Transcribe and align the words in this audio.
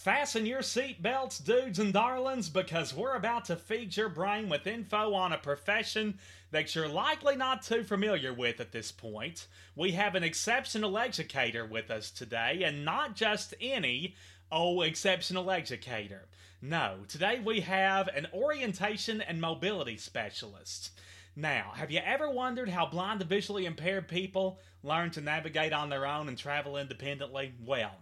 Fasten 0.00 0.46
your 0.46 0.62
seatbelts, 0.62 1.44
dudes 1.44 1.78
and 1.78 1.92
darlings, 1.92 2.48
because 2.48 2.94
we're 2.94 3.16
about 3.16 3.44
to 3.44 3.54
feed 3.54 3.94
your 3.94 4.08
brain 4.08 4.48
with 4.48 4.66
info 4.66 5.12
on 5.12 5.30
a 5.30 5.36
profession 5.36 6.18
that 6.52 6.74
you're 6.74 6.88
likely 6.88 7.36
not 7.36 7.60
too 7.60 7.84
familiar 7.84 8.32
with 8.32 8.60
at 8.60 8.72
this 8.72 8.90
point. 8.92 9.46
We 9.76 9.90
have 9.92 10.14
an 10.14 10.24
exceptional 10.24 10.96
educator 10.96 11.66
with 11.66 11.90
us 11.90 12.10
today, 12.10 12.62
and 12.64 12.82
not 12.82 13.14
just 13.14 13.52
any 13.60 14.14
oh 14.50 14.80
exceptional 14.80 15.50
educator. 15.50 16.28
No, 16.62 17.00
today 17.06 17.38
we 17.44 17.60
have 17.60 18.08
an 18.08 18.26
orientation 18.32 19.20
and 19.20 19.38
mobility 19.38 19.98
specialist. 19.98 20.92
Now, 21.36 21.72
have 21.74 21.90
you 21.90 22.00
ever 22.02 22.30
wondered 22.30 22.70
how 22.70 22.86
blind 22.86 23.20
and 23.20 23.28
visually 23.28 23.66
impaired 23.66 24.08
people 24.08 24.60
learn 24.82 25.10
to 25.10 25.20
navigate 25.20 25.74
on 25.74 25.90
their 25.90 26.06
own 26.06 26.26
and 26.26 26.38
travel 26.38 26.78
independently? 26.78 27.52
Well, 27.62 27.92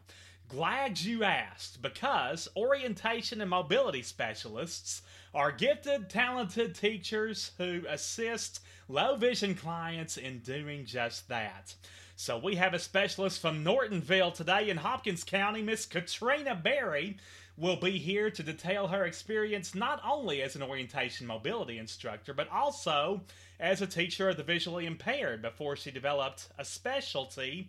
Glad 0.48 0.98
you 0.98 1.24
asked, 1.24 1.82
because 1.82 2.48
orientation 2.56 3.42
and 3.42 3.50
mobility 3.50 4.00
specialists 4.00 5.02
are 5.34 5.52
gifted, 5.52 6.08
talented 6.08 6.74
teachers 6.74 7.50
who 7.58 7.82
assist 7.86 8.62
low 8.88 9.14
vision 9.16 9.54
clients 9.54 10.16
in 10.16 10.38
doing 10.38 10.86
just 10.86 11.28
that. 11.28 11.74
So 12.16 12.38
we 12.38 12.56
have 12.56 12.72
a 12.72 12.78
specialist 12.78 13.42
from 13.42 13.62
Nortonville 13.62 14.32
today 14.32 14.70
in 14.70 14.78
Hopkins 14.78 15.22
County, 15.22 15.60
Miss 15.60 15.84
Katrina 15.84 16.54
Berry, 16.54 17.18
will 17.58 17.76
be 17.76 17.98
here 17.98 18.30
to 18.30 18.42
detail 18.42 18.86
her 18.86 19.04
experience 19.04 19.74
not 19.74 20.00
only 20.02 20.40
as 20.40 20.56
an 20.56 20.62
orientation 20.62 21.26
mobility 21.26 21.76
instructor, 21.76 22.32
but 22.32 22.50
also 22.50 23.20
as 23.60 23.82
a 23.82 23.86
teacher 23.86 24.30
of 24.30 24.38
the 24.38 24.42
visually 24.42 24.86
impaired 24.86 25.42
before 25.42 25.76
she 25.76 25.90
developed 25.90 26.48
a 26.56 26.64
specialty 26.64 27.68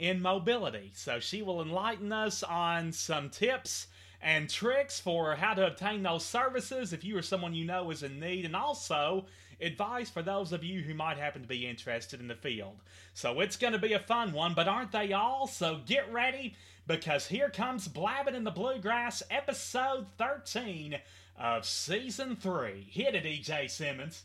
in 0.00 0.22
mobility. 0.22 0.90
So 0.94 1.20
she 1.20 1.42
will 1.42 1.60
enlighten 1.60 2.10
us 2.10 2.42
on 2.42 2.90
some 2.90 3.28
tips 3.28 3.86
and 4.22 4.48
tricks 4.48 4.98
for 4.98 5.36
how 5.36 5.52
to 5.52 5.66
obtain 5.66 6.02
those 6.02 6.24
services 6.24 6.94
if 6.94 7.04
you 7.04 7.18
or 7.18 7.22
someone 7.22 7.54
you 7.54 7.66
know 7.66 7.90
is 7.90 8.02
in 8.02 8.18
need, 8.18 8.46
and 8.46 8.56
also 8.56 9.26
advice 9.60 10.08
for 10.08 10.22
those 10.22 10.52
of 10.52 10.64
you 10.64 10.80
who 10.80 10.94
might 10.94 11.18
happen 11.18 11.42
to 11.42 11.48
be 11.48 11.66
interested 11.66 12.18
in 12.18 12.28
the 12.28 12.34
field. 12.34 12.76
So 13.12 13.40
it's 13.40 13.56
going 13.56 13.74
to 13.74 13.78
be 13.78 13.92
a 13.92 13.98
fun 13.98 14.32
one, 14.32 14.54
but 14.54 14.68
aren't 14.68 14.92
they 14.92 15.12
all? 15.12 15.46
So 15.46 15.80
get 15.86 16.10
ready 16.10 16.54
because 16.86 17.26
here 17.26 17.50
comes 17.50 17.86
Blabbing 17.86 18.34
in 18.34 18.44
the 18.44 18.50
Bluegrass, 18.50 19.22
episode 19.30 20.06
13 20.16 20.96
of 21.38 21.66
season 21.66 22.36
3. 22.36 22.86
Hit 22.90 23.14
it, 23.14 23.24
EJ 23.24 23.70
Simmons. 23.70 24.24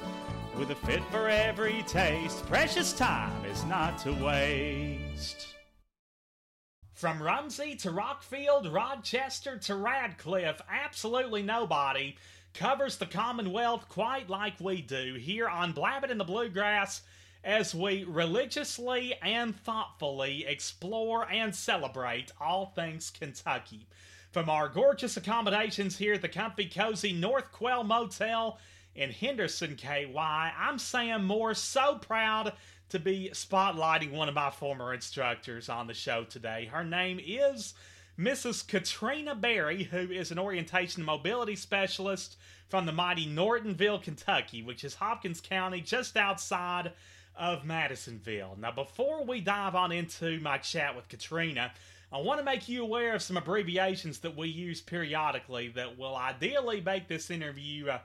With 0.57 0.69
a 0.69 0.75
fit 0.75 1.01
for 1.05 1.29
every 1.29 1.81
taste, 1.87 2.45
precious 2.45 2.91
time 2.91 3.45
is 3.45 3.63
not 3.65 3.97
to 3.99 4.11
waste. 4.11 5.47
From 6.93 7.23
Rumsey 7.23 7.75
to 7.77 7.89
Rockfield, 7.89 8.71
Rochester 8.71 9.57
to 9.57 9.75
Radcliff, 9.75 10.59
absolutely 10.69 11.41
nobody 11.41 12.17
covers 12.53 12.97
the 12.97 13.05
Commonwealth 13.05 13.87
quite 13.87 14.29
like 14.29 14.59
we 14.59 14.81
do 14.81 15.15
here 15.15 15.47
on 15.47 15.71
Blabbing 15.71 16.11
in 16.11 16.17
the 16.17 16.25
Bluegrass 16.25 17.01
as 17.45 17.73
we 17.73 18.03
religiously 18.03 19.15
and 19.21 19.55
thoughtfully 19.55 20.45
explore 20.45 21.27
and 21.31 21.55
celebrate 21.55 22.31
all 22.41 22.67
things 22.67 23.09
Kentucky. 23.09 23.87
From 24.31 24.49
our 24.49 24.67
gorgeous 24.67 25.17
accommodations 25.17 25.97
here 25.97 26.13
at 26.13 26.21
the 26.21 26.29
comfy, 26.29 26.65
cozy 26.65 27.13
North 27.13 27.51
Quail 27.51 27.83
Motel 27.83 28.59
in 28.95 29.11
Henderson, 29.11 29.75
KY. 29.75 30.15
I'm 30.15 30.77
Sam 30.77 31.25
Moore, 31.25 31.53
so 31.53 31.95
proud 31.95 32.53
to 32.89 32.99
be 32.99 33.29
spotlighting 33.33 34.11
one 34.11 34.27
of 34.27 34.35
my 34.35 34.49
former 34.49 34.93
instructors 34.93 35.69
on 35.69 35.87
the 35.87 35.93
show 35.93 36.25
today. 36.25 36.69
Her 36.71 36.83
name 36.83 37.19
is 37.23 37.73
Mrs. 38.19 38.67
Katrina 38.67 39.33
Berry, 39.33 39.83
who 39.83 40.11
is 40.11 40.31
an 40.31 40.39
orientation 40.39 41.03
mobility 41.03 41.55
specialist 41.55 42.37
from 42.67 42.85
the 42.85 42.91
mighty 42.91 43.25
Nortonville, 43.25 43.99
Kentucky, 43.99 44.61
which 44.61 44.83
is 44.83 44.95
Hopkins 44.95 45.39
County 45.39 45.79
just 45.79 46.17
outside 46.17 46.91
of 47.35 47.63
Madisonville. 47.63 48.57
Now, 48.59 48.71
before 48.71 49.23
we 49.23 49.39
dive 49.39 49.73
on 49.73 49.93
into 49.93 50.39
my 50.41 50.57
chat 50.57 50.95
with 50.95 51.07
Katrina, 51.07 51.71
I 52.11 52.19
want 52.19 52.39
to 52.39 52.45
make 52.45 52.67
you 52.67 52.83
aware 52.83 53.15
of 53.15 53.21
some 53.21 53.37
abbreviations 53.37 54.19
that 54.19 54.35
we 54.35 54.49
use 54.49 54.81
periodically 54.81 55.69
that 55.69 55.97
will 55.97 56.17
ideally 56.17 56.81
make 56.81 57.07
this 57.07 57.31
interview 57.31 57.87
uh, 57.87 57.99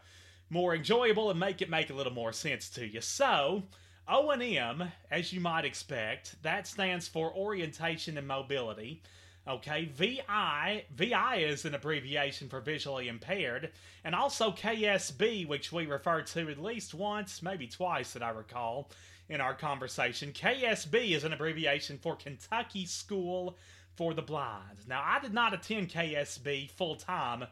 more 0.51 0.75
enjoyable 0.75 1.31
and 1.31 1.41
make 1.41 1.63
it 1.63 1.71
make 1.71 1.91
a 1.91 1.95
little 1.95 2.13
more 2.13 2.33
sense 2.33 2.69
to 2.71 2.87
you. 2.87 3.01
So, 3.01 3.65
O&M, 4.09 4.93
as 5.11 5.33
you 5.33 5.41
might 5.41 5.65
expect, 5.65 6.41
that 6.43 6.67
stands 6.67 7.09
for 7.09 7.35
Orientation 7.35 8.17
and 8.17 8.27
Mobility. 8.27 9.03
Okay, 9.49 9.85
VI, 9.85 10.85
VI 10.91 11.37
is 11.37 11.65
an 11.65 11.75
abbreviation 11.75 12.49
for 12.49 12.61
visually 12.61 13.07
impaired, 13.07 13.71
and 14.05 14.15
also 14.15 14.51
KSB, 14.51 15.47
which 15.47 15.71
we 15.71 15.87
refer 15.87 16.23
to 16.23 16.51
at 16.51 16.63
least 16.63 16.95
once, 16.95 17.43
maybe 17.43 17.69
twice 17.69 18.13
that 18.13 18.25
I 18.25 18.31
recall 18.31 18.91
in 19.29 19.41
our 19.41 19.55
conversation. 19.55 20.33
KSB 20.33 21.13
is 21.13 21.23
an 21.23 21.33
abbreviation 21.33 21.99
for 21.99 22.17
Kentucky 22.17 22.87
School 22.87 23.57
for 23.95 24.15
the 24.15 24.23
Blind. 24.23 24.79
Now, 24.89 25.03
I 25.05 25.21
did 25.21 25.33
not 25.33 25.55
attend 25.55 25.91
KSB 25.91 26.71
full 26.73 26.97
time 26.97 27.45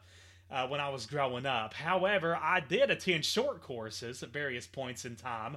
uh, 0.50 0.66
when 0.66 0.80
I 0.80 0.88
was 0.88 1.06
growing 1.06 1.46
up. 1.46 1.74
However, 1.74 2.36
I 2.36 2.60
did 2.60 2.90
attend 2.90 3.24
short 3.24 3.62
courses 3.62 4.22
at 4.22 4.32
various 4.32 4.66
points 4.66 5.04
in 5.04 5.16
time 5.16 5.56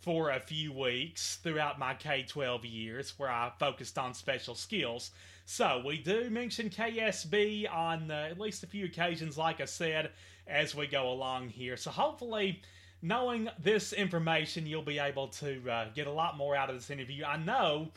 for 0.00 0.30
a 0.30 0.40
few 0.40 0.72
weeks 0.72 1.36
throughout 1.36 1.78
my 1.78 1.94
K 1.94 2.24
12 2.28 2.64
years 2.64 3.14
where 3.18 3.30
I 3.30 3.52
focused 3.58 3.98
on 3.98 4.14
special 4.14 4.54
skills. 4.54 5.12
So, 5.44 5.82
we 5.84 5.98
do 5.98 6.30
mention 6.30 6.70
KSB 6.70 7.72
on 7.72 8.10
uh, 8.10 8.28
at 8.30 8.38
least 8.38 8.62
a 8.62 8.66
few 8.66 8.84
occasions, 8.84 9.36
like 9.36 9.60
I 9.60 9.64
said, 9.64 10.10
as 10.46 10.74
we 10.74 10.86
go 10.86 11.10
along 11.10 11.48
here. 11.50 11.76
So, 11.76 11.90
hopefully, 11.90 12.62
knowing 13.02 13.48
this 13.58 13.92
information, 13.92 14.66
you'll 14.66 14.82
be 14.82 14.98
able 14.98 15.28
to 15.28 15.70
uh, 15.70 15.86
get 15.94 16.06
a 16.06 16.12
lot 16.12 16.36
more 16.36 16.54
out 16.54 16.70
of 16.70 16.76
this 16.76 16.90
interview. 16.90 17.24
I 17.24 17.36
know 17.36 17.88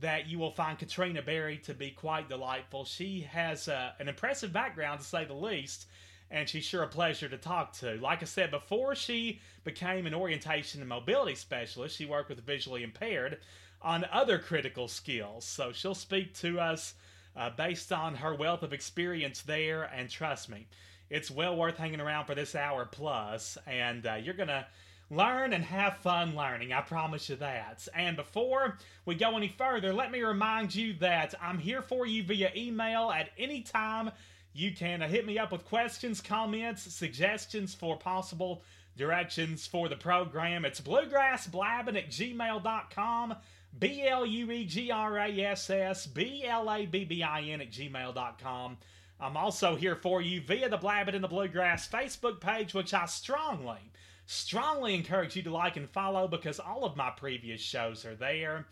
that 0.00 0.26
you 0.26 0.38
will 0.38 0.50
find 0.50 0.78
Katrina 0.78 1.22
Berry 1.22 1.58
to 1.58 1.74
be 1.74 1.90
quite 1.90 2.28
delightful. 2.28 2.84
She 2.84 3.20
has 3.30 3.68
uh, 3.68 3.92
an 3.98 4.08
impressive 4.08 4.52
background, 4.52 5.00
to 5.00 5.06
say 5.06 5.24
the 5.24 5.34
least, 5.34 5.86
and 6.30 6.48
she's 6.48 6.64
sure 6.64 6.82
a 6.82 6.88
pleasure 6.88 7.28
to 7.28 7.36
talk 7.36 7.72
to. 7.74 7.96
Like 7.96 8.22
I 8.22 8.26
said, 8.26 8.50
before 8.50 8.94
she 8.94 9.40
became 9.64 10.06
an 10.06 10.14
orientation 10.14 10.80
and 10.80 10.88
mobility 10.88 11.34
specialist, 11.34 11.96
she 11.96 12.06
worked 12.06 12.30
with 12.30 12.38
the 12.38 12.44
visually 12.44 12.82
impaired 12.82 13.38
on 13.82 14.06
other 14.10 14.38
critical 14.38 14.88
skills. 14.88 15.44
So 15.44 15.72
she'll 15.72 15.94
speak 15.94 16.34
to 16.36 16.58
us 16.58 16.94
uh, 17.36 17.50
based 17.50 17.92
on 17.92 18.16
her 18.16 18.34
wealth 18.34 18.62
of 18.62 18.72
experience 18.72 19.42
there, 19.42 19.84
and 19.84 20.08
trust 20.08 20.48
me, 20.48 20.66
it's 21.10 21.30
well 21.30 21.56
worth 21.56 21.76
hanging 21.76 22.00
around 22.00 22.24
for 22.24 22.34
this 22.34 22.54
hour 22.54 22.86
plus, 22.86 23.58
and 23.66 24.06
uh, 24.06 24.14
you're 24.14 24.34
gonna 24.34 24.66
learn 25.12 25.52
and 25.52 25.62
have 25.62 25.98
fun 25.98 26.34
learning. 26.34 26.72
I 26.72 26.80
promise 26.80 27.28
you 27.28 27.36
that. 27.36 27.86
And 27.94 28.16
before 28.16 28.78
we 29.04 29.14
go 29.14 29.36
any 29.36 29.48
further, 29.48 29.92
let 29.92 30.10
me 30.10 30.22
remind 30.22 30.74
you 30.74 30.94
that 30.94 31.34
I'm 31.40 31.58
here 31.58 31.82
for 31.82 32.06
you 32.06 32.22
via 32.22 32.50
email 32.56 33.10
at 33.10 33.28
any 33.36 33.60
time. 33.60 34.10
You 34.54 34.72
can 34.72 35.02
hit 35.02 35.26
me 35.26 35.38
up 35.38 35.52
with 35.52 35.66
questions, 35.66 36.22
comments, 36.22 36.82
suggestions 36.82 37.74
for 37.74 37.98
possible 37.98 38.62
directions 38.96 39.66
for 39.66 39.88
the 39.88 39.96
program. 39.96 40.64
It's 40.64 40.80
bluegrassblabbing 40.80 41.96
at 41.96 42.10
gmail.com. 42.10 43.34
B 43.78 44.06
L 44.06 44.26
U 44.26 44.50
E 44.50 44.64
G 44.66 44.90
R 44.90 45.18
A 45.18 45.40
S 45.40 45.70
S 45.70 46.06
B 46.06 46.44
L 46.46 46.70
A 46.70 46.84
B 46.86 47.04
B 47.04 47.22
I 47.22 47.40
N 47.42 47.60
at 47.60 47.70
gmail.com. 47.70 48.76
I'm 49.20 49.36
also 49.36 49.76
here 49.76 49.96
for 49.96 50.20
you 50.20 50.40
via 50.40 50.68
the 50.68 50.76
Blabbing 50.76 51.14
in 51.14 51.22
the 51.22 51.28
Bluegrass 51.28 51.88
Facebook 51.88 52.40
page, 52.40 52.74
which 52.74 52.92
I 52.92 53.06
strongly 53.06 53.92
strongly 54.32 54.94
encourage 54.94 55.36
you 55.36 55.42
to 55.42 55.50
like 55.50 55.76
and 55.76 55.88
follow 55.90 56.26
because 56.26 56.58
all 56.58 56.84
of 56.84 56.96
my 56.96 57.10
previous 57.10 57.60
shows 57.60 58.04
are 58.06 58.14
there. 58.14 58.66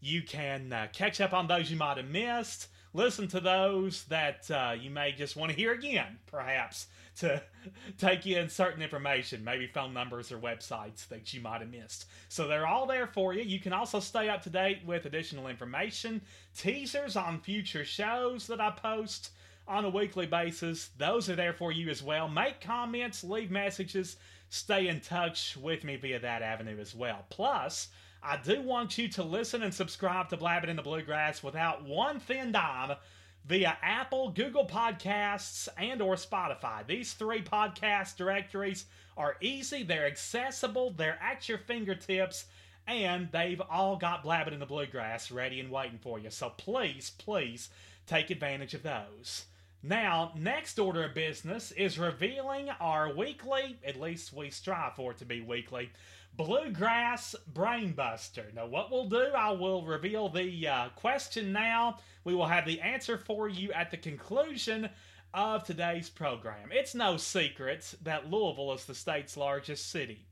You 0.00 0.22
can 0.22 0.72
uh, 0.72 0.88
catch 0.92 1.20
up 1.20 1.32
on 1.32 1.46
those 1.46 1.70
you 1.70 1.76
might 1.76 1.96
have 1.96 2.08
missed, 2.08 2.68
listen 2.92 3.28
to 3.28 3.40
those 3.40 4.04
that 4.04 4.50
uh, 4.50 4.74
you 4.78 4.90
may 4.90 5.12
just 5.12 5.36
want 5.36 5.50
to 5.50 5.56
hear 5.56 5.72
again, 5.72 6.18
perhaps, 6.26 6.88
to 7.18 7.40
take 7.98 8.26
in 8.26 8.48
certain 8.48 8.82
information, 8.82 9.44
maybe 9.44 9.66
phone 9.68 9.94
numbers 9.94 10.32
or 10.32 10.38
websites 10.38 11.06
that 11.08 11.32
you 11.32 11.40
might 11.40 11.60
have 11.60 11.70
missed. 11.70 12.06
So 12.28 12.48
they're 12.48 12.66
all 12.66 12.86
there 12.86 13.06
for 13.06 13.32
you. 13.32 13.42
You 13.42 13.60
can 13.60 13.72
also 13.72 14.00
stay 14.00 14.28
up 14.28 14.42
to 14.42 14.50
date 14.50 14.80
with 14.84 15.06
additional 15.06 15.46
information, 15.46 16.20
teasers 16.56 17.16
on 17.16 17.40
future 17.40 17.84
shows 17.84 18.48
that 18.48 18.60
I 18.60 18.70
post 18.70 19.30
on 19.66 19.84
a 19.84 19.90
weekly 19.90 20.26
basis. 20.26 20.90
Those 20.98 21.30
are 21.30 21.36
there 21.36 21.54
for 21.54 21.72
you 21.72 21.88
as 21.88 22.02
well. 22.02 22.28
Make 22.28 22.60
comments, 22.60 23.24
leave 23.24 23.50
messages, 23.50 24.16
stay 24.54 24.86
in 24.86 25.00
touch 25.00 25.56
with 25.56 25.82
me 25.82 25.96
via 25.96 26.20
that 26.20 26.40
avenue 26.40 26.78
as 26.80 26.94
well. 26.94 27.24
Plus, 27.28 27.88
I 28.22 28.36
do 28.36 28.62
want 28.62 28.96
you 28.96 29.08
to 29.08 29.24
listen 29.24 29.64
and 29.64 29.74
subscribe 29.74 30.28
to 30.28 30.36
Blabbing 30.36 30.70
in 30.70 30.76
the 30.76 30.82
Bluegrass 30.82 31.42
without 31.42 31.84
one 31.84 32.20
thin 32.20 32.52
dime 32.52 32.96
via 33.44 33.76
Apple, 33.82 34.30
Google 34.30 34.64
Podcasts, 34.64 35.68
and 35.76 36.00
or 36.00 36.14
Spotify. 36.14 36.86
These 36.86 37.14
three 37.14 37.42
podcast 37.42 38.16
directories 38.16 38.86
are 39.16 39.36
easy, 39.40 39.82
they're 39.82 40.06
accessible, 40.06 40.90
they're 40.90 41.18
at 41.20 41.48
your 41.48 41.58
fingertips, 41.58 42.44
and 42.86 43.28
they've 43.32 43.62
all 43.68 43.96
got 43.96 44.22
Blabbing 44.22 44.54
in 44.54 44.60
the 44.60 44.66
Bluegrass 44.66 45.32
ready 45.32 45.58
and 45.58 45.70
waiting 45.70 45.98
for 45.98 46.20
you. 46.20 46.30
So 46.30 46.50
please, 46.50 47.10
please 47.18 47.70
take 48.06 48.30
advantage 48.30 48.74
of 48.74 48.84
those. 48.84 49.46
Now, 49.86 50.32
next 50.34 50.78
order 50.78 51.04
of 51.04 51.12
business 51.12 51.70
is 51.72 51.98
revealing 51.98 52.70
our 52.80 53.14
weekly, 53.14 53.76
at 53.86 54.00
least 54.00 54.32
we 54.32 54.48
strive 54.48 54.94
for 54.94 55.10
it 55.10 55.18
to 55.18 55.26
be 55.26 55.42
weekly, 55.42 55.90
Bluegrass 56.38 57.36
Brainbuster. 57.52 58.54
Now, 58.54 58.64
what 58.64 58.90
we'll 58.90 59.10
do, 59.10 59.26
I 59.36 59.50
will 59.50 59.84
reveal 59.84 60.30
the 60.30 60.66
uh, 60.66 60.88
question 60.96 61.52
now. 61.52 61.98
We 62.24 62.34
will 62.34 62.46
have 62.46 62.64
the 62.64 62.80
answer 62.80 63.18
for 63.18 63.46
you 63.46 63.72
at 63.72 63.90
the 63.90 63.98
conclusion 63.98 64.88
of 65.34 65.64
today's 65.64 66.08
program. 66.08 66.70
It's 66.72 66.94
no 66.94 67.18
secret 67.18 67.94
that 68.04 68.30
Louisville 68.30 68.72
is 68.72 68.86
the 68.86 68.94
state's 68.94 69.36
largest 69.36 69.90
city, 69.90 70.24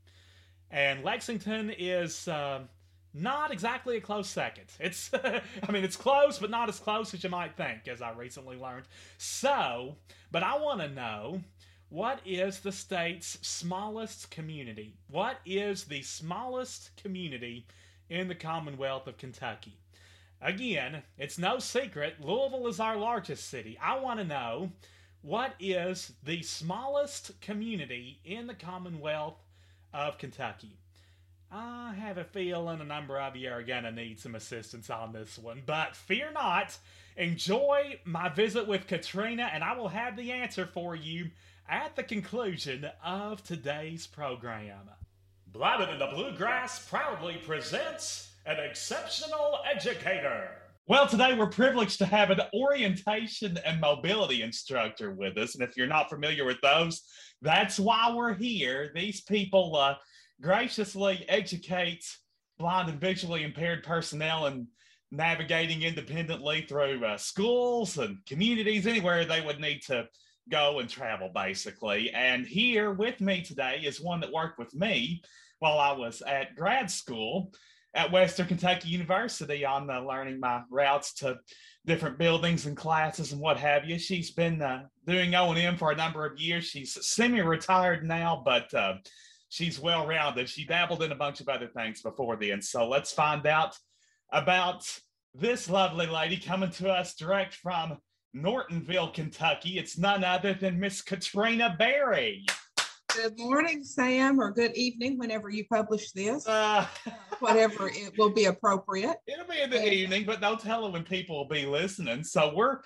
and 0.71 1.03
Lexington 1.03 1.69
is. 1.69 2.27
Uh, 2.27 2.61
not 3.13 3.51
exactly 3.51 3.97
a 3.97 4.01
close 4.01 4.29
second. 4.29 4.65
It's, 4.79 5.11
I 5.23 5.71
mean, 5.71 5.83
it's 5.83 5.95
close, 5.95 6.39
but 6.39 6.49
not 6.49 6.69
as 6.69 6.79
close 6.79 7.13
as 7.13 7.23
you 7.23 7.29
might 7.29 7.55
think, 7.55 7.87
as 7.87 8.01
I 8.01 8.11
recently 8.11 8.57
learned. 8.57 8.85
So, 9.17 9.95
but 10.31 10.43
I 10.43 10.57
want 10.57 10.81
to 10.81 10.89
know 10.89 11.41
what 11.89 12.19
is 12.25 12.59
the 12.59 12.71
state's 12.71 13.37
smallest 13.41 14.31
community? 14.31 14.95
What 15.09 15.37
is 15.45 15.83
the 15.83 16.01
smallest 16.01 16.89
community 16.97 17.67
in 18.09 18.27
the 18.27 18.35
Commonwealth 18.35 19.05
of 19.07 19.17
Kentucky? 19.17 19.77
Again, 20.41 21.03
it's 21.17 21.37
no 21.37 21.59
secret, 21.59 22.15
Louisville 22.19 22.67
is 22.67 22.79
our 22.79 22.97
largest 22.97 23.47
city. 23.49 23.77
I 23.81 23.99
want 23.99 24.19
to 24.19 24.25
know 24.25 24.71
what 25.21 25.53
is 25.59 26.11
the 26.23 26.41
smallest 26.41 27.39
community 27.39 28.19
in 28.25 28.47
the 28.47 28.53
Commonwealth 28.53 29.37
of 29.93 30.17
Kentucky? 30.17 30.79
I 31.55 31.93
have 31.99 32.17
a 32.17 32.23
feeling 32.23 32.81
a 32.81 32.83
number 32.83 33.19
of 33.19 33.35
you 33.35 33.51
are 33.51 33.61
going 33.61 33.83
to 33.83 33.91
need 33.91 34.19
some 34.19 34.33
assistance 34.33 34.89
on 34.89 35.13
this 35.13 35.37
one, 35.37 35.61
but 35.67 35.95
fear 35.95 36.31
not. 36.33 36.75
Enjoy 37.15 37.99
my 38.05 38.27
visit 38.29 38.67
with 38.67 38.87
Katrina, 38.87 39.51
and 39.53 39.63
I 39.63 39.77
will 39.77 39.89
have 39.89 40.17
the 40.17 40.31
answer 40.31 40.65
for 40.65 40.95
you 40.95 41.29
at 41.69 41.95
the 41.95 42.01
conclusion 42.01 42.87
of 43.05 43.43
today's 43.43 44.07
program. 44.07 44.89
Blabbing 45.45 45.89
in 45.89 45.99
the 45.99 46.07
Bluegrass 46.07 46.89
proudly 46.89 47.37
presents 47.45 48.31
an 48.47 48.57
exceptional 48.59 49.59
educator. 49.71 50.49
Well, 50.87 51.07
today 51.07 51.35
we're 51.37 51.45
privileged 51.45 51.99
to 51.99 52.05
have 52.07 52.31
an 52.31 52.41
orientation 52.55 53.59
and 53.63 53.79
mobility 53.79 54.41
instructor 54.41 55.11
with 55.11 55.37
us. 55.37 55.53
And 55.53 55.63
if 55.63 55.77
you're 55.77 55.85
not 55.85 56.09
familiar 56.09 56.45
with 56.45 56.61
those, 56.61 57.03
that's 57.43 57.79
why 57.79 58.11
we're 58.11 58.33
here. 58.33 58.91
These 58.95 59.21
people 59.21 59.75
uh, 59.75 59.95
graciously 60.41 61.25
educates 61.29 62.19
blind 62.57 62.89
and 62.89 62.99
visually 62.99 63.43
impaired 63.43 63.83
personnel 63.83 64.45
and 64.45 64.67
navigating 65.11 65.83
independently 65.83 66.65
through 66.67 67.03
uh, 67.05 67.17
schools 67.17 67.97
and 67.97 68.17
communities, 68.25 68.87
anywhere 68.87 69.25
they 69.25 69.41
would 69.41 69.59
need 69.59 69.81
to 69.81 70.07
go 70.49 70.79
and 70.79 70.89
travel, 70.89 71.29
basically. 71.33 72.11
And 72.11 72.45
here 72.45 72.91
with 72.91 73.21
me 73.21 73.41
today 73.41 73.81
is 73.83 74.01
one 74.01 74.19
that 74.21 74.31
worked 74.31 74.59
with 74.59 74.73
me 74.73 75.21
while 75.59 75.79
I 75.79 75.91
was 75.93 76.21
at 76.21 76.55
grad 76.55 76.89
school 76.89 77.53
at 77.95 78.11
Western 78.11 78.47
Kentucky 78.47 78.89
University 78.89 79.63
on 79.65 79.89
uh, 79.89 80.01
learning 80.01 80.39
my 80.39 80.63
routes 80.69 81.13
to 81.13 81.37
different 81.85 82.17
buildings 82.17 82.65
and 82.65 82.75
classes 82.75 83.31
and 83.31 83.41
what 83.41 83.57
have 83.57 83.85
you. 83.85 83.99
She's 83.99 84.31
been 84.31 84.61
uh, 84.61 84.83
doing 85.05 85.35
O&M 85.35 85.77
for 85.77 85.91
a 85.91 85.95
number 85.95 86.25
of 86.25 86.39
years. 86.39 86.65
She's 86.65 86.97
semi-retired 87.05 88.03
now, 88.03 88.41
but 88.43 88.73
she's 89.53 89.79
well-rounded. 89.79 90.49
She 90.49 90.65
dabbled 90.65 91.03
in 91.03 91.11
a 91.11 91.15
bunch 91.15 91.39
of 91.39 91.47
other 91.47 91.67
things 91.67 92.01
before 92.01 92.35
then. 92.35 92.59
So 92.59 92.87
let's 92.89 93.13
find 93.13 93.45
out 93.45 93.77
about 94.31 94.83
this 95.35 95.69
lovely 95.69 96.07
lady 96.07 96.37
coming 96.37 96.71
to 96.71 96.89
us 96.89 97.13
direct 97.13 97.53
from 97.53 97.97
Nortonville, 98.33 99.09
Kentucky. 99.09 99.77
It's 99.77 99.95
none 99.95 100.23
other 100.23 100.55
than 100.55 100.79
Miss 100.79 101.03
Katrina 101.03 101.75
Berry. 101.77 102.45
Good 103.15 103.37
morning, 103.37 103.83
Sam, 103.83 104.41
or 104.41 104.49
good 104.49 104.75
evening 104.75 105.19
whenever 105.19 105.51
you 105.51 105.65
publish 105.71 106.11
this. 106.13 106.47
Uh, 106.47 106.87
whatever 107.39 107.89
it 107.89 108.17
will 108.17 108.31
be 108.31 108.45
appropriate. 108.45 109.17
It'll 109.27 109.45
be 109.45 109.61
in 109.61 109.69
the 109.69 109.77
and, 109.77 109.93
evening, 109.93 110.25
but 110.25 110.41
don't 110.41 110.59
tell 110.59 110.81
them 110.81 110.93
when 110.93 111.03
people 111.03 111.37
will 111.37 111.47
be 111.47 111.67
listening. 111.67 112.23
So 112.23 112.53
we're 112.55 112.79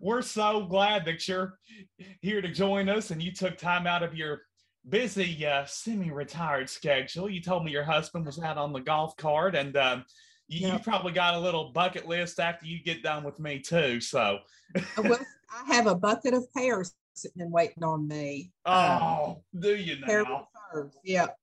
we're 0.00 0.22
so 0.22 0.66
glad 0.66 1.04
that 1.06 1.26
you're 1.26 1.58
here 2.20 2.40
to 2.40 2.52
join 2.52 2.88
us 2.88 3.10
and 3.10 3.20
you 3.20 3.32
took 3.32 3.58
time 3.58 3.88
out 3.88 4.04
of 4.04 4.14
your 4.14 4.42
busy 4.88 5.46
uh, 5.46 5.64
semi-retired 5.64 6.68
schedule. 6.68 7.28
You 7.28 7.40
told 7.40 7.64
me 7.64 7.70
your 7.70 7.84
husband 7.84 8.26
was 8.26 8.38
out 8.38 8.58
on 8.58 8.72
the 8.72 8.80
golf 8.80 9.16
cart 9.16 9.54
and 9.54 9.76
um, 9.76 10.04
you, 10.48 10.66
yep. 10.66 10.72
you 10.72 10.78
probably 10.80 11.12
got 11.12 11.34
a 11.34 11.40
little 11.40 11.70
bucket 11.72 12.08
list 12.08 12.40
after 12.40 12.66
you 12.66 12.82
get 12.82 13.02
done 13.02 13.24
with 13.24 13.38
me 13.38 13.60
too. 13.60 14.00
So, 14.00 14.38
well, 14.98 15.20
I 15.50 15.74
have 15.74 15.86
a 15.86 15.94
bucket 15.94 16.34
of 16.34 16.52
pears 16.52 16.94
sitting 17.14 17.42
and 17.42 17.52
waiting 17.52 17.84
on 17.84 18.08
me. 18.08 18.52
Oh, 18.66 19.42
um, 19.54 19.60
do 19.60 19.76
you 19.76 19.96
now? 20.06 20.48
Yep. 21.04 21.36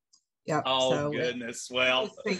Yep. 0.45 0.63
Oh 0.65 0.91
so, 0.91 1.11
goodness. 1.11 1.69
Well, 1.71 2.09
so 2.25 2.35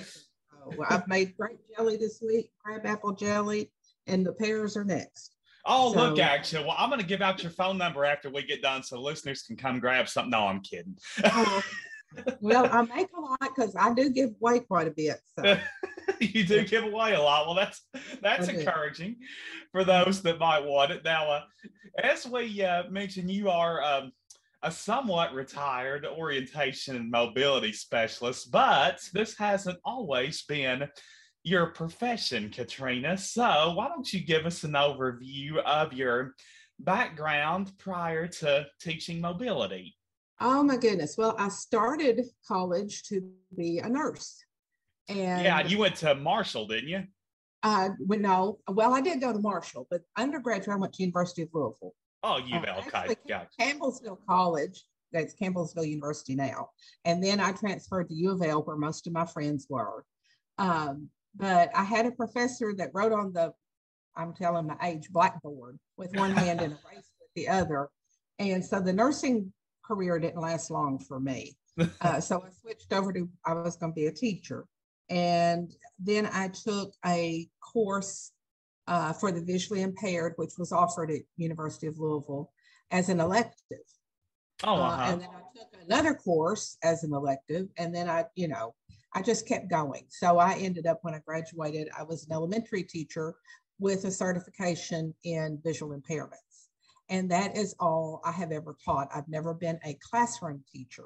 I've 0.89 1.07
made 1.07 1.37
grape 1.37 1.59
jelly 1.75 1.97
this 1.97 2.21
week, 2.25 2.51
crab 2.63 2.85
apple 2.85 3.13
jelly, 3.13 3.71
and 4.07 4.25
the 4.25 4.33
pears 4.33 4.75
are 4.75 4.83
next. 4.83 5.35
Oh, 5.71 5.93
so, 5.93 6.09
look, 6.09 6.19
actually, 6.19 6.65
well, 6.65 6.75
I'm 6.77 6.89
going 6.89 6.99
to 6.99 7.05
give 7.05 7.21
out 7.21 7.43
your 7.43 7.51
phone 7.51 7.77
number 7.77 8.03
after 8.03 8.29
we 8.31 8.41
get 8.41 8.63
done 8.63 8.81
so 8.81 8.99
listeners 8.99 9.43
can 9.43 9.55
come 9.55 9.79
grab 9.79 10.09
something. 10.09 10.31
No, 10.31 10.47
I'm 10.47 10.61
kidding. 10.61 10.97
Oh, 11.23 11.61
well, 12.41 12.67
I 12.71 12.81
make 12.81 13.09
a 13.15 13.21
lot 13.21 13.39
because 13.39 13.75
I 13.75 13.93
do 13.93 14.09
give 14.09 14.31
away 14.41 14.61
quite 14.61 14.87
a 14.87 14.91
bit. 14.91 15.17
So. 15.37 15.59
you 16.19 16.43
do 16.43 16.65
give 16.65 16.85
away 16.85 17.13
a 17.13 17.21
lot. 17.21 17.45
Well, 17.45 17.55
that's 17.55 17.81
that's 18.19 18.47
encouraging 18.47 19.17
for 19.71 19.83
those 19.83 20.23
that 20.23 20.39
might 20.39 20.65
want 20.65 20.91
it. 20.91 21.03
Now, 21.03 21.29
uh, 21.29 21.41
as 22.03 22.25
we 22.25 22.63
uh, 22.63 22.89
mentioned, 22.89 23.29
you 23.29 23.51
are 23.51 23.83
um, 23.83 24.11
a 24.63 24.71
somewhat 24.71 25.35
retired 25.35 26.03
orientation 26.05 26.95
and 26.95 27.11
mobility 27.11 27.73
specialist, 27.73 28.51
but 28.51 28.99
this 29.13 29.37
hasn't 29.37 29.77
always 29.85 30.41
been 30.43 30.87
your 31.43 31.67
profession, 31.67 32.49
Katrina. 32.49 33.17
So, 33.17 33.73
why 33.73 33.87
don't 33.87 34.11
you 34.11 34.19
give 34.19 34.45
us 34.45 34.63
an 34.63 34.73
overview 34.73 35.57
of 35.57 35.93
your 35.93 36.35
background 36.79 37.71
prior 37.77 38.27
to 38.27 38.65
teaching 38.81 39.21
mobility? 39.21 39.95
Oh 40.41 40.63
my 40.63 40.77
goodness. 40.77 41.15
Well, 41.17 41.35
I 41.37 41.49
started 41.49 42.21
college 42.47 43.03
to 43.03 43.21
be 43.57 43.79
a 43.79 43.89
nurse. 43.89 44.41
And 45.09 45.43
yeah, 45.43 45.65
you 45.65 45.79
went 45.79 45.95
to 45.97 46.15
Marshall, 46.15 46.67
didn't 46.67 46.89
you? 46.89 47.03
Uh, 47.63 47.89
well, 47.99 48.19
no. 48.19 48.59
Well, 48.69 48.93
I 48.93 49.01
did 49.01 49.19
go 49.19 49.33
to 49.33 49.39
Marshall, 49.39 49.87
but 49.89 50.01
undergraduate, 50.17 50.75
I 50.75 50.79
went 50.79 50.93
to 50.93 51.03
University 51.03 51.41
of 51.41 51.49
Louisville. 51.53 51.93
Oh, 52.23 52.37
you 52.37 52.55
uh, 52.55 52.81
okay. 52.87 53.15
Gotcha. 53.27 53.47
Campbellsville 53.59 54.19
College. 54.27 54.83
That's 55.11 55.33
Campbellsville 55.35 55.87
University 55.87 56.35
now. 56.35 56.69
And 57.03 57.23
then 57.23 57.39
I 57.39 57.51
transferred 57.51 58.09
to 58.09 58.13
U 58.13 58.31
of 58.31 58.41
L, 58.43 58.61
where 58.61 58.77
most 58.77 59.07
of 59.07 59.13
my 59.13 59.25
friends 59.25 59.65
were. 59.69 60.05
Um, 60.57 61.09
but 61.35 61.69
I 61.75 61.83
had 61.83 62.05
a 62.05 62.11
professor 62.11 62.73
that 62.77 62.91
wrote 62.93 63.11
on 63.11 63.33
the, 63.33 63.53
I'm 64.15 64.33
telling 64.33 64.67
my 64.67 64.77
age, 64.83 65.09
blackboard 65.09 65.79
with 65.97 66.15
one 66.15 66.31
hand 66.31 66.61
and 66.61 66.73
erased 66.73 67.11
with 67.19 67.33
the 67.35 67.47
other. 67.47 67.89
And 68.39 68.63
so 68.63 68.79
the 68.79 68.93
nursing 68.93 69.53
career 69.85 70.19
didn't 70.19 70.41
last 70.41 70.71
long 70.71 70.99
for 70.99 71.19
me. 71.19 71.55
Uh, 72.01 72.19
so 72.19 72.43
I 72.43 72.49
switched 72.59 72.91
over 72.91 73.13
to, 73.13 73.29
I 73.45 73.53
was 73.53 73.77
going 73.77 73.93
to 73.93 73.95
be 73.95 74.07
a 74.07 74.11
teacher. 74.11 74.65
And 75.09 75.73
then 75.97 76.25
I 76.25 76.49
took 76.49 76.93
a 77.05 77.47
course 77.61 78.33
uh, 78.85 79.13
for 79.13 79.31
the 79.31 79.41
visually 79.41 79.81
impaired, 79.83 80.33
which 80.35 80.57
was 80.57 80.73
offered 80.73 81.09
at 81.09 81.21
University 81.37 81.87
of 81.87 81.97
Louisville 81.97 82.51
as 82.91 83.07
an 83.07 83.21
elective. 83.21 83.77
Oh, 84.63 84.75
uh-huh. 84.75 85.03
uh, 85.03 85.11
and 85.11 85.21
then 85.21 85.29
I 85.29 85.57
took 85.57 85.85
another 85.85 86.13
course 86.15 86.77
as 86.83 87.03
an 87.03 87.13
elective, 87.13 87.67
and 87.77 87.95
then 87.95 88.09
I, 88.09 88.25
you 88.35 88.47
know, 88.47 88.75
I 89.13 89.21
just 89.21 89.47
kept 89.47 89.69
going. 89.69 90.05
So 90.09 90.37
I 90.37 90.53
ended 90.53 90.85
up 90.85 90.99
when 91.01 91.15
I 91.15 91.19
graduated, 91.19 91.89
I 91.97 92.03
was 92.03 92.25
an 92.25 92.33
elementary 92.33 92.83
teacher 92.83 93.35
with 93.79 94.05
a 94.05 94.11
certification 94.11 95.13
in 95.23 95.59
visual 95.63 95.97
impairments. 95.97 96.67
And 97.09 97.31
that 97.31 97.57
is 97.57 97.75
all 97.79 98.21
I 98.23 98.31
have 98.31 98.51
ever 98.51 98.75
taught. 98.85 99.09
I've 99.13 99.27
never 99.27 99.53
been 99.53 99.79
a 99.83 99.97
classroom 100.07 100.63
teacher. 100.71 101.05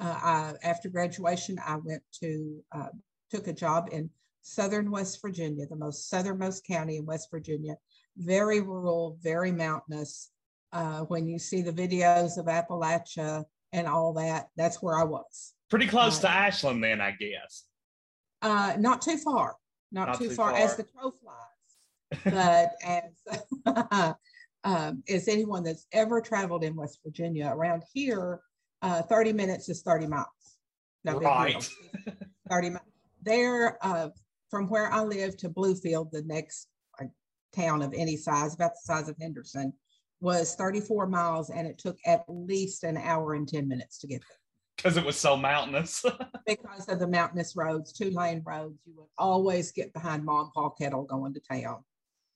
Uh, 0.00 0.18
I, 0.22 0.54
after 0.62 0.88
graduation, 0.88 1.58
I 1.64 1.76
went 1.76 2.02
to, 2.20 2.64
uh, 2.72 2.88
took 3.30 3.46
a 3.46 3.52
job 3.52 3.88
in 3.92 4.08
southern 4.42 4.90
West 4.90 5.20
Virginia, 5.20 5.66
the 5.66 5.76
most 5.76 6.08
southernmost 6.08 6.66
county 6.66 6.96
in 6.96 7.06
West 7.06 7.28
Virginia, 7.30 7.76
very 8.16 8.60
rural, 8.60 9.18
very 9.22 9.52
mountainous. 9.52 10.30
Uh, 10.72 11.00
when 11.02 11.28
you 11.28 11.38
see 11.38 11.62
the 11.62 11.72
videos 11.72 12.36
of 12.36 12.46
Appalachia 12.46 13.44
and 13.74 13.88
all 13.88 14.12
that, 14.14 14.48
that's 14.56 14.80
where 14.80 14.96
I 14.96 15.02
was. 15.02 15.52
Pretty 15.68 15.88
close 15.88 16.20
to 16.20 16.28
uh, 16.28 16.32
Ashland, 16.32 16.82
then, 16.82 17.00
I 17.00 17.10
guess. 17.10 17.64
Uh, 18.40 18.74
not 18.78 19.02
too 19.02 19.18
far, 19.18 19.56
not, 19.90 20.08
not 20.08 20.18
too, 20.18 20.28
too 20.28 20.34
far, 20.34 20.52
far, 20.52 20.60
as 20.60 20.76
the 20.76 20.84
crow 20.84 21.10
flies. 21.10 22.22
but 22.24 22.72
as 22.84 24.14
um, 24.64 25.02
as 25.08 25.26
anyone 25.26 25.64
that's 25.64 25.86
ever 25.92 26.20
traveled 26.20 26.62
in 26.62 26.76
West 26.76 27.00
Virginia 27.04 27.50
around 27.52 27.82
here, 27.92 28.40
uh, 28.82 29.02
30 29.02 29.32
minutes 29.32 29.68
is 29.68 29.82
30 29.82 30.06
miles. 30.06 30.26
No 31.04 31.18
right. 31.18 31.68
30 32.50 32.70
miles. 32.70 32.82
There, 33.22 33.78
uh, 33.84 34.10
from 34.50 34.68
where 34.68 34.92
I 34.92 35.02
live 35.02 35.36
to 35.38 35.48
Bluefield, 35.48 36.12
the 36.12 36.22
next 36.22 36.68
town 37.56 37.82
of 37.82 37.92
any 37.96 38.16
size, 38.16 38.54
about 38.54 38.72
the 38.72 38.94
size 38.94 39.08
of 39.08 39.16
Henderson, 39.20 39.72
was 40.20 40.54
34 40.54 41.06
miles, 41.06 41.50
and 41.50 41.66
it 41.66 41.78
took 41.78 41.98
at 42.06 42.24
least 42.28 42.84
an 42.84 42.96
hour 42.96 43.34
and 43.34 43.48
10 43.48 43.68
minutes 43.68 43.98
to 43.98 44.06
get 44.06 44.20
there. 44.20 44.38
Because 44.76 44.96
it 44.96 45.04
was 45.04 45.16
so 45.16 45.36
mountainous. 45.36 46.04
because 46.46 46.88
of 46.88 46.98
the 46.98 47.06
mountainous 47.06 47.54
roads, 47.56 47.92
two 47.92 48.10
lane 48.10 48.42
roads, 48.44 48.78
you 48.84 48.94
would 48.96 49.08
always 49.18 49.72
get 49.72 49.92
behind 49.92 50.24
Ma 50.24 50.42
and 50.42 50.52
Pa 50.52 50.70
Kettle 50.70 51.04
going 51.04 51.34
to 51.34 51.40
town, 51.40 51.84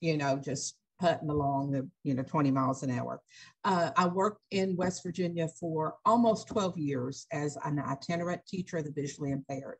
you 0.00 0.16
know, 0.16 0.36
just 0.36 0.76
putting 1.00 1.30
along 1.30 1.70
the, 1.70 1.88
you 2.04 2.14
know, 2.14 2.22
20 2.22 2.50
miles 2.50 2.82
an 2.82 2.90
hour. 2.90 3.20
Uh, 3.64 3.90
I 3.96 4.06
worked 4.06 4.42
in 4.50 4.76
West 4.76 5.02
Virginia 5.02 5.48
for 5.60 5.94
almost 6.04 6.48
12 6.48 6.76
years 6.78 7.26
as 7.32 7.56
an 7.64 7.78
itinerant 7.78 8.42
teacher 8.46 8.78
of 8.78 8.84
the 8.84 8.92
visually 8.92 9.32
impaired. 9.32 9.76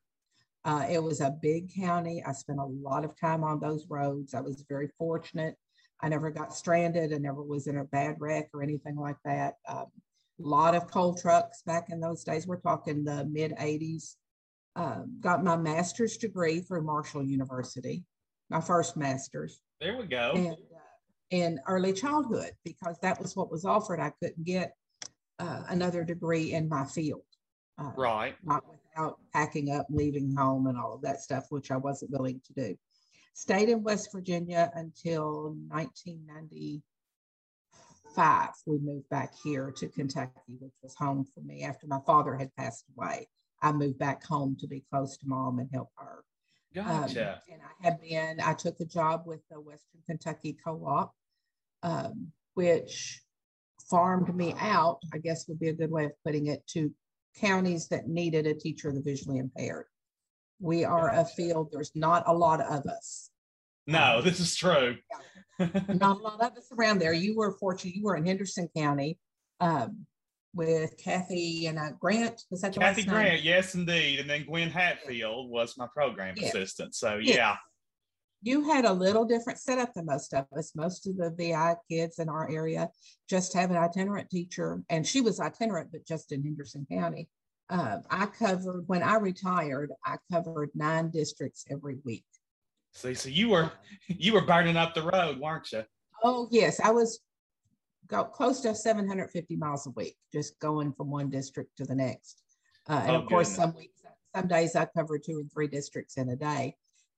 Uh, 0.65 0.87
it 0.91 1.03
was 1.03 1.21
a 1.21 1.37
big 1.41 1.73
county. 1.75 2.23
I 2.27 2.33
spent 2.33 2.59
a 2.59 2.65
lot 2.65 3.05
of 3.05 3.19
time 3.19 3.43
on 3.43 3.61
those 3.61 3.87
roads. 3.89 4.35
I 4.35 4.41
was 4.41 4.65
very 4.69 4.89
fortunate. 4.99 5.57
I 6.01 6.09
never 6.09 6.31
got 6.31 6.55
stranded. 6.55 7.13
I 7.13 7.19
never 7.19 7.43
was 7.43 7.67
in 7.67 7.79
a 7.79 7.85
bad 7.85 8.17
wreck 8.19 8.49
or 8.55 8.63
anything 8.63 8.97
like 8.97 9.17
that. 9.25 9.55
Um, 9.69 9.87
a 10.41 10.47
lot 10.47 10.75
of 10.75 10.91
coal 10.91 11.15
trucks 11.15 11.63
back 11.63 11.91
in 11.91 12.01
those 12.01 12.23
days. 12.23 12.47
We're 12.47 12.61
talking 12.61 13.05
the 13.05 13.25
mid 13.25 13.53
80s. 13.57 14.15
Um, 14.77 15.19
got 15.21 15.43
my 15.43 15.57
master's 15.57 16.17
degree 16.17 16.61
through 16.61 16.83
Marshall 16.83 17.25
University, 17.25 18.05
my 18.49 18.61
first 18.61 18.97
master's. 18.97 19.61
There 19.81 19.97
we 19.97 20.07
go. 20.07 20.33
And, 20.37 20.53
uh, 20.53 20.55
in 21.31 21.61
early 21.67 21.93
childhood, 21.93 22.53
because 22.65 22.97
that 23.03 23.21
was 23.21 23.37
what 23.37 23.51
was 23.51 23.65
offered. 23.65 24.01
I 24.01 24.13
couldn't 24.23 24.45
get 24.45 24.73
uh, 25.39 25.65
another 25.69 26.05
degree 26.05 26.53
in 26.53 26.69
my 26.69 26.85
field. 26.85 27.23
Uh, 27.77 27.91
right. 27.97 28.35
Not 28.45 28.65
without 28.71 29.19
packing 29.33 29.71
up, 29.71 29.87
leaving 29.91 30.35
home, 30.35 30.69
and 30.69 30.79
all 30.79 30.95
of 30.95 31.03
that 31.03 31.21
stuff, 31.21 31.47
which 31.51 31.71
I 31.71 31.77
wasn't 31.77 32.13
willing 32.13 32.41
to 32.47 32.53
do. 32.53 32.77
Stayed 33.39 33.69
in 33.69 33.85
West 33.85 34.11
Virginia 34.11 34.73
until 34.75 35.55
1995. 35.69 38.51
We 38.67 38.79
moved 38.79 39.09
back 39.11 39.33
here 39.45 39.71
to 39.77 39.87
Kentucky, 39.87 40.57
which 40.59 40.73
was 40.83 40.97
home 40.97 41.25
for 41.33 41.41
me 41.43 41.63
after 41.63 41.87
my 41.87 42.01
father 42.05 42.35
had 42.35 42.53
passed 42.57 42.87
away. 42.97 43.29
I 43.63 43.71
moved 43.71 43.97
back 43.97 44.25
home 44.25 44.57
to 44.59 44.67
be 44.67 44.83
close 44.91 45.17
to 45.19 45.29
mom 45.29 45.61
and 45.61 45.71
help 45.73 45.91
her. 45.99 46.25
Gotcha. 46.75 47.35
Um, 47.35 47.39
and 47.53 47.61
I 47.63 47.69
had 47.85 48.01
been, 48.01 48.41
I 48.41 48.55
took 48.55 48.81
a 48.81 48.85
job 48.85 49.23
with 49.25 49.43
the 49.53 49.61
Western 49.61 50.01
Kentucky 50.05 50.57
Co 50.65 50.85
op, 50.85 51.15
um, 51.85 52.33
which 52.55 53.23
farmed 53.89 54.35
me 54.35 54.53
out, 54.59 54.99
I 55.15 55.19
guess 55.19 55.47
would 55.47 55.61
be 55.61 55.69
a 55.69 55.75
good 55.75 55.93
way 55.93 56.07
of 56.07 56.13
putting 56.27 56.49
it, 56.49 56.67
to 56.71 56.93
counties 57.37 57.87
that 57.91 58.09
needed 58.09 58.49
a 58.49 58.55
teacher 58.55 58.89
of 58.89 58.97
the 58.97 59.01
visually 59.01 59.39
impaired. 59.39 59.87
We 60.61 60.85
are 60.85 61.11
a 61.11 61.25
field, 61.25 61.71
there's 61.73 61.93
not 61.95 62.25
a 62.27 62.35
lot 62.35 62.61
of 62.61 62.87
us. 62.87 63.31
No, 63.87 64.19
um, 64.19 64.25
this 64.25 64.41
is 64.41 64.55
true. 64.57 64.97
not 65.59 66.19
a 66.19 66.21
lot 66.21 66.41
of 66.41 66.57
us 66.57 66.69
around 66.77 66.99
there. 66.99 67.13
You 67.13 67.37
were 67.37 67.53
fortunate, 67.59 67.95
you 67.95 68.05
were 68.05 68.17
in 68.17 68.27
Henderson 68.27 68.69
County 68.77 69.19
um, 69.61 70.07
with 70.55 70.97
Kathy 71.03 71.67
and 71.67 71.79
uh, 71.79 71.91
Grant. 71.99 72.43
Was 72.51 72.61
that 72.63 72.75
Kathy 72.75 73.05
Grant? 73.05 73.35
Name? 73.35 73.41
Yes, 73.45 73.75
indeed. 73.75 74.21
And 74.21 74.29
then 74.29 74.45
Gwen 74.45 74.71
Hatfield 74.71 75.51
was 75.51 75.77
my 75.79 75.87
program 75.95 76.35
assistant. 76.39 76.95
So, 76.95 77.19
yeah 77.21 77.57
you 78.43 78.65
had 78.71 78.85
a 78.85 78.93
little 78.93 79.25
different 79.25 79.59
setup 79.59 79.95
than 79.95 80.07
most 80.07 80.33
of 80.33 80.47
us. 80.57 80.73
Most 80.77 81.07
of 81.07 81.17
the 81.17 81.35
VI 81.37 81.77
kids 81.91 82.19
in 82.19 82.29
our 82.29 82.49
area 82.51 82.89
just 83.29 83.53
have 83.55 83.71
an 83.71 83.77
itinerant 83.77 84.31
teacher, 84.31 84.83
and 84.89 85.07
she 85.07 85.21
was 85.21 85.41
itinerant, 85.41 85.91
but 85.91 86.07
just 86.07 86.33
in 86.33 86.43
Henderson 86.43 86.87
County. 86.91 87.29
Uh, 87.71 87.99
I 88.11 88.27
covered 88.27 88.85
when 88.87 89.03
I 89.03 89.17
retired. 89.17 89.93
I 90.05 90.17
covered 90.33 90.71
nine 90.75 91.11
districts 91.11 91.65
every 91.71 91.99
week. 92.05 92.25
See, 92.93 93.15
so 93.15 93.29
you 93.29 93.51
were 93.51 93.71
you 94.07 94.33
were 94.33 94.45
burning 94.45 94.77
up 94.77 94.95
the 94.95 95.03
road, 95.03 95.39
weren't 95.39 95.71
you? 95.73 95.85
Oh 96.25 96.49
yes, 96.51 96.81
I 96.81 96.91
was 96.91 97.21
go 98.07 98.25
close 98.25 98.61
to 98.61 98.75
750 98.75 99.57
miles 99.57 99.87
a 99.87 99.91
week, 99.91 100.17
just 100.33 100.59
going 100.61 100.93
from 100.93 101.11
one 101.11 101.29
district 101.29 101.77
to 101.77 101.85
the 101.85 101.95
next. 101.95 102.43
Uh, 102.89 103.01
and 103.03 103.11
oh, 103.11 103.21
of 103.21 103.29
course, 103.29 103.51
goodness. 103.51 103.65
some 103.65 103.77
weeks, 103.77 104.03
some 104.35 104.49
days 104.49 104.75
I 104.75 104.87
covered 104.87 105.23
two 105.25 105.39
and 105.39 105.53
three 105.53 105.69
districts 105.69 106.17
in 106.17 106.31
a 106.31 106.37
day. 106.37 106.75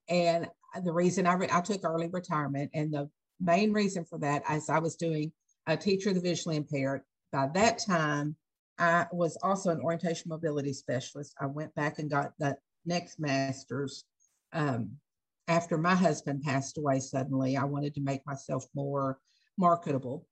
And 0.08 0.48
the 0.82 0.92
reason 0.92 1.26
I, 1.26 1.34
re- 1.34 1.48
I 1.52 1.60
took 1.60 1.84
early 1.84 2.08
retirement 2.08 2.70
and 2.74 2.92
the 2.92 3.08
main 3.40 3.72
reason 3.72 4.04
for 4.04 4.18
that 4.18 4.42
is 4.50 4.68
I 4.68 4.80
was 4.80 4.96
doing 4.96 5.32
a 5.66 5.76
teacher 5.76 6.08
of 6.08 6.16
the 6.16 6.20
visually 6.20 6.56
impaired. 6.56 7.02
By 7.32 7.48
that 7.54 7.78
time, 7.78 8.34
I 8.80 9.06
was 9.12 9.36
also 9.42 9.70
an 9.70 9.80
orientation 9.82 10.30
mobility 10.30 10.72
specialist. 10.72 11.34
I 11.38 11.46
went 11.46 11.74
back 11.74 11.98
and 11.98 12.10
got 12.10 12.32
that 12.38 12.60
next 12.86 13.20
master's. 13.20 14.04
Um, 14.54 14.92
after 15.48 15.76
my 15.76 15.94
husband 15.94 16.42
passed 16.42 16.78
away 16.78 17.00
suddenly, 17.00 17.58
I 17.58 17.64
wanted 17.64 17.94
to 17.96 18.00
make 18.00 18.26
myself 18.26 18.64
more 18.74 19.18
marketable 19.58 20.26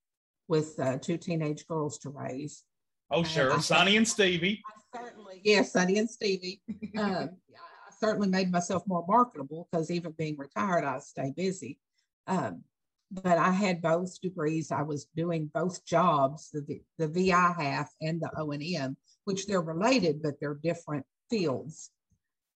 with 0.49 0.81
uh, 0.81 0.97
two 0.97 1.19
teenage 1.19 1.67
girls 1.67 1.99
to 1.99 2.09
raise. 2.09 2.64
Oh, 3.11 3.23
sure. 3.23 3.61
Sonny 3.61 3.99
and 3.99 4.09
Stevie. 4.09 4.62
certainly, 4.95 5.43
yes, 5.45 5.57
yeah, 5.75 5.81
Sonny 5.81 5.99
and 5.99 6.11
Stevie. 6.11 6.62
Um, 6.99 7.31
I 7.55 7.93
certainly 8.00 8.28
made 8.28 8.50
myself 8.50 8.83
more 8.87 9.05
marketable 9.07 9.69
because 9.71 9.90
even 9.90 10.12
being 10.12 10.37
retired, 10.38 10.85
I 10.85 10.99
stay 11.00 11.33
busy. 11.37 11.78
Um, 12.26 12.62
but 13.10 13.38
I 13.38 13.50
had 13.50 13.80
both 13.80 14.20
degrees. 14.20 14.70
I 14.70 14.82
was 14.82 15.06
doing 15.16 15.50
both 15.54 15.84
jobs, 15.84 16.50
the, 16.50 16.80
the 16.98 17.08
VI 17.08 17.54
half 17.58 17.90
and 18.00 18.20
the 18.20 18.30
O&M, 18.38 18.96
which 19.24 19.46
they're 19.46 19.62
related, 19.62 20.22
but 20.22 20.34
they're 20.40 20.58
different 20.62 21.06
fields. 21.30 21.90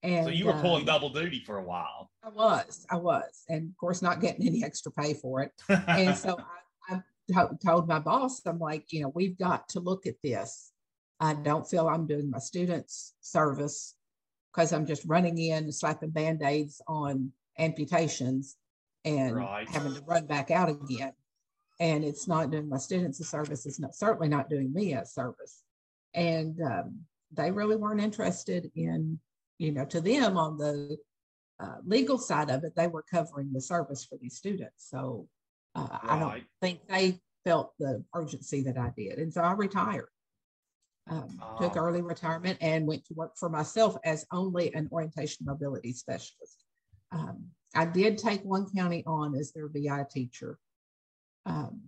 And, 0.03 0.27
so 0.27 0.31
you 0.31 0.47
were 0.47 0.55
pulling 0.55 0.81
um, 0.81 0.87
double 0.87 1.11
duty 1.11 1.43
for 1.47 1.59
a 1.59 1.63
while. 1.63 2.11
I 2.25 2.29
was, 2.29 2.87
I 2.91 2.97
was, 2.97 3.45
and 3.49 3.71
of 3.71 3.77
course 3.77 4.03
not 4.03 4.21
getting 4.21 4.47
any 4.47 4.65
extra 4.65 4.91
pay 4.91 5.15
for 5.15 5.43
it. 5.43 5.53
and 5.69 6.17
so 6.17 6.39
I, 6.91 7.03
I 7.37 7.47
told 7.65 7.89
my 7.89 8.01
boss, 8.01 8.45
I'm 8.45 8.59
like, 8.59 8.93
you 8.93 9.03
know, 9.03 9.13
we've 9.15 9.39
got 9.39 9.69
to 9.71 9.81
look 9.81 10.07
at 10.07 10.17
this. 10.23 10.73
I 11.21 11.35
don't 11.35 11.67
feel 11.67 11.89
I'm 11.89 12.07
doing 12.07 12.31
my 12.31 12.41
students 12.41 13.15
service 13.21 13.95
because 14.53 14.73
I'm 14.73 14.87
just 14.87 15.05
running 15.07 15.39
in, 15.39 15.71
slapping 15.71 16.11
band 16.11 16.43
aids 16.43 16.83
on 16.89 17.31
amputations 17.59 18.57
and 19.05 19.37
right. 19.37 19.69
having 19.69 19.95
to 19.95 20.03
run 20.03 20.27
back 20.27 20.51
out 20.51 20.69
again. 20.69 21.13
And 21.81 22.05
it's 22.05 22.29
not 22.29 22.51
doing 22.51 22.69
my 22.69 22.79
students 22.79 23.21
a 23.21 23.25
service. 23.25 23.67
It's 23.67 23.81
not 23.81 23.95
certainly 23.95 24.29
not 24.29 24.49
doing 24.49 24.73
me 24.73 24.93
a 24.93 25.05
service. 25.05 25.63
And 26.15 26.61
um, 26.63 27.01
they 27.33 27.51
really 27.51 27.77
weren't 27.77 28.01
interested 28.01 28.71
in, 28.77 29.19
you 29.59 29.73
know, 29.73 29.85
to 29.87 30.01
them 30.01 30.37
on 30.37 30.59
the 30.59 30.97
uh, 31.59 31.77
legal 31.85 32.19
side 32.19 32.51
of 32.51 32.65
it, 32.65 32.75
they 32.77 32.89
were 32.89 33.05
covering 33.11 33.53
the 33.53 33.61
service 33.61 34.05
for 34.05 34.19
these 34.21 34.37
students. 34.37 34.89
So 34.91 35.29
uh, 35.75 35.89
right. 35.91 36.01
I 36.03 36.19
don't 36.19 36.43
think 36.61 36.81
they 36.89 37.21
felt 37.45 37.73
the 37.79 38.05
urgency 38.15 38.63
that 38.63 38.79
I 38.79 38.93
did. 38.97 39.19
And 39.19 39.33
so 39.33 39.41
I 39.41 39.53
retired 39.53 40.09
um, 41.11 41.41
took 41.61 41.77
early 41.77 42.03
retirement 42.03 42.59
and 42.61 42.87
went 42.87 43.05
to 43.07 43.15
work 43.15 43.33
for 43.37 43.49
myself 43.49 43.97
as 44.05 44.25
only 44.33 44.73
an 44.75 44.89
orientation 44.93 45.47
mobility 45.47 45.93
specialist. 45.93 46.65
Um, 47.11 47.47
I 47.75 47.87
did 47.87 48.19
take 48.19 48.43
one 48.43 48.67
county 48.75 49.03
on 49.07 49.35
as 49.35 49.53
their 49.53 49.69
VI 49.69 50.05
teacher. 50.11 50.59
Um, 51.47 51.81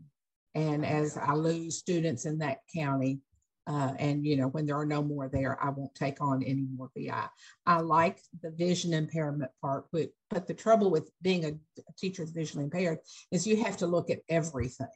and 0.55 0.85
as 0.85 1.17
I 1.17 1.35
lose 1.35 1.79
students 1.79 2.27
in 2.27 2.39
that 2.39 2.59
county, 2.75 3.21
uh, 3.67 3.95
and 3.99 4.27
you 4.27 4.37
know 4.37 4.49
when 4.49 4.67
there 4.67 4.77
are 4.77 4.85
no 4.85 5.03
more 5.03 5.29
there, 5.29 5.63
I 5.63 5.71
won't 5.71 5.95
take 5.95 6.21
on 6.21 6.43
any 6.43 6.67
more 6.77 6.91
VI. 6.97 7.27
I 7.65 7.81
like 7.81 8.21
the 8.43 8.51
vision 8.51 8.93
impairment 8.93 9.51
part, 9.63 9.87
but 9.91 10.11
but 10.29 10.47
the 10.47 10.55
trouble 10.55 10.91
with 10.91 11.11
being 11.23 11.45
a, 11.47 11.49
a 11.49 11.93
teacher 11.99 12.27
visually 12.27 12.65
impaired 12.65 12.99
is 13.33 13.47
you 13.47 13.63
have 13.65 13.79
to 13.79 13.87
look 13.87 14.11
at 14.11 14.21
everything. 14.29 14.87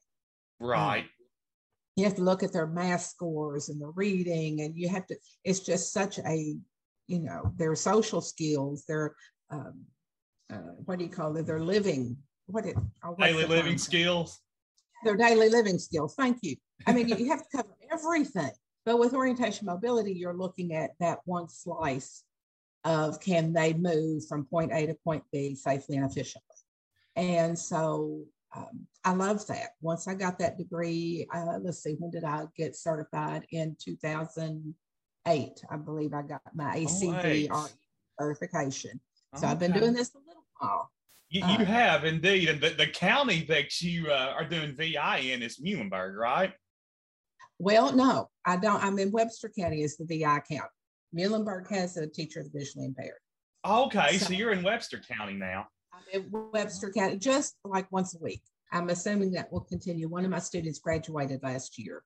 Right. 0.60 1.04
Um, 1.04 1.08
you 1.96 2.04
have 2.04 2.16
to 2.16 2.22
look 2.22 2.42
at 2.42 2.52
their 2.52 2.66
math 2.66 3.02
scores 3.02 3.70
and 3.70 3.80
the 3.80 3.88
reading 3.88 4.60
and 4.60 4.76
you 4.76 4.88
have 4.88 5.06
to 5.06 5.16
it's 5.44 5.60
just 5.60 5.92
such 5.92 6.18
a 6.18 6.56
you 7.08 7.18
know, 7.20 7.52
their 7.56 7.74
social 7.74 8.20
skills, 8.20 8.84
their 8.86 9.16
um, 9.50 9.84
uh, 10.52 10.56
what 10.84 10.98
do 10.98 11.04
you 11.04 11.10
call 11.10 11.36
it? 11.36 11.46
Their 11.46 11.60
living, 11.60 12.16
what 12.46 12.66
it 12.66 12.76
oh, 13.04 13.14
daily 13.18 13.44
living 13.46 13.78
skills. 13.78 14.40
Their 15.04 15.16
daily 15.16 15.48
living 15.48 15.78
skills. 15.78 16.14
Thank 16.14 16.38
you. 16.42 16.56
I 16.86 16.92
mean, 16.92 17.08
you 17.08 17.30
have 17.30 17.42
to 17.42 17.56
cover 17.56 17.76
everything. 17.92 18.50
But 18.84 18.98
with 18.98 19.14
orientation 19.14 19.66
mobility, 19.66 20.12
you're 20.12 20.36
looking 20.36 20.74
at 20.74 20.92
that 21.00 21.18
one 21.24 21.48
slice 21.48 22.24
of 22.84 23.20
can 23.20 23.52
they 23.52 23.74
move 23.74 24.26
from 24.26 24.46
point 24.46 24.72
A 24.72 24.86
to 24.86 24.94
point 25.04 25.24
B 25.30 25.54
safely 25.54 25.96
and 25.96 26.10
efficiently. 26.10 26.56
And 27.16 27.58
so 27.58 28.22
um, 28.56 28.86
I 29.04 29.12
love 29.12 29.46
that. 29.48 29.70
Once 29.80 30.08
I 30.08 30.14
got 30.14 30.38
that 30.38 30.56
degree, 30.56 31.26
uh, 31.34 31.58
let's 31.60 31.82
see, 31.82 31.96
when 31.98 32.10
did 32.10 32.24
I 32.24 32.46
get 32.56 32.76
certified? 32.76 33.44
In 33.50 33.76
2008, 33.78 35.64
I 35.70 35.76
believe 35.76 36.14
I 36.14 36.22
got 36.22 36.40
my 36.54 36.86
oh, 36.88 37.68
certification. 38.18 39.00
So 39.34 39.38
okay. 39.38 39.48
I've 39.48 39.58
been 39.58 39.72
doing 39.72 39.92
this 39.92 40.12
a 40.14 40.18
little 40.60 40.76
while. 40.76 40.90
You, 41.30 41.40
you 41.40 41.56
uh, 41.56 41.64
have 41.64 42.04
indeed. 42.04 42.48
And 42.48 42.60
the, 42.60 42.70
the 42.70 42.86
county 42.86 43.44
that 43.48 43.80
you 43.80 44.10
uh, 44.10 44.32
are 44.36 44.48
doing 44.48 44.74
VI 44.74 45.18
in 45.18 45.42
is 45.42 45.58
Muhlenberg, 45.58 46.16
right? 46.16 46.52
Well, 47.58 47.94
no, 47.94 48.28
I 48.46 48.56
don't. 48.56 48.82
I'm 48.82 48.98
in 48.98 49.10
Webster 49.10 49.50
County 49.58 49.82
is 49.82 49.96
the 49.96 50.06
VI 50.06 50.40
county. 50.50 50.68
Muhlenberg 51.14 51.68
has 51.70 51.96
a 51.96 52.06
teacher 52.06 52.40
of 52.40 52.48
visually 52.52 52.86
impaired. 52.86 53.18
Okay, 53.66 54.16
so, 54.16 54.26
so, 54.26 54.32
you're 54.32 54.52
in 54.52 54.62
Webster 54.62 55.00
County 55.06 55.34
now. 55.34 55.66
I'm 55.92 56.20
in 56.20 56.30
Webster 56.52 56.90
County 56.90 57.18
just 57.18 57.56
like 57.64 57.90
once 57.90 58.14
a 58.14 58.18
week. 58.22 58.42
I'm 58.72 58.88
assuming 58.90 59.32
that 59.32 59.52
will 59.52 59.62
continue. 59.62 60.08
One 60.08 60.24
of 60.24 60.30
my 60.30 60.38
students 60.38 60.78
graduated 60.78 61.42
last 61.42 61.78
year. 61.78 62.02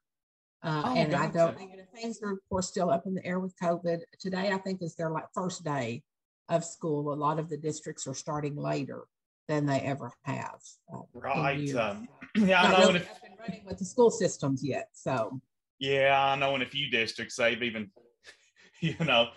Uh, 0.62 0.82
oh, 0.86 0.96
and 0.96 1.10
gotcha. 1.10 1.24
I 1.24 1.30
don't, 1.30 1.60
you 1.60 1.76
know, 1.76 1.82
things 1.94 2.20
are 2.22 2.32
of 2.32 2.38
course 2.48 2.68
still 2.68 2.90
up 2.90 3.06
in 3.06 3.14
the 3.14 3.26
air 3.26 3.40
with 3.40 3.54
COVID. 3.62 3.98
Today, 4.20 4.52
I 4.52 4.58
think 4.58 4.80
is 4.80 4.94
their 4.94 5.10
like 5.10 5.26
first 5.34 5.64
day 5.64 6.02
of 6.48 6.64
school. 6.64 7.12
A 7.12 7.14
lot 7.14 7.38
of 7.38 7.48
the 7.48 7.56
districts 7.56 8.06
are 8.06 8.14
starting 8.14 8.56
later 8.56 9.04
than 9.48 9.66
they 9.66 9.80
ever 9.80 10.12
have. 10.22 10.60
Uh, 10.92 11.00
right. 11.14 11.74
Um, 11.74 12.08
yeah, 12.36 12.62
I 12.62 12.70
know. 12.70 12.86
Really 12.88 13.00
if, 13.00 13.08
running 13.40 13.64
with 13.66 13.78
the 13.78 13.84
school 13.84 14.10
systems 14.10 14.62
yet. 14.64 14.88
So. 14.92 15.40
Yeah, 15.78 16.22
I 16.22 16.36
know 16.36 16.54
in 16.54 16.62
a 16.62 16.66
few 16.66 16.90
districts 16.90 17.36
they've 17.36 17.62
even, 17.62 17.90
you 18.80 18.94
know, 19.04 19.30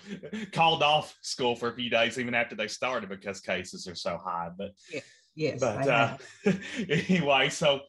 called 0.52 0.84
off 0.84 1.16
school 1.22 1.56
for 1.56 1.70
a 1.70 1.76
few 1.76 1.90
days 1.90 2.20
even 2.20 2.36
after 2.36 2.56
they 2.56 2.68
started 2.68 3.10
because 3.10 3.42
cases 3.42 3.88
are 3.88 3.96
so 3.96 4.20
high. 4.24 4.50
But 4.56 4.72
yeah. 4.92 5.02
Yes. 5.36 5.60
But 5.60 5.88
uh, 5.88 6.18
anyway, 6.90 7.50
so 7.50 7.82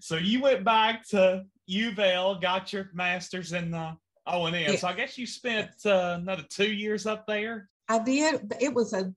so 0.00 0.16
you 0.16 0.40
went 0.40 0.64
back 0.64 1.06
to 1.08 1.44
U 1.66 1.90
of 1.90 1.98
L, 1.98 2.34
got 2.36 2.72
your 2.72 2.90
master's 2.94 3.52
in 3.52 3.70
the 3.70 3.96
O 4.26 4.46
and 4.46 4.56
M. 4.56 4.76
So 4.76 4.88
I 4.88 4.94
guess 4.94 5.18
you 5.18 5.26
spent 5.26 5.70
uh, 5.84 6.16
another 6.18 6.44
two 6.48 6.72
years 6.72 7.06
up 7.06 7.26
there. 7.26 7.68
I 7.88 7.98
did. 7.98 8.54
It 8.60 8.74
was 8.74 8.92
a 8.92 9.12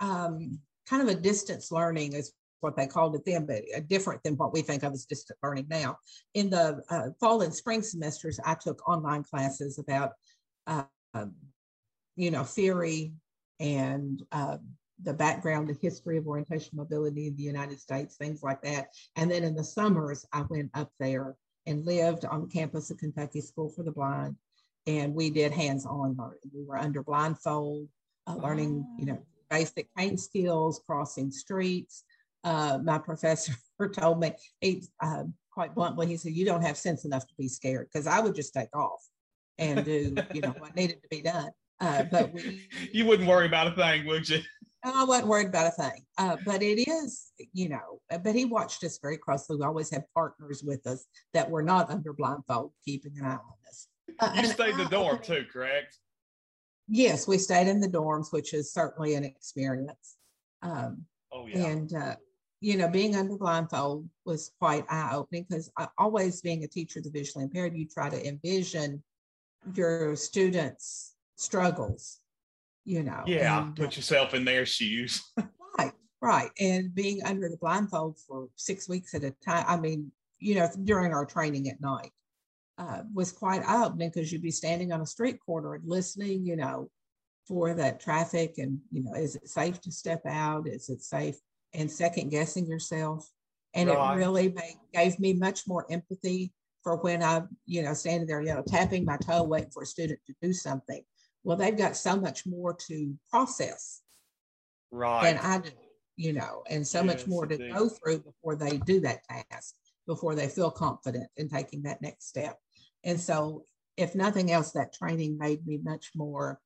um, 0.00 0.58
kind 0.88 1.02
of 1.02 1.08
a 1.08 1.20
distance 1.20 1.70
learning 1.70 2.14
is 2.14 2.32
what 2.60 2.76
they 2.76 2.86
called 2.86 3.14
it 3.14 3.22
then, 3.24 3.46
but 3.46 3.62
uh, 3.76 3.80
different 3.86 4.22
than 4.22 4.36
what 4.36 4.52
we 4.52 4.62
think 4.62 4.82
of 4.82 4.92
as 4.92 5.04
distance 5.04 5.38
learning 5.42 5.66
now. 5.70 5.96
In 6.34 6.50
the 6.50 6.82
uh, 6.90 7.10
fall 7.20 7.42
and 7.42 7.54
spring 7.54 7.82
semesters, 7.82 8.40
I 8.44 8.54
took 8.54 8.88
online 8.88 9.22
classes 9.22 9.78
about, 9.78 10.12
uh, 10.66 10.84
um, 11.14 11.34
you 12.16 12.30
know, 12.30 12.42
theory 12.42 13.12
and 13.60 14.22
uh, 14.32 14.58
the 15.02 15.14
background, 15.14 15.68
the 15.68 15.76
history 15.80 16.16
of 16.16 16.26
orientation 16.26 16.76
mobility 16.76 17.28
in 17.28 17.36
the 17.36 17.42
United 17.42 17.78
States, 17.78 18.16
things 18.16 18.42
like 18.42 18.62
that. 18.62 18.88
And 19.14 19.30
then 19.30 19.44
in 19.44 19.54
the 19.54 19.64
summers, 19.64 20.26
I 20.32 20.42
went 20.48 20.70
up 20.74 20.90
there 20.98 21.36
and 21.66 21.84
lived 21.84 22.24
on 22.24 22.48
campus 22.48 22.90
of 22.90 22.98
Kentucky 22.98 23.40
School 23.40 23.68
for 23.68 23.84
the 23.84 23.92
Blind. 23.92 24.36
And 24.86 25.14
we 25.14 25.30
did 25.30 25.52
hands-on 25.52 26.16
learning. 26.18 26.38
We 26.52 26.64
were 26.64 26.78
under 26.78 27.02
blindfold, 27.02 27.88
uh, 28.28 28.34
learning, 28.36 28.86
you 28.98 29.06
know, 29.06 29.18
basic 29.50 29.88
paint 29.96 30.20
skills, 30.20 30.80
crossing 30.86 31.30
streets. 31.30 32.04
Uh, 32.44 32.78
my 32.82 32.98
professor 33.10 33.54
told 33.92 34.20
me, 34.20 34.32
he, 34.60 34.84
uh, 35.02 35.24
quite 35.52 35.74
bluntly, 35.74 36.06
he 36.06 36.16
said, 36.16 36.32
you 36.32 36.44
don't 36.44 36.62
have 36.62 36.76
sense 36.76 37.04
enough 37.04 37.26
to 37.26 37.34
be 37.38 37.48
scared 37.48 37.88
because 37.92 38.06
I 38.06 38.20
would 38.20 38.34
just 38.34 38.54
take 38.54 38.74
off 38.76 39.02
and 39.58 39.84
do, 39.84 40.16
you 40.32 40.40
know, 40.40 40.54
what 40.58 40.76
needed 40.76 41.02
to 41.02 41.08
be 41.10 41.22
done. 41.22 41.50
Uh, 41.80 42.04
but 42.10 42.32
we, 42.32 42.68
you 42.92 43.06
wouldn't 43.06 43.28
worry 43.28 43.46
about 43.46 43.68
a 43.68 43.70
thing, 43.72 44.06
would 44.06 44.28
you? 44.28 44.40
I 44.84 45.04
wasn't 45.04 45.28
worried 45.28 45.48
about 45.48 45.66
a 45.66 45.82
thing. 45.82 46.04
Uh, 46.16 46.36
but 46.44 46.62
it 46.62 46.88
is, 46.88 47.32
you 47.52 47.68
know, 47.68 48.00
but 48.08 48.34
he 48.34 48.44
watched 48.44 48.84
us 48.84 48.98
very 49.02 49.16
closely. 49.16 49.56
We 49.56 49.64
always 49.64 49.90
had 49.90 50.04
partners 50.14 50.62
with 50.64 50.86
us 50.86 51.06
that 51.34 51.50
were 51.50 51.62
not 51.62 51.90
under 51.90 52.12
blindfold, 52.12 52.72
keeping 52.84 53.18
an 53.18 53.24
eye 53.24 53.32
on 53.32 53.54
us. 53.68 53.88
Uh, 54.20 54.32
you 54.36 54.46
stayed 54.46 54.76
the 54.76 54.86
dorm 54.86 55.18
too, 55.22 55.44
correct? 55.52 55.98
Yes, 56.88 57.28
we 57.28 57.38
stayed 57.38 57.68
in 57.68 57.80
the 57.80 57.88
dorms, 57.88 58.32
which 58.32 58.54
is 58.54 58.72
certainly 58.72 59.14
an 59.14 59.24
experience. 59.24 60.16
Um, 60.62 61.04
oh, 61.32 61.46
yeah. 61.46 61.66
And, 61.66 61.94
uh, 61.94 62.16
you 62.60 62.76
know, 62.76 62.88
being 62.88 63.14
under 63.14 63.36
blindfold 63.36 64.08
was 64.24 64.52
quite 64.58 64.84
eye 64.88 65.10
opening 65.14 65.46
because 65.48 65.70
always 65.98 66.40
being 66.40 66.64
a 66.64 66.68
teacher 66.68 66.98
of 66.98 67.04
the 67.04 67.10
visually 67.10 67.44
impaired, 67.44 67.76
you 67.76 67.86
try 67.86 68.08
to 68.08 68.26
envision 68.26 69.02
your 69.74 70.16
students' 70.16 71.14
struggles, 71.36 72.18
you 72.84 73.02
know. 73.02 73.22
Yeah, 73.26 73.66
and, 73.66 73.76
put 73.76 73.86
uh, 73.86 73.96
yourself 73.96 74.34
in 74.34 74.44
their 74.44 74.66
shoes. 74.66 75.22
right, 75.78 75.92
right. 76.20 76.50
And 76.58 76.94
being 76.94 77.22
under 77.24 77.48
the 77.48 77.58
blindfold 77.58 78.18
for 78.26 78.48
six 78.56 78.88
weeks 78.88 79.14
at 79.14 79.24
a 79.24 79.30
time, 79.44 79.64
I 79.68 79.76
mean, 79.76 80.10
you 80.40 80.54
know, 80.56 80.68
during 80.84 81.12
our 81.12 81.26
training 81.26 81.68
at 81.68 81.80
night 81.80 82.12
uh, 82.78 83.02
was 83.12 83.32
quite 83.32 83.62
eye 83.68 83.84
opening 83.84 84.10
because 84.10 84.32
you'd 84.32 84.42
be 84.42 84.50
standing 84.50 84.92
on 84.92 85.00
a 85.00 85.06
street 85.06 85.38
corner 85.44 85.74
and 85.74 85.86
listening, 85.86 86.46
you 86.46 86.56
know, 86.56 86.88
for 87.46 87.74
that 87.74 88.00
traffic 88.00 88.54
and, 88.58 88.78
you 88.90 89.02
know, 89.02 89.14
is 89.14 89.34
it 89.34 89.48
safe 89.48 89.80
to 89.80 89.90
step 89.90 90.22
out? 90.26 90.68
Is 90.68 90.88
it 90.88 91.02
safe? 91.02 91.36
And 91.74 91.90
second 91.90 92.30
guessing 92.30 92.66
yourself. 92.66 93.28
And 93.74 93.88
right. 93.88 94.14
it 94.14 94.16
really 94.16 94.48
made, 94.50 94.76
gave 94.94 95.18
me 95.18 95.32
much 95.34 95.66
more 95.66 95.86
empathy 95.90 96.52
for 96.82 96.96
when 96.96 97.22
I'm, 97.22 97.48
you 97.66 97.82
know, 97.82 97.94
standing 97.94 98.26
there, 98.26 98.40
you 98.40 98.54
know, 98.54 98.62
tapping 98.66 99.04
my 99.04 99.16
toe, 99.16 99.42
waiting 99.42 99.70
for 99.70 99.82
a 99.82 99.86
student 99.86 100.20
to 100.26 100.34
do 100.40 100.52
something. 100.52 101.02
Well, 101.44 101.56
they've 101.56 101.76
got 101.76 101.96
so 101.96 102.16
much 102.16 102.46
more 102.46 102.74
to 102.88 103.14
process 103.30 104.02
right. 104.90 105.26
And 105.26 105.38
I 105.38 105.58
do, 105.58 105.70
you 106.16 106.32
know, 106.32 106.62
and 106.68 106.86
so 106.86 106.98
yes, 106.98 107.06
much 107.06 107.26
more 107.26 107.46
to 107.46 107.54
indeed. 107.54 107.74
go 107.74 107.88
through 107.88 108.20
before 108.20 108.56
they 108.56 108.78
do 108.78 109.00
that 109.00 109.20
task, 109.24 109.74
before 110.06 110.34
they 110.34 110.48
feel 110.48 110.70
confident 110.70 111.28
in 111.36 111.48
taking 111.48 111.82
that 111.82 112.02
next 112.02 112.28
step. 112.28 112.58
And 113.04 113.20
so, 113.20 113.64
if 113.96 114.14
nothing 114.14 114.52
else, 114.52 114.72
that 114.72 114.92
training 114.92 115.38
made 115.38 115.66
me 115.66 115.78
much 115.82 116.10
more 116.14 116.60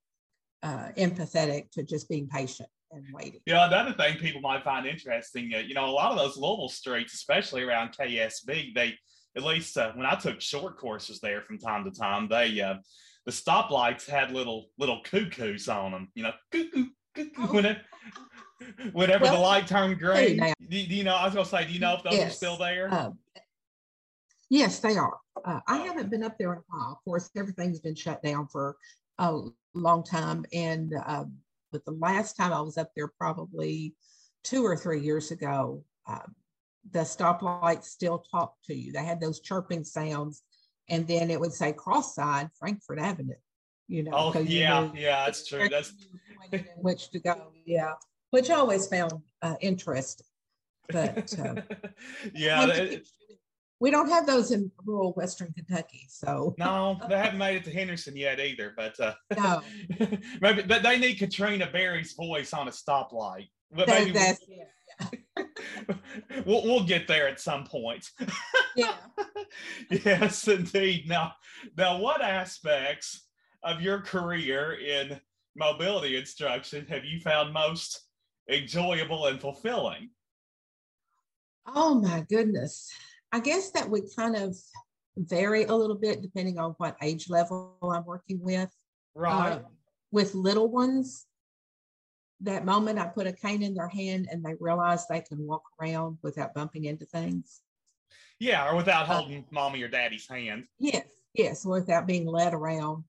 uh, 0.61 0.89
empathetic 0.97 1.71
to 1.71 1.83
just 1.83 2.09
being 2.09 2.27
patient 2.27 2.69
and 2.91 3.05
waiting. 3.13 3.41
Yeah, 3.45 3.67
another 3.67 3.93
thing 3.93 4.17
people 4.17 4.41
might 4.41 4.63
find 4.63 4.85
interesting, 4.85 5.51
uh, 5.55 5.59
you 5.59 5.73
know, 5.73 5.85
a 5.85 5.91
lot 5.91 6.11
of 6.11 6.17
those 6.17 6.37
Louisville 6.37 6.69
streets, 6.69 7.13
especially 7.13 7.63
around 7.63 7.95
KSB, 7.97 8.73
they, 8.73 8.95
at 9.35 9.43
least 9.43 9.77
uh, 9.77 9.91
when 9.93 10.05
I 10.05 10.15
took 10.15 10.39
short 10.41 10.77
courses 10.77 11.19
there 11.19 11.41
from 11.41 11.57
time 11.57 11.83
to 11.85 11.91
time, 11.91 12.27
they, 12.29 12.61
uh, 12.61 12.75
the 13.25 13.31
stoplights 13.31 14.07
had 14.07 14.31
little 14.31 14.67
little 14.77 15.01
cuckoos 15.03 15.67
on 15.67 15.91
them, 15.91 16.09
you 16.13 16.23
know, 16.23 16.33
cuckoo, 16.51 16.87
cuckoo, 17.15 17.31
oh. 17.39 17.53
whenever, 17.53 17.81
whenever 18.91 19.23
well, 19.23 19.33
the 19.33 19.39
light 19.39 19.67
turned 19.67 19.99
green. 19.99 20.37
Do, 20.37 20.53
do, 20.69 20.77
you 20.77 21.03
know, 21.03 21.15
I 21.15 21.25
was 21.25 21.33
going 21.33 21.45
to 21.45 21.49
say, 21.49 21.65
do 21.65 21.73
you 21.73 21.79
know 21.79 21.95
if 21.95 22.03
those 22.03 22.13
yes. 22.13 22.31
are 22.31 22.35
still 22.35 22.57
there? 22.57 22.93
Um, 22.93 23.17
yes, 24.53 24.79
they 24.79 24.97
are. 24.97 25.17
Uh, 25.43 25.59
I 25.67 25.77
haven't 25.77 26.11
been 26.11 26.23
up 26.23 26.37
there 26.37 26.53
in 26.53 26.59
a 26.59 26.63
while. 26.67 26.91
Of 26.91 27.03
course, 27.03 27.29
everything's 27.35 27.79
been 27.79 27.95
shut 27.95 28.21
down 28.21 28.47
for 28.47 28.77
a 29.17 29.39
long 29.73 30.03
time. 30.03 30.45
And 30.53 30.93
uh, 31.05 31.25
but 31.71 31.83
the 31.85 31.91
last 31.91 32.37
time 32.37 32.53
I 32.53 32.61
was 32.61 32.77
up 32.77 32.91
there, 32.95 33.07
probably 33.07 33.95
two 34.43 34.63
or 34.63 34.77
three 34.77 35.01
years 35.01 35.31
ago, 35.31 35.83
uh, 36.07 36.27
the 36.91 36.99
stoplights 36.99 37.85
still 37.85 38.23
talked 38.31 38.65
to 38.65 38.75
you. 38.75 38.91
They 38.91 39.03
had 39.03 39.19
those 39.19 39.39
chirping 39.39 39.83
sounds, 39.83 40.43
and 40.87 41.07
then 41.07 41.31
it 41.31 41.39
would 41.39 41.53
say 41.53 41.73
cross 41.73 42.13
side 42.13 42.49
Frankfort 42.59 42.99
Avenue. 42.99 43.33
You 43.87 44.03
know. 44.03 44.11
Oh 44.13 44.39
yeah, 44.39 44.83
you 44.83 44.91
yeah, 45.01 45.25
that's 45.25 45.47
true. 45.47 45.67
That's 45.67 45.93
which 46.77 47.09
to 47.09 47.19
go. 47.19 47.47
Yeah, 47.65 47.93
which 48.29 48.51
I 48.51 48.55
always 48.55 48.87
found 48.87 49.13
uh, 49.41 49.55
interesting. 49.61 50.27
But 50.89 51.33
uh, 51.39 51.55
yeah, 52.35 52.67
we 53.79 53.91
don't 53.91 54.09
have 54.09 54.25
those 54.25 54.51
in 54.51 54.71
rural 54.85 55.13
Western 55.13 55.51
Kentucky. 55.53 56.05
So 56.09 56.55
no, 56.57 56.99
they 57.09 57.17
haven't 57.17 57.39
made 57.39 57.57
it 57.57 57.63
to 57.65 57.71
Henderson 57.71 58.15
yet 58.15 58.39
either. 58.39 58.73
But 58.75 58.99
uh, 58.99 59.13
no, 59.35 59.61
maybe 60.41 60.61
but 60.63 60.83
they 60.83 60.97
need 60.97 61.15
Katrina 61.15 61.69
Berry's 61.71 62.13
voice 62.13 62.53
on 62.53 62.67
a 62.67 62.71
stoplight. 62.71 63.49
But 63.71 63.87
that, 63.87 63.99
maybe 63.99 64.11
that's, 64.11 64.45
yeah. 64.47 65.43
we'll 66.45 66.63
we'll 66.63 66.83
get 66.83 67.07
there 67.07 67.27
at 67.27 67.39
some 67.39 67.65
point. 67.65 68.07
yeah. 68.75 68.95
yes, 69.89 70.47
indeed. 70.47 71.07
Now, 71.07 71.33
now, 71.77 71.97
what 71.97 72.21
aspects 72.21 73.27
of 73.63 73.81
your 73.81 74.01
career 74.01 74.73
in 74.73 75.19
mobility 75.55 76.17
instruction 76.17 76.85
have 76.87 77.05
you 77.05 77.19
found 77.19 77.53
most 77.53 78.07
enjoyable 78.49 79.27
and 79.27 79.39
fulfilling? 79.39 80.09
Oh 81.65 82.01
my 82.01 82.25
goodness. 82.29 82.91
I 83.33 83.39
guess 83.39 83.71
that 83.71 83.89
would 83.89 84.03
kind 84.15 84.35
of 84.35 84.55
vary 85.17 85.63
a 85.63 85.75
little 85.75 85.97
bit 85.97 86.21
depending 86.21 86.59
on 86.59 86.75
what 86.77 86.95
age 87.01 87.29
level 87.29 87.77
I'm 87.81 88.05
working 88.05 88.39
with. 88.39 88.71
Right. 89.15 89.53
Uh, 89.53 89.59
with 90.11 90.35
little 90.35 90.69
ones, 90.69 91.25
that 92.41 92.63
moment 92.63 92.99
I 92.99 93.07
put 93.07 93.25
a 93.25 93.33
cane 93.33 93.63
in 93.63 93.73
their 93.73 93.87
hand 93.87 94.27
and 94.31 94.45
they 94.45 94.53
realize 94.59 95.07
they 95.07 95.21
can 95.21 95.39
walk 95.47 95.63
around 95.81 96.19
without 96.21 96.53
bumping 96.53 96.85
into 96.85 97.05
things. 97.05 97.61
Yeah, 98.39 98.69
or 98.69 98.75
without 98.75 99.09
uh, 99.09 99.13
holding 99.13 99.45
mommy 99.49 99.81
or 99.81 99.87
daddy's 99.87 100.27
hand. 100.27 100.65
Yes, 100.77 101.07
yes, 101.33 101.65
without 101.65 102.05
being 102.05 102.27
led 102.27 102.53
around. 102.53 103.03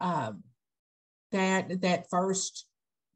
Um, 0.00 0.44
that 1.32 1.80
that 1.80 2.10
first 2.10 2.66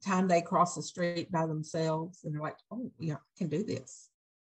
time 0.04 0.26
they 0.26 0.40
cross 0.40 0.74
the 0.74 0.82
street 0.82 1.30
by 1.30 1.46
themselves 1.46 2.20
and 2.24 2.34
they're 2.34 2.42
like, 2.42 2.56
oh, 2.72 2.90
yeah, 2.98 3.14
I 3.14 3.38
can 3.38 3.48
do 3.48 3.62
this. 3.62 4.07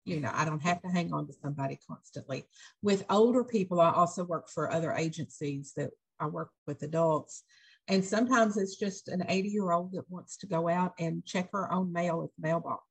You 0.06 0.20
know, 0.20 0.32
I 0.34 0.46
don't 0.46 0.62
have 0.62 0.82
to 0.84 0.88
hang 0.88 1.12
on 1.14 1.26
to 1.28 1.34
somebody 1.34 1.80
constantly. 1.88 2.46
With 2.84 3.06
older 3.10 3.44
people, 3.44 3.82
I 3.82 3.92
also 3.92 4.24
work 4.24 4.50
for 4.50 4.72
other 4.72 4.94
agencies 4.94 5.74
that 5.76 5.90
I 6.20 6.28
work 6.28 6.52
with 6.68 6.84
adults. 6.84 7.44
And 7.88 8.06
sometimes 8.06 8.58
it's 8.58 8.76
just 8.76 9.10
an 9.10 9.24
80 9.28 9.50
year 9.50 9.72
old 9.72 9.94
that 9.94 10.10
wants 10.10 10.38
to 10.38 10.48
go 10.48 10.70
out 10.70 10.94
and 11.00 11.26
check 11.26 11.52
her 11.52 11.72
own 11.72 11.92
mail 11.92 12.24
at 12.24 12.30
the 12.38 12.48
mailbox. 12.48 12.84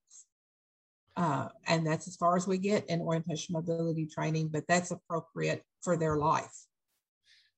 Uh, 1.17 1.49
and 1.69 1.87
that's 1.87 2.09
as 2.09 2.17
far 2.17 2.37
as 2.37 2.47
we 2.49 2.59
get 2.59 2.89
in 2.89 3.01
orientation 3.01 3.53
mobility 3.53 4.07
training, 4.07 4.49
but 4.49 4.65
that's 4.67 4.91
appropriate 4.91 5.63
for 5.83 5.97
their 5.97 6.17
life. 6.17 6.67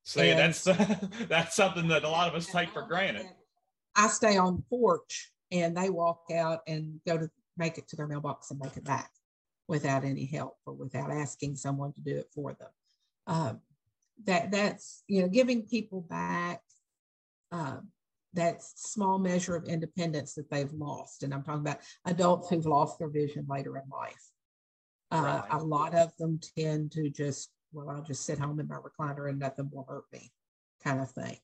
So 0.02 0.22
yeah, 0.22 0.36
that's 0.36 0.64
that's 1.28 1.56
something 1.56 1.88
that 1.88 2.04
a 2.04 2.08
lot 2.08 2.28
of 2.28 2.34
us 2.34 2.46
take 2.46 2.70
for 2.70 2.82
granted. 2.82 3.26
I 3.96 4.08
stay 4.08 4.36
on 4.36 4.56
the 4.56 4.62
porch 4.68 5.32
and 5.50 5.74
they 5.74 5.88
walk 5.88 6.24
out 6.34 6.60
and 6.66 7.00
go 7.06 7.16
to 7.16 7.30
make 7.56 7.78
it 7.78 7.88
to 7.88 7.96
their 7.96 8.06
mailbox 8.06 8.50
and 8.50 8.60
make 8.60 8.76
it 8.76 8.84
back 8.84 9.10
without 9.68 10.04
any 10.04 10.26
help 10.26 10.56
or 10.64 10.74
without 10.74 11.10
asking 11.10 11.56
someone 11.56 11.92
to 11.92 12.00
do 12.00 12.16
it 12.16 12.28
for 12.34 12.54
them. 12.54 12.68
Um, 13.26 13.60
that 14.24 14.50
that's 14.50 15.02
you 15.08 15.22
know 15.22 15.28
giving 15.28 15.62
people 15.62 16.00
back 16.00 16.62
uh, 17.52 17.78
that 18.34 18.62
small 18.62 19.18
measure 19.18 19.56
of 19.56 19.64
independence 19.64 20.34
that 20.34 20.50
they've 20.50 20.72
lost, 20.72 21.22
and 21.22 21.34
I'm 21.34 21.42
talking 21.42 21.60
about 21.60 21.80
adults 22.06 22.48
who've 22.48 22.66
lost 22.66 22.98
their 22.98 23.08
vision 23.08 23.46
later 23.48 23.76
in 23.76 23.82
life. 23.90 24.30
Uh, 25.10 25.42
right. 25.42 25.60
A 25.60 25.62
lot 25.62 25.94
of 25.94 26.16
them 26.16 26.40
tend 26.56 26.92
to 26.92 27.10
just 27.10 27.50
well, 27.72 27.90
I'll 27.90 28.02
just 28.02 28.24
sit 28.24 28.38
home 28.38 28.58
in 28.60 28.68
my 28.68 28.76
recliner 28.76 29.28
and 29.28 29.38
nothing 29.38 29.68
will 29.70 29.86
hurt 29.88 30.04
me, 30.12 30.32
kind 30.82 31.00
of 31.00 31.10
thing, 31.10 31.36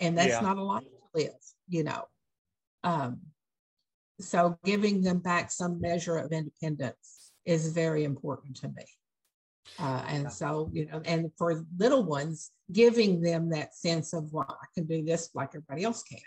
and 0.00 0.16
that's 0.16 0.28
yeah. 0.28 0.40
not 0.40 0.58
a 0.58 0.62
life 0.62 0.84
to 0.84 1.20
live, 1.20 1.34
you 1.68 1.84
know. 1.84 2.04
Um, 2.84 3.20
so 4.20 4.58
giving 4.64 5.02
them 5.02 5.18
back 5.18 5.50
some 5.50 5.80
measure 5.80 6.16
of 6.16 6.30
independence 6.30 7.21
is 7.44 7.72
very 7.72 8.04
important 8.04 8.56
to 8.56 8.68
me. 8.68 8.84
Uh, 9.78 10.04
and 10.08 10.32
so, 10.32 10.68
you 10.72 10.86
know, 10.86 11.00
and 11.04 11.30
for 11.36 11.64
little 11.78 12.04
ones, 12.04 12.50
giving 12.72 13.20
them 13.20 13.48
that 13.50 13.74
sense 13.74 14.12
of, 14.12 14.32
well, 14.32 14.46
I 14.48 14.66
can 14.74 14.86
do 14.86 15.04
this 15.04 15.30
like 15.34 15.50
everybody 15.50 15.84
else 15.84 16.02
can. 16.02 16.18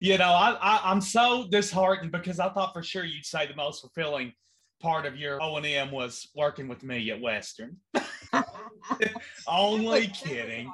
You 0.00 0.18
know, 0.18 0.30
I, 0.30 0.52
I 0.60 0.92
am 0.92 1.00
so 1.00 1.46
disheartened 1.48 2.12
because 2.12 2.40
I 2.40 2.48
thought 2.50 2.72
for 2.72 2.82
sure 2.82 3.04
you'd 3.04 3.24
say 3.24 3.46
the 3.46 3.54
most 3.54 3.80
fulfilling 3.80 4.32
part 4.80 5.06
of 5.06 5.16
your 5.16 5.42
O 5.42 5.56
and 5.56 5.64
M 5.64 5.90
was 5.90 6.28
working 6.34 6.68
with 6.68 6.82
me 6.82 7.10
at 7.10 7.20
Western. 7.20 7.76
Only 9.48 10.08
kidding. 10.08 10.70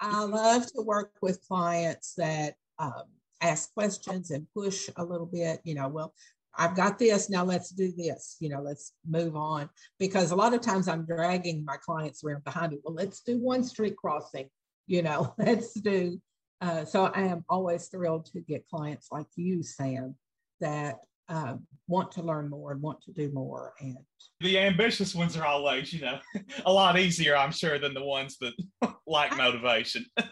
I 0.00 0.22
love 0.22 0.66
to 0.72 0.82
work 0.82 1.12
with 1.20 1.40
clients 1.48 2.14
that 2.16 2.54
um, 2.78 3.04
ask 3.40 3.72
questions 3.74 4.30
and 4.30 4.46
push 4.54 4.88
a 4.96 5.04
little 5.04 5.26
bit. 5.26 5.60
You 5.64 5.74
know, 5.74 5.88
well, 5.88 6.14
I've 6.56 6.76
got 6.76 6.98
this, 6.98 7.28
now 7.28 7.44
let's 7.44 7.70
do 7.70 7.92
this, 7.96 8.36
you 8.40 8.48
know, 8.48 8.60
let's 8.60 8.92
move 9.08 9.36
on. 9.36 9.68
Because 9.98 10.30
a 10.30 10.36
lot 10.36 10.54
of 10.54 10.60
times 10.60 10.88
I'm 10.88 11.04
dragging 11.04 11.64
my 11.64 11.76
clients 11.76 12.22
around 12.24 12.44
behind 12.44 12.72
me. 12.72 12.78
Well, 12.84 12.94
let's 12.94 13.20
do 13.20 13.38
one 13.38 13.64
street 13.64 13.96
crossing, 13.96 14.48
you 14.86 15.02
know, 15.02 15.34
let's 15.38 15.74
do. 15.74 16.20
Uh, 16.60 16.84
so 16.84 17.06
I 17.06 17.22
am 17.22 17.44
always 17.48 17.88
thrilled 17.88 18.26
to 18.26 18.40
get 18.40 18.68
clients 18.68 19.08
like 19.10 19.26
you, 19.36 19.62
Sam, 19.62 20.14
that 20.60 20.96
uh, 21.28 21.54
want 21.88 22.12
to 22.12 22.22
learn 22.22 22.48
more 22.48 22.72
and 22.72 22.80
want 22.80 23.02
to 23.02 23.12
do 23.12 23.30
more. 23.32 23.74
And 23.80 23.98
the 24.40 24.58
ambitious 24.58 25.14
ones 25.14 25.36
are 25.36 25.44
always, 25.44 25.92
you 25.92 26.02
know, 26.02 26.18
a 26.66 26.72
lot 26.72 26.98
easier, 26.98 27.36
I'm 27.36 27.52
sure, 27.52 27.78
than 27.78 27.94
the 27.94 28.04
ones 28.04 28.38
that 28.40 28.54
lack 29.06 29.36
motivation. 29.36 30.06
it, 30.16 30.28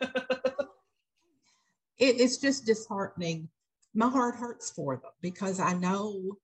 it's 1.98 2.38
just 2.38 2.64
disheartening 2.64 3.48
my 3.94 4.08
heart 4.08 4.36
hurts 4.36 4.70
for 4.70 4.96
them 4.96 5.10
because 5.20 5.60
I 5.60 5.74
know 5.74 6.36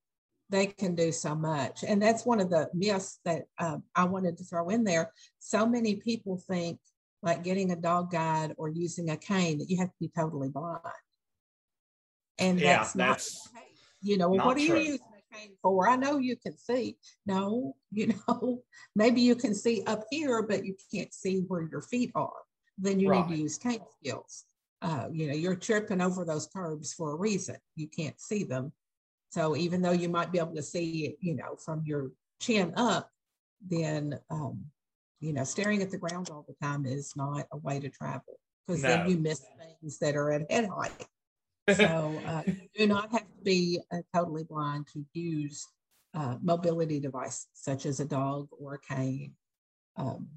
they 0.49 0.67
can 0.67 0.95
do 0.95 1.11
so 1.11 1.35
much. 1.35 1.83
And 1.83 2.01
that's 2.01 2.25
one 2.25 2.39
of 2.39 2.49
the 2.49 2.69
myths 2.73 3.19
that 3.25 3.43
uh, 3.57 3.77
I 3.95 4.05
wanted 4.05 4.37
to 4.37 4.43
throw 4.43 4.69
in 4.69 4.83
there. 4.83 5.11
So 5.39 5.65
many 5.65 5.95
people 5.95 6.41
think 6.47 6.79
like 7.21 7.43
getting 7.43 7.71
a 7.71 7.75
dog 7.75 8.11
guide 8.11 8.53
or 8.57 8.69
using 8.69 9.09
a 9.09 9.17
cane 9.17 9.59
that 9.59 9.69
you 9.69 9.77
have 9.77 9.89
to 9.89 9.99
be 9.99 10.11
totally 10.15 10.49
blind. 10.49 10.79
And 12.39 12.59
yeah, 12.59 12.77
that's, 12.77 12.93
that's 12.93 13.49
not, 13.53 13.63
you 14.01 14.17
know, 14.17 14.29
well, 14.29 14.47
what 14.47 14.57
are 14.57 14.61
you 14.61 14.77
using 14.77 14.99
a 15.01 15.35
cane 15.35 15.55
for? 15.61 15.89
I 15.89 15.97
know 15.97 16.17
you 16.17 16.37
can 16.37 16.57
see. 16.57 16.97
No, 17.25 17.75
you 17.91 18.13
know, 18.27 18.61
maybe 18.95 19.21
you 19.21 19.35
can 19.35 19.53
see 19.53 19.83
up 19.85 20.03
here, 20.09 20.41
but 20.41 20.65
you 20.65 20.75
can't 20.93 21.13
see 21.13 21.43
where 21.47 21.67
your 21.69 21.81
feet 21.81 22.11
are. 22.15 22.31
Then 22.77 22.99
you 22.99 23.09
right. 23.09 23.27
need 23.27 23.35
to 23.35 23.41
use 23.41 23.57
cane 23.57 23.81
skills 23.99 24.45
uh, 24.81 25.07
you 25.11 25.27
know, 25.27 25.33
you're 25.33 25.55
tripping 25.55 26.01
over 26.01 26.23
those 26.23 26.47
curbs 26.47 26.93
for 26.93 27.11
a 27.11 27.15
reason. 27.15 27.57
You 27.75 27.87
can't 27.87 28.19
see 28.19 28.43
them. 28.43 28.71
So 29.29 29.55
even 29.55 29.81
though 29.81 29.91
you 29.91 30.09
might 30.09 30.31
be 30.31 30.39
able 30.39 30.55
to 30.55 30.63
see 30.63 31.05
it, 31.05 31.17
you 31.19 31.35
know, 31.35 31.55
from 31.63 31.83
your 31.85 32.11
chin 32.39 32.73
up, 32.77 33.09
then, 33.67 34.17
um, 34.29 34.63
you 35.19 35.33
know, 35.33 35.43
staring 35.43 35.81
at 35.81 35.91
the 35.91 35.97
ground 35.97 36.29
all 36.31 36.45
the 36.47 36.55
time 36.65 36.85
is 36.85 37.13
not 37.15 37.45
a 37.51 37.57
way 37.57 37.79
to 37.79 37.89
travel 37.89 38.39
because 38.65 38.81
no. 38.81 38.89
then 38.89 39.09
you 39.09 39.17
miss 39.17 39.43
things 39.81 39.99
that 39.99 40.15
are 40.15 40.31
at 40.31 40.49
head 40.51 40.67
height. 40.67 40.91
So 41.75 42.19
uh, 42.25 42.41
you 42.47 42.67
do 42.73 42.87
not 42.87 43.11
have 43.11 43.27
to 43.27 43.43
be 43.43 43.79
uh, 43.93 43.97
totally 44.11 44.43
blind 44.43 44.87
to 44.93 45.05
use 45.13 45.67
uh, 46.15 46.37
mobility 46.41 46.99
devices 46.99 47.45
such 47.53 47.85
as 47.85 47.99
a 47.99 48.05
dog 48.05 48.47
or 48.59 48.73
a 48.73 48.79
cane. 48.79 49.35
Um, 49.95 50.29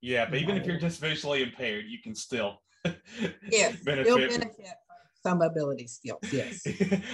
yeah, 0.00 0.24
but 0.24 0.38
even 0.38 0.54
know. 0.54 0.62
if 0.62 0.66
you're 0.66 0.78
just 0.78 0.98
visually 0.98 1.42
impaired, 1.42 1.84
you 1.88 1.98
can 1.98 2.14
still 2.14 2.62
yes, 3.50 3.76
benefit. 3.84 4.06
You'll 4.06 4.18
benefit 4.18 4.74
some 5.22 5.42
ability 5.42 5.86
skills. 5.86 6.20
Yes, 6.32 6.66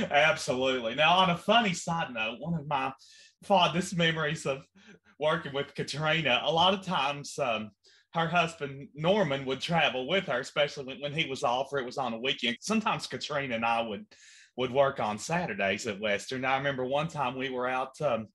absolutely. 0.11 0.95
Now, 0.95 1.17
on 1.19 1.31
a 1.31 1.37
funny 1.37 1.75
side 1.75 2.13
note, 2.13 2.37
one 2.39 2.55
of 2.55 2.67
my 2.67 2.93
fondest 3.45 3.97
memories 3.97 4.47
of 4.47 4.63
working 5.19 5.53
with 5.53 5.75
Katrina, 5.75 6.41
a 6.45 6.53
lot 6.53 6.75
of 6.75 6.85
times 6.85 7.39
um, 7.39 7.71
her 8.15 8.29
husband 8.29 8.89
Norman 8.95 9.45
would 9.45 9.61
travel 9.61 10.09
with 10.09 10.27
her, 10.27 10.41
especially 10.41 10.85
when, 10.85 11.01
when 11.01 11.13
he 11.13 11.29
was 11.29 11.43
off 11.43 11.73
or 11.73 11.79
it 11.79 11.87
was 11.87 11.99
on 11.99 12.15
a 12.15 12.19
weekend. 12.19 12.57
Sometimes 12.61 13.07
Katrina 13.07 13.55
and 13.55 13.65
I 13.65 13.83
would 13.83 14.07
would 14.57 14.73
work 14.73 14.99
on 14.99 15.19
Saturdays 15.19 15.87
at 15.87 16.01
Western. 16.01 16.45
I 16.45 16.57
remember 16.57 16.85
one 16.85 17.07
time 17.07 17.39
we 17.39 17.49
were 17.49 17.69
out 17.69 18.01
um, 18.01 18.27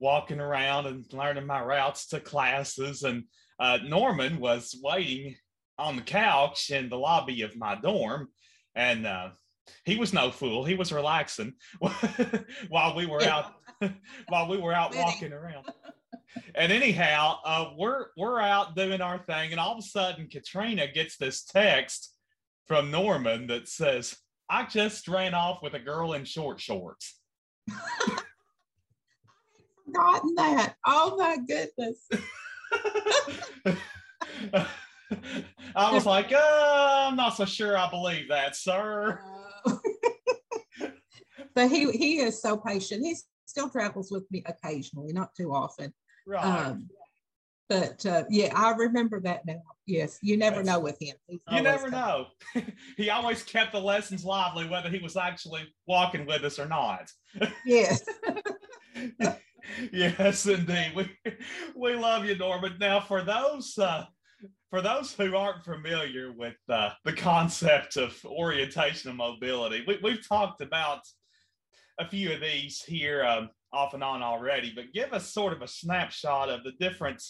walking 0.00 0.40
around 0.40 0.86
and 0.86 1.04
learning 1.12 1.46
my 1.46 1.62
routes 1.62 2.06
to 2.08 2.20
classes, 2.20 3.02
and 3.02 3.24
uh, 3.60 3.78
Norman 3.86 4.38
was 4.38 4.78
waiting 4.82 5.36
on 5.78 5.96
the 5.96 6.02
couch 6.02 6.70
in 6.70 6.88
the 6.88 6.98
lobby 6.98 7.42
of 7.42 7.56
my 7.56 7.74
dorm, 7.74 8.28
and 8.74 9.06
uh, 9.06 9.30
he 9.84 9.96
was 9.96 10.12
no 10.12 10.30
fool. 10.30 10.64
He 10.64 10.74
was 10.74 10.92
relaxing 10.92 11.54
while 12.68 12.94
we 12.94 13.06
were 13.06 13.22
out 13.22 13.54
while 14.28 14.48
we 14.48 14.58
were 14.58 14.72
out 14.72 14.94
walking 14.96 15.32
around. 15.32 15.66
And 16.54 16.72
anyhow, 16.72 17.38
uh, 17.44 17.70
we're 17.76 18.06
we're 18.16 18.40
out 18.40 18.76
doing 18.76 19.00
our 19.00 19.18
thing, 19.18 19.52
and 19.52 19.60
all 19.60 19.72
of 19.72 19.78
a 19.78 19.82
sudden, 19.82 20.28
Katrina 20.28 20.86
gets 20.90 21.16
this 21.16 21.44
text 21.44 22.12
from 22.66 22.90
Norman 22.90 23.46
that 23.48 23.68
says, 23.68 24.16
"I 24.48 24.64
just 24.66 25.08
ran 25.08 25.34
off 25.34 25.62
with 25.62 25.74
a 25.74 25.78
girl 25.78 26.14
in 26.14 26.24
short 26.24 26.60
shorts." 26.60 27.20
Forgotten 29.86 30.34
that. 30.36 30.74
Oh 30.84 31.16
my 31.16 31.38
goodness. 31.46 32.08
I 35.76 35.92
was 35.92 36.06
like, 36.06 36.32
uh, 36.32 37.06
I'm 37.08 37.16
not 37.16 37.36
so 37.36 37.44
sure 37.44 37.76
I 37.76 37.88
believe 37.90 38.28
that, 38.28 38.56
sir. 38.56 39.20
But 41.56 41.70
he 41.70 41.90
he 41.90 42.18
is 42.18 42.42
so 42.42 42.58
patient. 42.58 43.04
He 43.04 43.16
still 43.46 43.70
travels 43.70 44.12
with 44.12 44.30
me 44.30 44.44
occasionally, 44.44 45.14
not 45.14 45.34
too 45.34 45.54
often. 45.54 45.92
Right. 46.26 46.44
Um, 46.44 46.90
but 47.68 48.04
uh, 48.04 48.24
yeah, 48.28 48.52
I 48.54 48.72
remember 48.72 49.20
that 49.22 49.46
now. 49.46 49.62
Yes, 49.86 50.18
you 50.22 50.36
never 50.36 50.56
That's, 50.56 50.68
know 50.68 50.80
with 50.80 51.00
him. 51.00 51.16
you 51.28 51.62
never 51.62 51.90
know. 51.90 52.26
he 52.98 53.08
always 53.08 53.42
kept 53.42 53.72
the 53.72 53.80
lessons 53.80 54.22
lively, 54.22 54.68
whether 54.68 54.90
he 54.90 54.98
was 54.98 55.16
actually 55.16 55.62
walking 55.86 56.26
with 56.26 56.44
us 56.44 56.58
or 56.58 56.66
not. 56.66 57.10
yes. 57.64 58.04
yes, 59.92 60.46
indeed. 60.46 60.92
We 60.94 61.10
we 61.74 61.94
love 61.94 62.26
you, 62.26 62.36
Norman. 62.36 62.76
Now, 62.78 63.00
for 63.00 63.22
those 63.22 63.76
uh, 63.78 64.04
for 64.70 64.82
those 64.82 65.12
who 65.12 65.36
aren't 65.36 65.64
familiar 65.64 66.32
with 66.32 66.56
uh, 66.68 66.90
the 67.04 67.12
concept 67.12 67.96
of 67.96 68.18
orientation 68.24 69.10
and 69.10 69.18
mobility, 69.18 69.84
we, 69.86 70.10
have 70.10 70.26
talked 70.26 70.60
about 70.60 71.00
a 71.98 72.08
few 72.08 72.32
of 72.32 72.40
these 72.40 72.82
here 72.82 73.24
um, 73.24 73.48
off 73.72 73.94
and 73.94 74.02
on 74.02 74.22
already, 74.22 74.72
but 74.74 74.92
give 74.92 75.12
us 75.12 75.32
sort 75.32 75.52
of 75.52 75.62
a 75.62 75.68
snapshot 75.68 76.48
of 76.48 76.64
the 76.64 76.72
different 76.80 77.22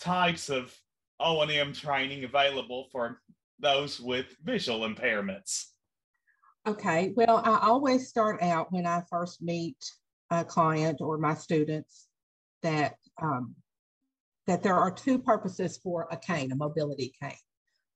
types 0.00 0.48
of 0.48 0.74
O&M 1.18 1.72
training 1.72 2.24
available 2.24 2.88
for 2.92 3.20
those 3.58 4.00
with 4.00 4.26
visual 4.42 4.88
impairments. 4.88 5.66
Okay, 6.66 7.12
well, 7.16 7.42
I 7.44 7.58
always 7.62 8.08
start 8.08 8.42
out 8.42 8.72
when 8.72 8.86
I 8.86 9.02
first 9.10 9.42
meet 9.42 9.76
a 10.30 10.44
client 10.44 11.00
or 11.00 11.18
my 11.18 11.34
students 11.34 12.06
that 12.62 12.94
um, 13.20 13.54
that 14.50 14.64
there 14.64 14.74
are 14.74 14.90
two 14.90 15.16
purposes 15.16 15.78
for 15.80 16.08
a 16.10 16.16
cane, 16.16 16.50
a 16.50 16.56
mobility 16.56 17.14
cane. 17.22 17.32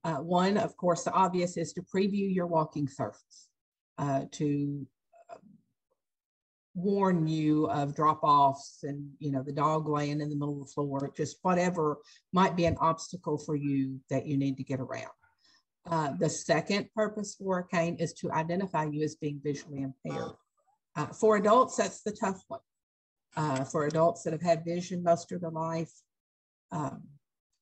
Uh, 0.05 0.19
one, 0.19 0.57
of 0.57 0.77
course, 0.77 1.03
the 1.03 1.11
obvious 1.11 1.57
is 1.57 1.73
to 1.73 1.83
preview 1.83 2.33
your 2.33 2.47
walking 2.47 2.87
surface, 2.87 3.49
uh, 3.99 4.21
to 4.31 4.87
uh, 5.33 5.39
warn 6.77 7.27
you 7.27 7.69
of 7.71 7.97
drop-offs 7.97 8.85
and 8.85 9.11
you 9.19 9.33
know 9.33 9.43
the 9.43 9.51
dog 9.51 9.89
laying 9.89 10.21
in 10.21 10.29
the 10.29 10.37
middle 10.37 10.63
of 10.63 10.69
the 10.69 10.73
floor, 10.73 11.11
just 11.17 11.39
whatever 11.43 11.99
might 12.33 12.55
be 12.55 12.67
an 12.67 12.77
obstacle 12.79 13.37
for 13.37 13.57
you 13.57 13.99
that 14.09 14.25
you 14.25 14.37
need 14.37 14.57
to 14.57 14.63
get 14.63 14.79
around. 14.79 15.11
Uh, 15.91 16.13
the 16.21 16.31
second 16.31 16.89
purpose 16.95 17.35
for 17.35 17.59
a 17.59 17.67
cane 17.67 17.97
is 17.99 18.13
to 18.13 18.31
identify 18.31 18.85
you 18.85 19.03
as 19.03 19.17
being 19.17 19.41
visually 19.43 19.83
impaired. 19.83 20.31
Uh, 20.95 21.07
for 21.07 21.35
adults, 21.37 21.75
that's 21.75 22.03
the 22.03 22.13
tough 22.13 22.45
one. 22.47 22.61
Uh, 23.37 23.65
for 23.65 23.87
adults 23.87 24.23
that 24.23 24.33
have 24.33 24.41
had 24.41 24.65
vision 24.65 25.03
most 25.03 25.33
of 25.33 25.41
their 25.41 25.51
life, 25.51 25.91
um, 26.75 27.03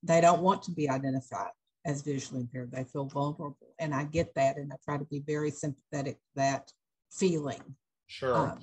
they 0.03 0.21
don't 0.21 0.43
want 0.43 0.63
to 0.65 0.73
be 0.73 0.89
identified 0.89 1.53
as 1.85 2.03
visually 2.03 2.41
impaired. 2.41 2.73
They 2.73 2.85
feel 2.85 3.07
vulnerable. 3.07 3.57
And 3.79 3.95
I 3.95 4.05
get 4.05 4.35
that. 4.35 4.57
And 4.57 4.73
I 4.73 4.77
try 4.85 4.99
to 4.99 5.05
be 5.05 5.21
very 5.21 5.51
sympathetic 5.51 6.15
to 6.17 6.31
that 6.37 6.73
feeling. 7.11 7.63
Sure. 8.07 8.37
Um, 8.37 8.59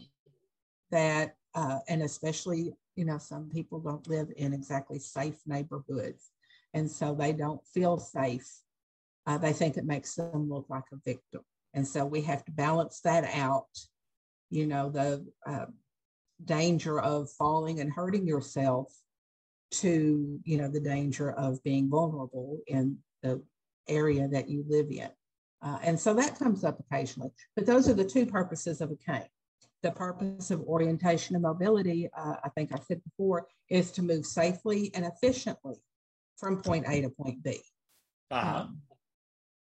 that, 0.92 1.36
uh, 1.56 1.80
and 1.88 2.02
especially, 2.02 2.74
you 2.96 3.06
know, 3.06 3.18
some 3.18 3.50
people 3.50 3.80
don't 3.80 4.08
live 4.08 4.28
in 4.38 4.54
exactly 4.54 5.00
safe 5.00 5.38
neighborhoods. 5.46 6.32
And 6.74 6.90
so 6.90 7.16
they 7.16 7.32
don't 7.32 7.62
feel 7.74 7.98
safe 7.98 8.50
uh, 9.30 9.38
they 9.38 9.54
think 9.54 9.78
it 9.78 9.86
makes 9.86 10.16
them 10.16 10.50
look 10.50 10.66
like 10.70 10.86
a 10.92 10.98
victim. 11.06 11.42
And 11.76 11.88
so 11.88 12.04
we 12.04 12.22
have 12.22 12.44
to 12.46 12.52
balance 12.52 13.00
that 13.02 13.26
out, 13.36 13.68
you 14.50 14.66
know, 14.66 14.90
the 14.90 15.24
uh, 15.46 15.68
danger 16.44 17.00
of 17.00 17.30
falling 17.38 17.80
and 17.80 17.94
hurting 17.94 18.26
yourself 18.26 18.92
to, 19.72 20.40
you 20.44 20.58
know, 20.58 20.68
the 20.68 20.80
danger 20.80 21.32
of 21.32 21.64
being 21.64 21.90
vulnerable 21.90 22.60
in 22.68 22.98
the 23.24 23.42
area 23.88 24.28
that 24.28 24.50
you 24.50 24.64
live 24.68 24.88
in. 24.90 25.10
Uh, 25.62 25.78
and 25.84 26.00
so 26.00 26.14
that 26.14 26.40
comes 26.40 26.64
up 26.64 26.80
occasionally. 26.80 27.32
But 27.56 27.66
those 27.66 27.90
are 27.90 27.94
the 27.94 28.06
two 28.06 28.26
purposes 28.26 28.82
of 28.82 28.92
a 28.92 28.96
cane. 28.96 29.28
The 29.84 29.92
purpose 29.92 30.52
of 30.52 30.62
orientation 30.62 31.36
and 31.36 31.44
mobility, 31.44 32.10
uh, 32.18 32.36
I 32.44 32.50
think 32.50 32.74
I 32.74 32.80
said 32.80 33.02
before, 33.04 33.48
is 33.70 33.92
to 33.92 34.02
move 34.02 34.26
safely 34.26 34.92
and 34.94 35.06
efficiently 35.06 35.76
from 36.38 36.62
point 36.62 36.86
A 36.88 37.02
to 37.02 37.10
point 37.10 37.44
B. 37.44 37.62
Uh-huh. 38.32 38.62
Um, 38.62 38.82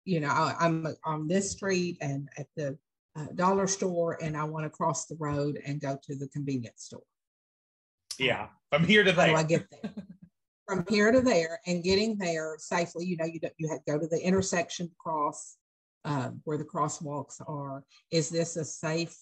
you 0.04 0.20
know, 0.20 0.28
I, 0.28 0.54
am 0.60 0.86
on 1.04 1.28
this 1.28 1.50
street 1.50 1.98
and 2.00 2.28
at 2.38 2.46
the 2.56 2.78
uh, 3.16 3.26
dollar 3.34 3.66
store, 3.66 4.18
and 4.22 4.36
I 4.36 4.44
want 4.44 4.64
to 4.64 4.70
cross 4.70 5.06
the 5.06 5.16
road 5.16 5.60
and 5.66 5.80
go 5.80 5.98
to 6.02 6.16
the 6.16 6.28
convenience 6.28 6.84
store. 6.84 7.02
Yeah, 8.18 8.48
from 8.70 8.84
here 8.84 9.04
to 9.04 9.12
there. 9.12 9.26
How 9.26 9.32
do 9.32 9.38
I 9.38 9.42
get 9.42 9.66
there? 9.70 9.92
from 10.66 10.84
here 10.88 11.10
to 11.10 11.20
there, 11.20 11.60
and 11.66 11.82
getting 11.82 12.16
there 12.18 12.56
safely. 12.58 13.06
You 13.06 13.16
know, 13.16 13.24
you 13.24 13.40
you 13.58 13.68
have 13.68 13.84
to 13.84 13.92
go 13.92 13.98
to 13.98 14.06
the 14.06 14.20
intersection 14.20 14.90
cross 14.98 15.56
uh, 16.04 16.30
where 16.44 16.58
the 16.58 16.64
crosswalks 16.64 17.40
are. 17.46 17.84
Is 18.10 18.28
this 18.30 18.56
a 18.56 18.64
safe 18.64 19.16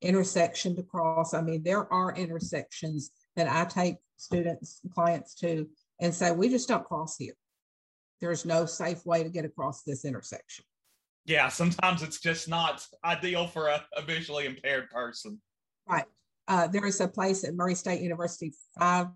intersection 0.00 0.76
to 0.76 0.82
cross? 0.82 1.34
I 1.34 1.40
mean, 1.40 1.62
there 1.62 1.92
are 1.92 2.14
intersections 2.14 3.10
that 3.36 3.48
I 3.48 3.64
take 3.64 3.96
students, 4.16 4.80
clients 4.94 5.34
to, 5.36 5.68
and 6.00 6.14
say 6.14 6.30
we 6.30 6.48
just 6.48 6.68
don't 6.68 6.84
cross 6.84 7.16
here 7.16 7.34
there's 8.22 8.46
no 8.46 8.64
safe 8.64 9.04
way 9.04 9.22
to 9.22 9.28
get 9.28 9.44
across 9.44 9.82
this 9.82 10.06
intersection. 10.06 10.64
Yeah, 11.26 11.48
sometimes 11.48 12.02
it's 12.02 12.20
just 12.20 12.48
not 12.48 12.86
ideal 13.04 13.46
for 13.46 13.66
a, 13.68 13.84
a 13.96 14.02
visually 14.02 14.46
impaired 14.46 14.88
person. 14.90 15.40
Right. 15.86 16.04
Uh, 16.48 16.66
there 16.66 16.86
is 16.86 17.00
a 17.00 17.08
place 17.08 17.44
at 17.44 17.54
Murray 17.54 17.74
State 17.74 18.00
University, 18.00 18.52
five 18.78 19.08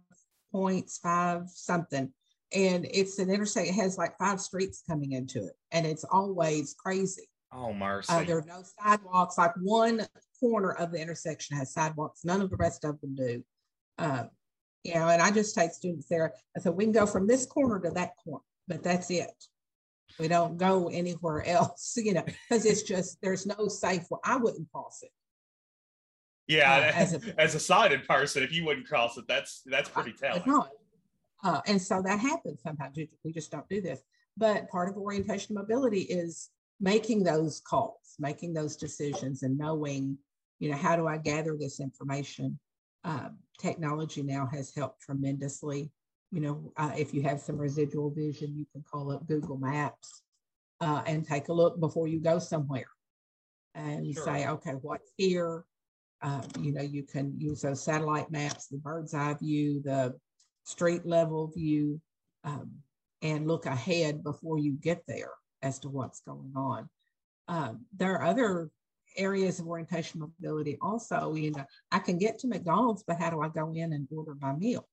points, 0.53 0.99
five 0.99 1.49
something, 1.49 2.13
and 2.53 2.87
it's 2.91 3.19
an 3.19 3.31
intersection. 3.31 3.75
It 3.75 3.81
has 3.81 3.99
like 3.99 4.17
five 4.19 4.41
streets 4.41 4.83
coming 4.89 5.13
into 5.13 5.45
it, 5.45 5.55
and 5.73 5.87
it's 5.87 6.05
always 6.05 6.75
crazy. 6.75 7.29
Oh, 7.53 7.73
mercy. 7.73 8.13
Uh, 8.13 8.25
there 8.25 8.39
are 8.39 8.45
no 8.47 8.63
sidewalks. 8.81 9.39
Like 9.39 9.53
one 9.63 10.07
corner 10.41 10.73
of 10.73 10.93
the 10.93 11.01
intersection 11.01 11.57
has 11.57 11.73
sidewalks. 11.73 12.25
None 12.25 12.41
of 12.41 12.51
the 12.51 12.57
rest 12.57 12.85
of 12.85 13.01
them 13.01 13.15
do. 13.15 13.45
Uh, 13.99 14.25
you 14.85 14.95
know, 14.95 15.09
and 15.09 15.23
I 15.23 15.31
just 15.31 15.55
take 15.55 15.73
students 15.73 16.07
there. 16.09 16.33
I 16.57 16.61
said, 16.61 16.75
we 16.75 16.85
can 16.85 16.93
go 16.93 17.07
from 17.07 17.27
this 17.27 17.47
corner 17.47 17.81
to 17.81 17.91
that 17.91 18.13
corner 18.23 18.43
but 18.69 18.83
that's 18.83 19.11
it. 19.11 19.33
We 20.19 20.29
don't 20.29 20.57
go 20.57 20.89
anywhere 20.89 21.45
else, 21.47 21.95
you 21.97 22.15
know, 22.15 22.25
because 22.25 22.65
it's 22.65 22.83
just 22.83 23.19
there's 23.23 23.47
no 23.47 23.69
safe. 23.69 24.05
Well, 24.11 24.21
I 24.25 24.37
wouldn't 24.37 24.71
cross 24.73 25.01
it. 25.03 25.11
Yeah, 26.49 26.73
uh, 26.73 26.99
as, 26.99 27.15
a, 27.15 27.21
as 27.41 27.55
a 27.55 27.61
sighted 27.61 28.07
person, 28.07 28.43
if 28.43 28.53
you 28.53 28.65
wouldn't 28.65 28.87
cross 28.87 29.17
it, 29.17 29.25
that's 29.29 29.63
that's 29.67 29.89
pretty 29.89 30.13
telling. 30.13 30.43
Not. 30.47 30.71
Uh, 31.43 31.61
and 31.67 31.81
so 31.81 32.03
that 32.03 32.19
happens 32.19 32.63
sometimes. 32.63 32.97
We 33.25 33.33
just 33.33 33.51
don't 33.51 33.69
do 33.69 33.81
this. 33.81 34.01
But 34.37 34.69
part 34.69 34.89
of 34.89 34.97
orientation 34.97 35.55
mobility 35.55 36.01
is 36.01 36.51
making 36.81 37.25
those 37.25 37.61
calls, 37.61 38.17
making 38.19 38.55
those 38.55 38.77
decisions, 38.77 39.43
and 39.43 39.57
knowing, 39.57 40.19
you 40.59 40.71
know, 40.71 40.77
how 40.77 40.97
do 40.97 41.07
I 41.07 41.19
gather 41.19 41.57
this 41.59 41.81
information? 41.81 42.59
Uh, 43.05 43.29
technology 43.59 44.23
now 44.23 44.49
has 44.53 44.75
helped 44.75 45.01
tremendously 45.01 45.91
you 46.33 46.41
know, 46.41 46.73
uh, 46.77 46.93
if 46.97 47.15
you 47.15 47.23
have 47.23 47.41
some 47.41 47.57
residual 47.57 48.11
vision, 48.11 48.57
you 48.57 48.67
can 48.73 48.83
call 48.83 49.13
up 49.13 49.27
Google 49.27 49.57
Maps 49.57 50.23
uh, 50.81 51.03
and 51.07 51.27
take 51.27 51.49
a 51.49 51.53
look 51.53 51.79
before 51.79 52.09
you 52.09 52.21
go 52.21 52.39
somewhere 52.39 52.89
and 53.75 54.13
sure. 54.13 54.25
say, 54.25 54.49
okay, 54.49 54.73
what's 54.83 55.11
here? 55.17 55.65
Uh, 56.23 56.43
you 56.61 56.73
know, 56.73 56.83
you 56.83 57.03
can 57.03 57.35
use 57.39 57.61
those 57.63 57.83
satellite 57.83 58.31
maps, 58.31 58.69
the 58.69 58.79
bird's 58.79 59.15
eye 59.15 59.35
view, 59.35 59.83
the 59.85 60.15
street 60.65 61.05
level 61.05 61.53
view, 61.55 62.01
um, 62.45 62.71
and 63.23 63.47
look 63.47 63.67
ahead 63.67 64.23
before 64.23 64.59
you 64.59 64.73
get 64.73 65.03
there 65.07 65.31
as 65.63 65.79
to 65.81 65.89
what's 65.89 66.21
going 66.21 66.53
on. 66.57 66.89
Um, 67.49 67.85
there 67.97 68.15
are 68.15 68.25
other 68.25 68.71
areas 69.17 69.61
of 69.61 69.67
orientation 69.67 70.21
mobility 70.21 70.79
also. 70.81 71.35
You 71.35 71.53
know, 71.53 71.65
I 71.93 71.99
can 71.99 72.19
get 72.19 72.39
to 72.41 72.49
McDonald's, 72.49 73.05
but 73.07 73.19
how 73.19 73.31
do 73.31 73.43
I 73.43 73.49
go 73.49 73.73
in 73.75 73.93
and 73.93 74.09
order 74.15 74.35
my 74.41 74.55
meal? 74.55 74.87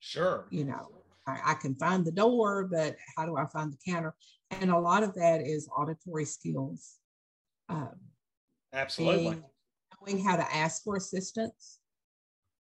Sure. 0.00 0.46
You 0.50 0.64
know, 0.64 0.90
I, 1.26 1.40
I, 1.46 1.54
can 1.54 1.74
find 1.76 2.04
the 2.04 2.12
door, 2.12 2.68
but 2.70 2.96
how 3.16 3.24
do 3.24 3.36
I 3.36 3.46
find 3.46 3.72
the 3.72 3.92
counter? 3.92 4.14
And 4.50 4.70
a 4.70 4.78
lot 4.78 5.02
of 5.02 5.14
that 5.14 5.40
is 5.40 5.68
auditory 5.74 6.26
skills. 6.26 6.98
Um, 7.68 7.94
Absolutely. 8.72 9.42
Knowing 10.06 10.24
how 10.24 10.36
to 10.36 10.54
ask 10.54 10.82
for 10.82 10.96
assistance. 10.96 11.78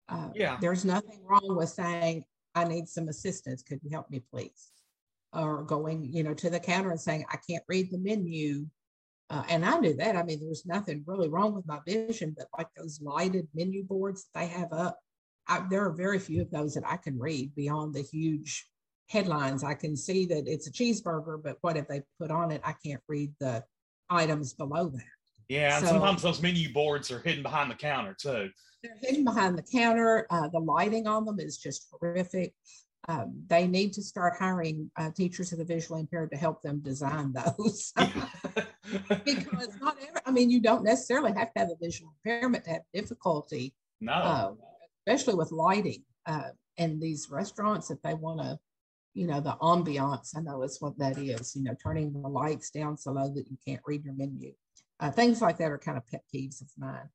Uh, 0.09 0.29
yeah. 0.35 0.59
There's 0.61 0.85
nothing 0.85 1.21
wrong 1.25 1.57
with 1.57 1.71
saying, 1.71 2.25
I 2.55 2.65
need 2.65 2.89
some 2.89 3.09
assistance. 3.09 3.63
Could 3.63 3.81
you 3.83 3.91
help 3.91 4.11
me, 4.11 4.23
please? 4.33 4.71
Or 5.33 5.63
going, 5.63 6.13
you 6.13 6.23
know, 6.23 6.35
to 6.35 6.51
the 6.51 6.61
counter 6.61 6.91
and 6.91 7.01
saying, 7.01 7.25
I 7.31 7.39
can't 7.49 7.65
read 7.69 7.91
the 7.91 7.99
menu. 7.99 8.67
Uh, 9.31 9.43
and 9.49 9.65
I 9.65 9.79
knew 9.79 9.95
that. 9.95 10.17
I 10.17 10.23
mean, 10.23 10.41
there's 10.41 10.67
nothing 10.67 11.03
really 11.07 11.29
wrong 11.29 11.55
with 11.55 11.67
my 11.67 11.79
vision, 11.87 12.35
but 12.37 12.49
like 12.57 12.69
those 12.77 13.01
lighted 13.01 13.49
menu 13.55 13.85
boards 13.85 14.25
that 14.35 14.41
they 14.41 14.47
have 14.49 14.73
up, 14.73 14.99
I, 15.49 15.65
there 15.71 15.87
are 15.87 15.93
very 15.93 16.19
few 16.19 16.43
of 16.43 16.51
those 16.51 16.75
that 16.75 16.85
I 16.87 16.99
can 16.99 17.19
read 17.19 17.55
beyond 17.55 17.95
the 17.95 18.03
huge 18.03 18.69
headlines. 19.09 19.65
I 19.65 19.75
can 19.75 19.97
see 19.97 20.27
that 20.27 20.47
it's 20.47 20.67
a 20.67 20.73
cheeseburger, 20.73 21.43
but 21.43 21.57
what 21.63 21.77
have 21.77 21.89
they 21.89 22.03
put 22.21 22.31
on 22.31 22.53
it? 22.53 22.61
I 22.65 22.75
can't 22.85 23.03
read 23.09 23.33
the 23.41 23.65
items 24.11 24.53
below 24.53 24.89
that. 24.91 25.03
Yeah, 25.53 25.77
and 25.77 25.87
so, 25.87 25.93
sometimes 25.93 26.23
those 26.23 26.41
menu 26.41 26.73
boards 26.73 27.11
are 27.11 27.19
hidden 27.19 27.43
behind 27.43 27.71
the 27.71 27.75
counter 27.75 28.17
too. 28.19 28.49
They're 28.83 28.97
hidden 29.03 29.25
behind 29.25 29.59
the 29.59 29.63
counter. 29.63 30.27
Uh, 30.31 30.49
the 30.49 30.59
lighting 30.59 31.07
on 31.07 31.27
them 31.27 31.39
is 31.39 31.59
just 31.59 31.89
horrific. 31.91 32.55
Um, 33.07 33.43
they 33.49 33.67
need 33.67 33.93
to 33.95 34.03
start 34.03 34.35
hiring 34.39 34.91
uh, 34.97 35.11
teachers 35.11 35.53
of 35.53 35.59
the 35.59 35.65
visually 35.65 36.01
impaired 36.01 36.31
to 36.31 36.39
help 36.39 36.63
them 36.63 36.81
design 36.81 37.35
those. 37.35 37.93
because 39.25 39.79
not 39.81 39.97
every, 40.01 40.21
I 40.25 40.31
mean, 40.31 40.51
you 40.51 40.61
don't 40.61 40.85
necessarily 40.85 41.33
have 41.33 41.53
to 41.53 41.61
have 41.61 41.69
a 41.69 41.77
visual 41.85 42.15
impairment 42.25 42.65
to 42.65 42.71
have 42.71 42.83
difficulty. 42.95 43.75
No. 44.01 44.13
Uh, 44.13 44.53
especially 45.07 45.35
with 45.35 45.53
lighting 45.53 46.03
uh, 46.25 46.51
in 46.79 46.99
these 46.99 47.29
restaurants, 47.31 47.91
if 47.91 48.01
they 48.01 48.15
want 48.15 48.41
to, 48.41 48.59
you 49.13 49.27
know, 49.27 49.41
the 49.41 49.57
ambiance, 49.61 50.35
I 50.35 50.41
know 50.41 50.63
it's 50.63 50.81
what 50.81 50.97
that 50.99 51.19
is, 51.19 51.55
you 51.55 51.63
know, 51.63 51.75
turning 51.83 52.13
the 52.13 52.27
lights 52.27 52.71
down 52.71 52.97
so 52.97 53.13
low 53.13 53.29
that 53.35 53.51
you 53.51 53.59
can't 53.67 53.83
read 53.85 54.05
your 54.05 54.15
menu. 54.15 54.55
Uh, 55.03 55.11
things 55.11 55.43
like 55.43 55.59
that 55.59 55.73
are 55.73 55.79
kind 55.79 55.99
of 55.99 56.07
pet 56.07 56.23
peeves 56.33 56.61
of 56.61 56.69
mine. 56.79 57.09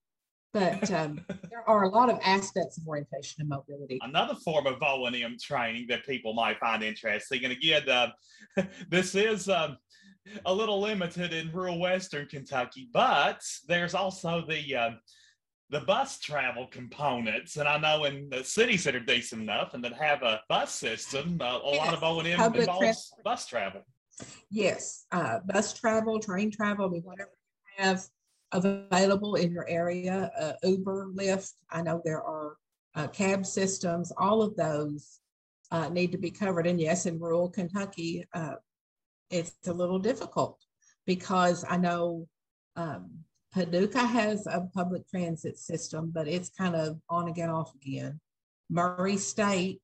But 0.53 0.91
um, 0.91 1.21
there 1.49 1.67
are 1.67 1.83
a 1.83 1.89
lot 1.89 2.09
of 2.09 2.19
aspects 2.21 2.77
of 2.77 2.85
orientation 2.85 3.39
and 3.39 3.49
mobility. 3.49 3.97
Another 4.01 4.35
form 4.35 4.67
of 4.67 4.83
O&M 4.83 5.37
training 5.41 5.87
that 5.87 6.05
people 6.05 6.33
might 6.33 6.59
find 6.59 6.83
interesting, 6.83 7.45
and 7.45 7.53
again, 7.53 7.87
uh, 7.87 8.09
this 8.89 9.15
is 9.15 9.47
um, 9.47 9.77
a 10.45 10.53
little 10.53 10.81
limited 10.81 11.33
in 11.33 11.49
rural 11.53 11.79
Western 11.79 12.27
Kentucky, 12.27 12.89
but 12.91 13.41
there's 13.69 13.93
also 13.93 14.43
the 14.45 14.75
uh, 14.75 14.91
the 15.69 15.81
bus 15.81 16.19
travel 16.19 16.67
components. 16.67 17.55
And 17.55 17.67
I 17.69 17.77
know 17.77 18.03
in 18.03 18.29
the 18.29 18.43
cities 18.43 18.83
that 18.83 18.95
are 18.95 19.01
decent 19.01 19.41
enough 19.41 19.73
and 19.73 19.83
that 19.85 19.93
have 19.93 20.23
a 20.23 20.41
bus 20.49 20.73
system, 20.73 21.39
uh, 21.41 21.59
a 21.59 21.71
yes. 21.71 21.85
lot 21.85 21.93
of 21.93 22.03
O 22.03 22.19
and 22.19 22.27
M 22.27 22.53
involves 22.53 23.13
bus 23.23 23.47
travel. 23.47 23.81
Yes, 24.49 25.05
uh, 25.11 25.39
bus 25.45 25.73
travel, 25.73 26.19
train 26.19 26.51
travel, 26.51 26.87
I 26.87 26.89
mean, 26.89 27.03
whatever 27.03 27.31
have 27.77 28.03
available 28.51 29.35
in 29.35 29.51
your 29.51 29.67
area, 29.67 30.31
uh, 30.39 30.53
Uber, 30.63 31.09
Lyft. 31.13 31.53
I 31.71 31.81
know 31.81 32.01
there 32.03 32.21
are 32.21 32.57
uh, 32.95 33.07
cab 33.07 33.45
systems. 33.45 34.11
All 34.17 34.41
of 34.41 34.55
those 34.55 35.19
uh, 35.71 35.89
need 35.89 36.11
to 36.11 36.17
be 36.17 36.31
covered. 36.31 36.67
And 36.67 36.79
yes, 36.79 37.05
in 37.05 37.19
rural 37.19 37.49
Kentucky, 37.49 38.25
uh, 38.33 38.55
it's 39.29 39.55
a 39.67 39.73
little 39.73 39.99
difficult 39.99 40.59
because 41.05 41.65
I 41.67 41.77
know 41.77 42.27
um, 42.75 43.09
Paducah 43.53 44.05
has 44.05 44.47
a 44.47 44.69
public 44.73 45.07
transit 45.09 45.57
system, 45.57 46.11
but 46.13 46.27
it's 46.27 46.49
kind 46.49 46.75
of 46.75 46.99
on 47.09 47.27
again, 47.27 47.49
off 47.49 47.73
again. 47.75 48.19
Murray 48.69 49.17
State 49.17 49.81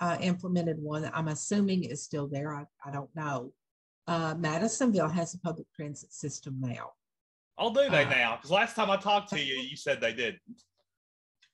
uh, 0.00 0.16
implemented 0.20 0.80
one. 0.80 1.10
I'm 1.12 1.28
assuming 1.28 1.84
is 1.84 2.02
still 2.02 2.26
there. 2.26 2.54
I, 2.54 2.64
I 2.84 2.90
don't 2.90 3.14
know. 3.14 3.52
Uh, 4.06 4.34
Madisonville 4.38 5.08
has 5.08 5.34
a 5.34 5.38
public 5.38 5.66
transit 5.74 6.12
system 6.12 6.56
now. 6.60 6.92
I'll 7.60 7.70
do 7.70 7.88
they 7.90 8.04
uh, 8.04 8.08
now? 8.10 8.36
Because 8.36 8.50
last 8.50 8.74
time 8.74 8.90
I 8.90 8.96
talked 8.96 9.28
to 9.30 9.38
you, 9.38 9.54
you 9.60 9.76
said 9.76 10.00
they 10.00 10.14
did. 10.14 10.36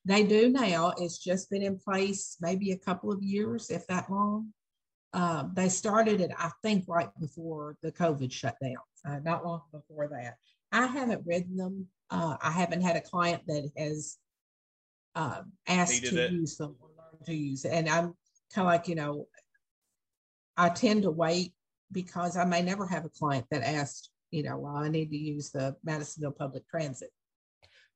They 0.05 0.23
do 0.25 0.49
now. 0.51 0.92
It's 0.99 1.19
just 1.19 1.51
been 1.51 1.62
in 1.62 1.79
place 1.79 2.37
maybe 2.40 2.71
a 2.71 2.79
couple 2.79 3.11
of 3.11 3.21
years, 3.23 3.71
if 3.71 3.87
that 3.88 4.09
long. 4.09 4.53
Um, 5.12 5.53
they 5.55 5.69
started 5.69 6.21
it, 6.21 6.31
I 6.38 6.51
think, 6.62 6.85
right 6.87 7.09
before 7.21 7.77
the 7.83 7.90
COVID 7.90 8.31
shutdown, 8.31 8.77
uh, 9.09 9.19
not 9.25 9.45
long 9.45 9.62
before 9.73 10.09
that. 10.09 10.35
I 10.71 10.87
haven't 10.87 11.27
ridden 11.27 11.57
them. 11.57 11.87
Uh, 12.09 12.37
I 12.40 12.53
haven't 12.53 12.83
had 12.83 12.97
a 12.97 13.01
client 13.01 13.42
that 13.49 13.69
has 13.77 14.19
uh, 15.16 15.42
asked 15.66 16.03
Needed 16.03 16.11
to 16.11 16.25
it. 16.27 16.33
use 16.33 16.57
them 16.57 16.77
or 16.81 16.88
learn 16.97 17.25
to 17.25 17.35
use 17.35 17.64
it. 17.64 17.73
And 17.73 17.88
I'm 17.88 18.14
kind 18.55 18.66
of 18.69 18.73
like, 18.73 18.87
you 18.87 18.95
know, 18.95 19.27
I 20.57 20.69
tend 20.69 21.03
to 21.03 21.11
wait 21.11 21.53
because 21.90 22.37
I 22.37 22.45
may 22.45 22.62
never 22.62 22.87
have 22.87 23.05
a 23.05 23.11
client 23.11 23.47
that 23.51 23.62
asked, 23.62 24.11
you 24.31 24.43
know, 24.43 24.59
well, 24.59 24.77
I 24.77 24.89
need 24.89 25.11
to 25.11 25.17
use 25.17 25.51
the 25.51 25.77
Madisonville 25.85 26.33
Public 26.33 26.69
Transit. 26.69 27.11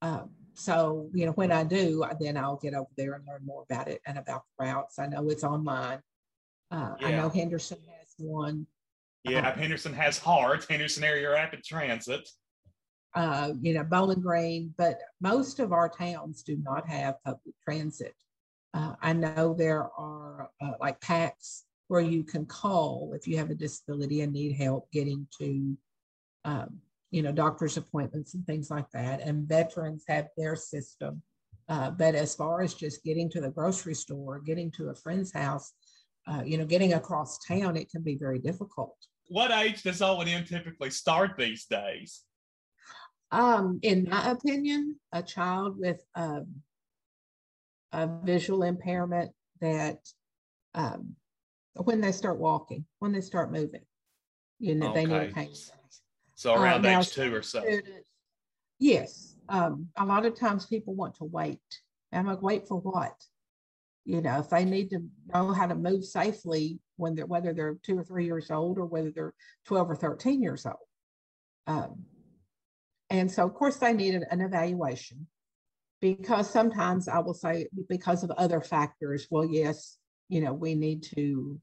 Um, 0.02 0.30
so, 0.54 1.08
you 1.12 1.26
know, 1.26 1.32
when 1.32 1.52
I 1.52 1.64
do, 1.64 2.04
then 2.20 2.36
I'll 2.36 2.56
get 2.56 2.74
over 2.74 2.88
there 2.96 3.14
and 3.14 3.26
learn 3.26 3.44
more 3.44 3.64
about 3.68 3.88
it 3.88 4.00
and 4.06 4.18
about 4.18 4.42
the 4.58 4.64
routes. 4.64 4.98
I 4.98 5.06
know 5.06 5.28
it's 5.28 5.44
online. 5.44 6.00
Uh, 6.70 6.94
yeah. 7.00 7.06
I 7.06 7.10
know 7.12 7.28
Henderson 7.28 7.78
has 7.78 8.14
one. 8.18 8.66
Yeah, 9.24 9.50
um, 9.50 9.58
Henderson 9.58 9.92
has 9.92 10.18
HART, 10.18 10.66
Henderson 10.68 11.04
Area 11.04 11.30
Rapid 11.30 11.64
Transit. 11.64 12.28
Uh, 13.14 13.52
you 13.60 13.74
know, 13.74 13.82
Bowling 13.82 14.20
Green, 14.20 14.72
but 14.78 15.00
most 15.20 15.58
of 15.58 15.72
our 15.72 15.88
towns 15.88 16.42
do 16.42 16.56
not 16.62 16.88
have 16.88 17.16
public 17.24 17.54
transit. 17.64 18.14
Uh, 18.72 18.94
I 19.02 19.12
know 19.12 19.52
there 19.52 19.90
are 19.98 20.48
uh, 20.62 20.72
like 20.80 21.00
PACs 21.00 21.62
where 21.88 22.00
you 22.00 22.22
can 22.22 22.46
call 22.46 23.12
if 23.14 23.26
you 23.26 23.36
have 23.36 23.50
a 23.50 23.54
disability 23.54 24.20
and 24.20 24.32
need 24.32 24.52
help 24.52 24.88
getting 24.92 25.26
to 25.40 25.76
um, 26.44 26.80
you 27.10 27.22
know, 27.22 27.32
doctor's 27.32 27.76
appointments 27.76 28.34
and 28.34 28.46
things 28.46 28.70
like 28.70 28.90
that. 28.92 29.20
And 29.20 29.48
veterans 29.48 30.04
have 30.08 30.28
their 30.36 30.56
system. 30.56 31.22
Uh, 31.68 31.90
but 31.90 32.14
as 32.14 32.34
far 32.34 32.62
as 32.62 32.74
just 32.74 33.04
getting 33.04 33.30
to 33.30 33.40
the 33.40 33.50
grocery 33.50 33.94
store, 33.94 34.40
getting 34.40 34.70
to 34.72 34.88
a 34.88 34.94
friend's 34.94 35.32
house, 35.32 35.72
uh, 36.26 36.42
you 36.44 36.58
know, 36.58 36.64
getting 36.64 36.94
across 36.94 37.38
town, 37.46 37.76
it 37.76 37.90
can 37.90 38.02
be 38.02 38.16
very 38.16 38.38
difficult. 38.38 38.96
What 39.28 39.50
age 39.52 39.82
does 39.82 40.02
O&M 40.02 40.44
typically 40.44 40.90
start 40.90 41.32
these 41.38 41.66
days? 41.66 42.22
Um, 43.30 43.78
in 43.82 44.08
my 44.10 44.30
opinion, 44.30 44.98
a 45.12 45.22
child 45.22 45.78
with 45.78 46.02
um, 46.16 46.46
a 47.92 48.08
visual 48.24 48.64
impairment 48.64 49.30
that 49.60 49.98
um, 50.74 51.14
when 51.74 52.00
they 52.00 52.12
start 52.12 52.38
walking, 52.38 52.84
when 52.98 53.12
they 53.12 53.20
start 53.20 53.52
moving, 53.52 53.82
you 54.58 54.74
know, 54.74 54.90
okay. 54.90 55.06
they 55.06 55.12
need 55.12 55.30
a 55.30 55.32
cane. 55.32 55.54
So 56.40 56.54
around 56.54 56.86
uh, 56.86 57.00
age 57.00 57.10
two 57.10 57.34
or 57.34 57.42
so. 57.42 57.62
Yes. 58.78 59.36
Um, 59.50 59.88
a 59.98 60.06
lot 60.06 60.24
of 60.24 60.38
times 60.38 60.64
people 60.64 60.94
want 60.94 61.16
to 61.16 61.24
wait. 61.24 61.60
I'm 62.14 62.26
like, 62.26 62.40
wait 62.40 62.66
for 62.66 62.80
what? 62.80 63.12
You 64.06 64.22
know, 64.22 64.38
if 64.38 64.48
they 64.48 64.64
need 64.64 64.88
to 64.88 65.02
know 65.34 65.52
how 65.52 65.66
to 65.66 65.74
move 65.74 66.02
safely 66.02 66.78
when 66.96 67.14
they're 67.14 67.26
whether 67.26 67.52
they're 67.52 67.76
two 67.82 67.98
or 67.98 68.04
three 68.04 68.24
years 68.24 68.50
old 68.50 68.78
or 68.78 68.86
whether 68.86 69.10
they're 69.10 69.34
12 69.66 69.90
or 69.90 69.96
13 69.96 70.42
years 70.42 70.64
old. 70.64 70.76
Um, 71.66 72.04
and 73.10 73.30
so, 73.30 73.44
of 73.44 73.52
course, 73.52 73.76
they 73.76 73.92
need 73.92 74.14
an, 74.14 74.24
an 74.30 74.40
evaluation 74.40 75.26
because 76.00 76.48
sometimes 76.48 77.06
I 77.06 77.18
will 77.18 77.34
say, 77.34 77.66
because 77.86 78.24
of 78.24 78.30
other 78.30 78.62
factors, 78.62 79.26
well, 79.30 79.44
yes, 79.44 79.98
you 80.30 80.40
know, 80.40 80.54
we 80.54 80.74
need 80.74 81.02
to 81.14 81.60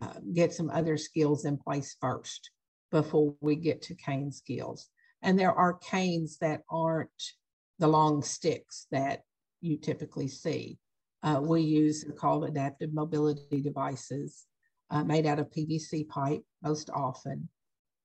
uh, 0.00 0.14
get 0.32 0.54
some 0.54 0.70
other 0.70 0.96
skills 0.96 1.44
in 1.44 1.58
place 1.58 1.94
first 2.00 2.50
before 2.90 3.34
we 3.40 3.56
get 3.56 3.82
to 3.82 3.94
cane 3.94 4.30
skills. 4.30 4.88
And 5.22 5.38
there 5.38 5.52
are 5.52 5.74
canes 5.74 6.38
that 6.38 6.62
aren't 6.70 7.10
the 7.78 7.88
long 7.88 8.22
sticks 8.22 8.86
that 8.90 9.22
you 9.60 9.78
typically 9.78 10.28
see. 10.28 10.78
Uh, 11.22 11.40
we 11.42 11.62
use 11.62 12.04
are 12.04 12.12
called 12.12 12.44
adaptive 12.44 12.92
mobility 12.92 13.60
devices 13.60 14.46
uh, 14.90 15.02
made 15.02 15.26
out 15.26 15.38
of 15.38 15.50
PVC 15.50 16.06
pipe 16.06 16.42
most 16.62 16.90
often. 16.90 17.48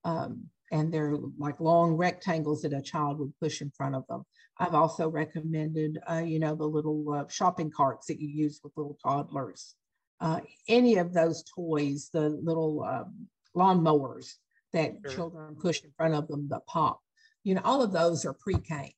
Um, 0.06 0.46
and 0.72 0.94
they're 0.94 1.18
like 1.38 1.60
long 1.60 1.94
rectangles 1.94 2.62
that 2.62 2.74
a 2.74 2.82
child 2.82 3.20
would 3.20 3.38
push 3.40 3.62
in 3.62 3.72
front 3.72 3.96
of 3.96 4.06
them. 4.08 4.24
I've 4.58 4.76
also 4.76 5.10
recommended, 5.10 6.00
uh, 6.10 6.24
you 6.26 6.40
know, 6.40 6.56
the 6.56 6.66
little 6.66 7.14
uh, 7.14 7.26
shopping 7.28 7.72
carts 7.72 8.08
that 8.08 8.20
you 8.20 8.28
use 8.28 8.60
with 8.64 8.74
little 8.78 8.98
toddlers. 9.04 9.76
Uh, 10.22 10.42
any 10.68 10.98
of 10.98 11.14
those 11.14 11.44
toys, 11.44 12.10
the 12.12 12.30
little 12.30 12.84
um, 12.84 13.28
lawn 13.56 13.82
mowers 13.82 14.38
that 14.74 14.94
sure. 15.04 15.16
children 15.16 15.56
push 15.56 15.84
in 15.84 15.92
front 15.98 16.14
of 16.14 16.28
them 16.28 16.48
the 16.50 16.60
pop. 16.62 17.02
You 17.44 17.56
know, 17.56 17.62
all 17.64 17.82
of 17.82 17.92
those 17.92 18.26
are 18.26 18.34
pre-canes 18.34 18.94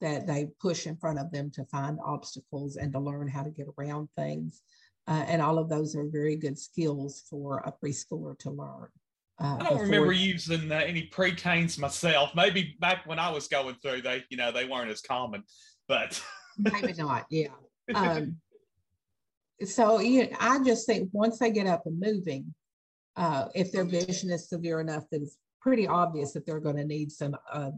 that 0.00 0.26
they 0.26 0.48
push 0.60 0.86
in 0.86 0.96
front 0.96 1.18
of 1.18 1.30
them 1.32 1.50
to 1.50 1.64
find 1.64 1.98
obstacles 2.04 2.76
and 2.76 2.92
to 2.92 3.00
learn 3.00 3.28
how 3.28 3.42
to 3.42 3.50
get 3.50 3.66
around 3.78 4.08
things. 4.16 4.62
Uh, 5.06 5.24
and 5.26 5.40
all 5.40 5.58
of 5.58 5.68
those 5.68 5.96
are 5.96 6.04
very 6.04 6.36
good 6.36 6.58
skills 6.58 7.22
for 7.28 7.58
a 7.58 7.72
preschooler 7.72 8.38
to 8.38 8.50
learn. 8.50 8.88
Uh, 9.40 9.56
I 9.60 9.70
don't 9.70 9.80
remember 9.80 10.12
using 10.12 10.70
uh, 10.70 10.76
any 10.76 11.04
pre-canes 11.04 11.78
myself. 11.78 12.32
Maybe 12.34 12.76
back 12.80 13.06
when 13.06 13.18
I 13.18 13.30
was 13.30 13.46
going 13.48 13.76
through, 13.76 14.02
they 14.02 14.24
you 14.30 14.36
know 14.36 14.50
they 14.50 14.64
weren't 14.64 14.90
as 14.90 15.00
common, 15.00 15.44
but 15.86 16.20
maybe 16.58 16.92
not. 16.94 17.26
Yeah. 17.30 17.48
Um, 17.94 18.36
so 19.64 19.98
you, 20.00 20.28
I 20.38 20.62
just 20.62 20.86
think 20.86 21.08
once 21.12 21.38
they 21.38 21.50
get 21.50 21.66
up 21.66 21.86
and 21.86 21.98
moving, 21.98 22.54
uh, 23.18 23.48
if 23.54 23.72
their 23.72 23.84
vision 23.84 24.30
is 24.30 24.48
severe 24.48 24.80
enough 24.80 25.04
that 25.10 25.22
it's 25.22 25.38
pretty 25.60 25.88
obvious 25.88 26.32
that 26.32 26.46
they're 26.46 26.60
going 26.60 26.76
to 26.76 26.84
need 26.84 27.10
some 27.10 27.36
uh, 27.52 27.72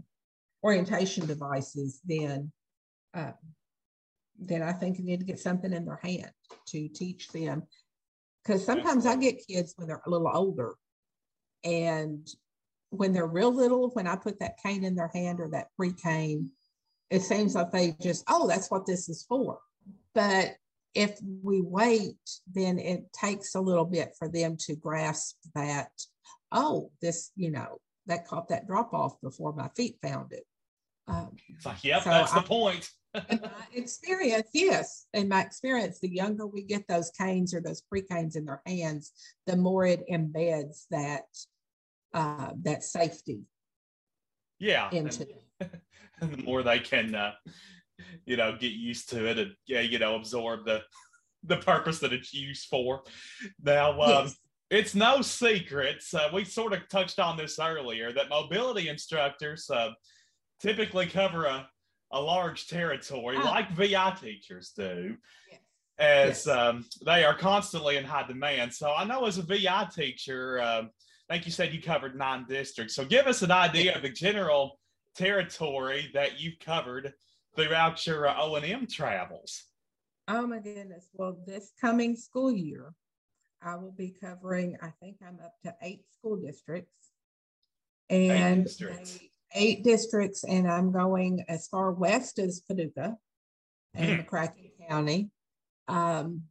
orientation 0.63 1.27
devices, 1.27 2.01
then 2.05 2.53
uh, 3.15 3.33
then 4.39 4.63
I 4.63 4.73
think 4.73 4.99
you 4.99 5.05
need 5.05 5.21
to 5.21 5.27
get 5.27 5.39
something 5.39 5.73
in 5.73 5.85
their 5.85 6.01
hand 6.03 6.31
to 6.69 6.89
teach 6.89 7.29
them. 7.29 7.63
Because 8.45 8.65
sometimes 8.65 9.07
I 9.07 9.17
get 9.17 9.47
kids 9.47 9.75
when 9.77 9.89
they're 9.89 10.03
a 10.07 10.11
little 10.11 10.31
older, 10.33 10.75
and 11.65 12.27
when 12.91 13.13
they're 13.13 13.27
real 13.27 13.53
little, 13.53 13.91
when 13.91 14.07
I 14.07 14.17
put 14.17 14.41
that 14.41 14.59
cane 14.63 14.85
in 14.85 14.95
their 14.95 15.11
hand 15.13 15.41
or 15.41 15.49
that 15.51 15.69
pre 15.77 15.93
cane, 15.93 16.51
it 17.11 17.23
seems 17.23 17.55
like 17.55 17.71
they 17.71 17.97
just, 18.01 18.25
oh, 18.29 18.47
that's 18.47 18.71
what 18.71 18.87
this 18.87 19.09
is 19.09 19.25
for. 19.29 19.59
But 20.15 20.57
if 20.95 21.19
we 21.43 21.61
wait, 21.61 22.19
then 22.53 22.79
it 22.79 23.13
takes 23.13 23.55
a 23.55 23.61
little 23.61 23.85
bit 23.85 24.15
for 24.19 24.29
them 24.29 24.57
to 24.61 24.77
grasp 24.77 25.37
that, 25.55 25.91
oh, 26.53 26.91
this, 27.01 27.31
you 27.37 27.51
know, 27.51 27.79
that 28.07 28.27
caught 28.27 28.49
that 28.49 28.67
drop 28.67 28.93
off 28.93 29.21
before 29.21 29.53
my 29.53 29.69
feet 29.77 29.97
found 30.03 30.33
it. 30.33 30.45
Um, 31.07 31.37
it's 31.49 31.67
like, 31.67 31.83
yep, 31.85 32.03
so 32.03 32.11
that's 32.11 32.33
I, 32.33 32.41
the 32.41 32.47
point. 32.47 32.89
in 33.29 33.41
my 33.43 33.51
experience, 33.75 34.49
yes. 34.53 35.07
In 35.13 35.29
my 35.29 35.43
experience, 35.43 35.99
the 36.01 36.09
younger 36.09 36.47
we 36.47 36.63
get 36.63 36.87
those 36.89 37.11
canes 37.11 37.55
or 37.55 37.61
those 37.61 37.81
pre-canes 37.83 38.37
in 38.37 38.45
their 38.45 38.63
hands, 38.67 39.13
the 39.47 39.57
more 39.57 39.85
it 39.85 40.05
embeds 40.11 40.85
that 40.91 41.25
uh, 42.15 42.51
that 42.63 42.85
safety. 42.85 43.43
Yeah. 44.59 44.91
Into 44.93 45.27
and, 45.61 45.71
and 46.21 46.33
the 46.39 46.43
more 46.43 46.63
they 46.63 46.79
can 46.79 47.15
uh, 47.15 47.33
you 48.27 48.37
know, 48.37 48.57
get 48.57 48.73
used 48.73 49.09
to 49.11 49.27
it 49.27 49.39
and 49.39 49.53
yeah, 49.67 49.81
you 49.81 49.99
know, 49.99 50.17
absorb 50.17 50.65
the 50.65 50.83
the 51.45 51.57
purpose 51.57 51.99
that 52.01 52.13
it's 52.13 52.35
used 52.35 52.67
for. 52.67 53.03
Now, 53.63 54.01
um, 54.01 54.25
yes. 54.27 54.37
it's 54.71 54.95
no 54.95 55.23
secret. 55.23 56.03
Uh, 56.13 56.29
we 56.33 56.45
sort 56.45 56.73
of 56.73 56.89
touched 56.89 57.19
on 57.19 57.37
this 57.37 57.59
earlier 57.59 58.13
that 58.13 58.29
mobility 58.29 58.89
instructors 58.89 59.69
uh, 59.71 59.91
typically 60.61 61.07
cover 61.07 61.47
a, 61.47 61.67
a 62.13 62.21
large 62.21 62.69
territory, 62.69 63.37
oh. 63.39 63.45
like 63.45 63.71
VI 63.71 64.17
teachers 64.21 64.73
do. 64.77 65.17
Yes. 65.51 65.61
As 65.99 66.47
yes. 66.47 66.49
Um, 66.49 66.87
they 67.05 67.25
are 67.25 67.37
constantly 67.37 67.97
in 67.97 68.05
high 68.05 68.27
demand. 68.27 68.73
So 68.73 68.93
I 68.93 69.05
know 69.05 69.27
as 69.27 69.39
a 69.39 69.43
VI 69.43 69.89
teacher, 69.95 70.61
um, 70.61 70.91
I 71.29 71.35
think 71.35 71.47
you 71.47 71.53
said 71.53 71.73
you 71.73 71.81
covered 71.81 72.17
nine 72.17 72.45
districts. 72.49 72.95
So 72.95 73.05
give 73.05 73.27
us 73.27 73.43
an 73.43 73.51
idea 73.51 73.95
of 73.95 74.03
the 74.03 74.09
general 74.09 74.79
territory 75.15 76.11
that 76.15 76.41
you've 76.41 76.59
covered 76.59 77.13
throughout 77.57 78.07
your 78.07 78.29
uh, 78.29 78.35
O&M 78.39 78.87
travels? 78.87 79.65
Oh 80.29 80.47
my 80.47 80.59
goodness. 80.59 81.09
Well, 81.13 81.39
this 81.47 81.73
coming 81.81 82.17
school 82.17 82.53
year, 82.53 82.93
I 83.63 83.77
will 83.77 83.93
be 83.93 84.15
covering, 84.21 84.77
I 84.81 84.93
think 85.01 85.17
I'm 85.27 85.39
up 85.45 85.55
to 85.65 85.75
eight 85.83 86.05
school 86.13 86.37
districts. 86.37 86.97
And 88.09 88.65
districts. 88.65 89.19
Eight 89.55 89.83
districts, 89.83 90.45
and 90.45 90.71
I'm 90.71 90.93
going 90.93 91.45
as 91.49 91.67
far 91.67 91.91
west 91.93 92.39
as 92.39 92.61
Paducah 92.61 93.17
and 93.95 94.21
mm. 94.21 94.25
McCracken 94.25 94.71
County. 94.89 95.31
Um, 95.89 96.43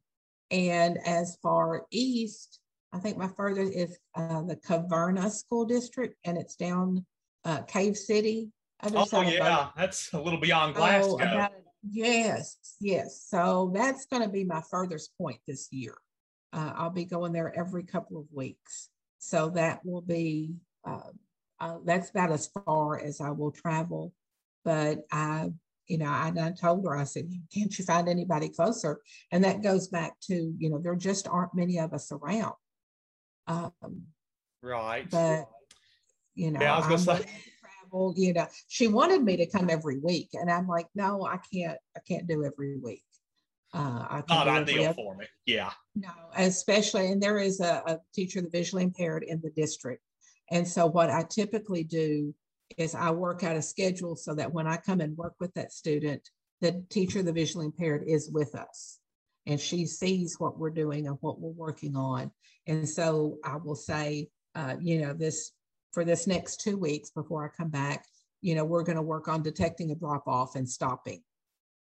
and 0.52 0.98
as 1.06 1.38
far 1.42 1.86
east, 1.92 2.60
I 2.92 3.00
think 3.00 3.18
my 3.18 3.28
furthest 3.28 3.74
is 3.74 3.98
uh, 4.16 4.42
the 4.42 4.56
Caverna 4.56 5.32
School 5.32 5.66
District, 5.66 6.16
and 6.26 6.38
it's 6.38 6.56
down 6.56 7.06
uh, 7.46 7.62
Cave 7.62 7.96
City. 7.96 8.50
Oh 8.82 9.22
yeah, 9.22 9.70
that's 9.76 10.14
a 10.14 10.22
little 10.22 10.40
beyond 10.40 10.76
oh, 10.76 10.80
Glasgow. 10.80 11.12
Oh, 11.12 11.16
about, 11.18 11.52
yes, 11.90 12.58
yes. 12.80 13.26
So 13.28 13.72
that's 13.76 14.06
going 14.06 14.24
to 14.24 14.30
be 14.30 14.44
my 14.44 14.62
furthest 14.70 15.18
point 15.18 15.40
this 15.48 15.68
year. 15.72 15.96
Uh, 16.54 16.72
I'll 16.76 16.90
be 16.90 17.06
going 17.06 17.34
there 17.34 17.54
every 17.58 17.84
couple 17.84 18.18
of 18.18 18.26
weeks. 18.32 18.90
So 19.20 19.50
that 19.52 19.86
will 19.86 20.02
be 20.02 20.56
uh, 20.88 21.12
uh, 21.60 21.78
that's 21.86 22.10
about 22.10 22.32
as 22.32 22.50
far 22.66 23.00
as 23.00 23.20
I 23.20 23.32
will 23.32 23.52
travel. 23.52 24.14
But 24.64 25.00
I, 25.12 25.52
you 25.88 25.98
know, 25.98 26.08
I, 26.08 26.32
I 26.40 26.52
told 26.52 26.86
her 26.86 26.96
I 26.96 27.04
said, 27.04 27.30
"Can't 27.54 27.78
you 27.78 27.84
find 27.84 28.08
anybody 28.08 28.48
closer?" 28.48 29.02
And 29.32 29.44
that 29.44 29.62
goes 29.62 29.90
back 29.90 30.14
to 30.24 30.54
you 30.58 30.70
know 30.70 30.80
there 30.80 30.96
just 30.96 31.28
aren't 31.28 31.54
many 31.54 31.80
of 31.80 31.94
us 31.94 32.12
around. 32.14 32.54
Um, 33.48 34.04
right. 34.62 35.10
But 35.10 35.50
you 36.36 36.52
know, 36.52 36.62
yeah, 36.62 36.76
I 36.76 36.78
was 36.78 37.06
gonna 37.06 37.20
say. 37.20 37.30
You 38.16 38.34
know, 38.34 38.48
she 38.68 38.88
wanted 38.88 39.24
me 39.24 39.38
to 39.38 39.46
come 39.46 39.70
every 39.70 40.00
week, 40.00 40.30
and 40.34 40.50
I'm 40.50 40.68
like, 40.68 40.88
no, 40.96 41.26
I 41.26 41.40
can't. 41.54 41.78
I 41.96 42.00
can't 42.08 42.28
do 42.28 42.46
every 42.46 42.78
week. 42.78 43.04
Uh, 43.74 44.22
Not 44.28 44.48
ideal 44.48 44.94
for 44.94 45.16
me. 45.16 45.26
Yeah. 45.46 45.72
No, 45.96 46.10
especially, 46.36 47.12
and 47.12 47.22
there 47.22 47.38
is 47.38 47.60
a, 47.60 47.84
a 47.86 48.00
teacher, 48.14 48.42
the 48.42 48.50
visually 48.50 48.84
impaired 48.84 49.24
in 49.24 49.40
the 49.44 49.52
district. 49.52 50.02
And 50.52 50.68
so, 50.68 50.88
what 50.88 51.10
I 51.10 51.24
typically 51.24 51.84
do 51.84 52.34
is 52.78 52.96
I 52.96 53.12
work 53.12 53.44
out 53.44 53.56
a 53.56 53.62
schedule 53.62 54.16
so 54.16 54.34
that 54.36 54.54
when 54.54 54.68
I 54.68 54.78
come 54.78 55.02
and 55.02 55.18
work 55.18 55.36
with 55.40 55.54
that 55.54 55.72
student, 55.72 56.28
the 56.62 56.84
teacher, 56.90 57.22
the 57.22 57.34
visually 57.34 57.68
impaired, 57.68 58.04
is 58.08 58.30
with 58.32 58.56
us 58.56 59.00
and 59.50 59.60
she 59.60 59.86
sees 59.86 60.40
what 60.40 60.60
we're 60.60 60.70
doing 60.70 61.08
and 61.08 61.18
what 61.22 61.40
we're 61.40 61.50
working 61.50 61.96
on. 61.96 62.32
And 62.68 62.88
so 62.88 63.38
I 63.44 63.58
will 63.58 63.76
say, 63.76 64.30
uh, 64.54 64.76
you 64.80 65.02
know, 65.02 65.14
this 65.14 65.52
for 65.92 66.06
this 66.06 66.28
next 66.28 66.62
two 66.62 66.78
weeks 66.78 67.10
before 67.10 67.46
I 67.46 67.50
come 67.56 67.70
back, 67.70 68.06
you 68.42 68.56
know, 68.56 68.64
we're 68.64 68.84
going 68.84 68.96
to 68.96 69.02
work 69.02 69.28
on 69.28 69.42
detecting 69.42 69.92
a 69.92 69.96
drop 69.96 70.28
off 70.28 70.56
and 70.56 70.68
stopping, 70.68 71.22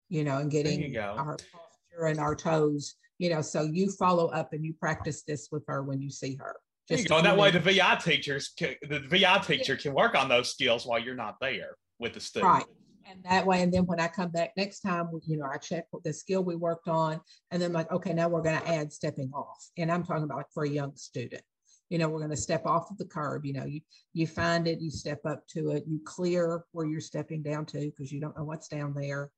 you 0.08 0.24
know, 0.24 0.38
and 0.38 0.50
getting 0.50 0.96
our 0.96 1.36
posture 1.36 2.06
and 2.06 2.18
our 2.18 2.34
toes, 2.34 2.94
you 3.18 3.30
know, 3.30 3.42
so 3.42 3.62
you 3.62 3.90
follow 3.90 4.28
up 4.28 4.52
and 4.52 4.64
you 4.64 4.72
practice 4.74 5.22
this 5.22 5.48
with 5.50 5.64
her 5.66 5.82
when 5.82 6.00
you 6.00 6.10
see 6.10 6.36
her. 6.36 6.56
Just 6.88 7.02
you 7.02 7.08
go. 7.08 7.20
that 7.20 7.36
way 7.36 7.50
the 7.50 7.58
VI 7.58 7.96
teachers, 7.96 8.52
can, 8.56 8.74
the 8.88 9.00
VI 9.00 9.38
teacher 9.38 9.72
yeah. 9.72 9.78
can 9.78 9.92
work 9.92 10.14
on 10.14 10.28
those 10.28 10.50
skills 10.50 10.86
while 10.86 11.00
you're 11.00 11.16
not 11.16 11.36
there 11.40 11.76
with 11.98 12.14
the 12.14 12.20
student. 12.20 12.52
Right. 12.52 12.64
And 13.08 13.22
that 13.24 13.46
way, 13.46 13.62
and 13.62 13.72
then 13.72 13.86
when 13.86 14.00
I 14.00 14.08
come 14.08 14.30
back 14.30 14.52
next 14.56 14.80
time, 14.80 15.08
you 15.26 15.36
know, 15.36 15.46
I 15.52 15.58
check 15.58 15.86
the 16.02 16.12
skill 16.12 16.42
we 16.42 16.56
worked 16.56 16.88
on, 16.88 17.20
and 17.52 17.62
then 17.62 17.72
like, 17.72 17.90
okay, 17.92 18.12
now 18.12 18.28
we're 18.28 18.42
going 18.42 18.60
to 18.60 18.68
add 18.68 18.92
stepping 18.92 19.30
off, 19.32 19.70
and 19.78 19.92
I'm 19.92 20.02
talking 20.04 20.24
about 20.24 20.38
like 20.38 20.50
for 20.52 20.64
a 20.64 20.68
young 20.68 20.96
student. 20.96 21.42
You 21.88 21.98
know, 21.98 22.08
we're 22.08 22.18
going 22.18 22.30
to 22.30 22.36
step 22.36 22.66
off 22.66 22.90
of 22.90 22.98
the 22.98 23.04
curb. 23.04 23.44
You 23.46 23.52
know, 23.54 23.64
you 23.64 23.80
you 24.12 24.26
find 24.26 24.66
it, 24.66 24.80
you 24.80 24.90
step 24.90 25.20
up 25.24 25.46
to 25.48 25.70
it, 25.70 25.84
you 25.86 26.00
clear 26.04 26.64
where 26.72 26.86
you're 26.86 27.00
stepping 27.00 27.42
down 27.42 27.66
to 27.66 27.78
because 27.80 28.12
you 28.12 28.20
don't 28.20 28.36
know 28.36 28.44
what's 28.44 28.68
down 28.68 28.94
there 28.94 29.30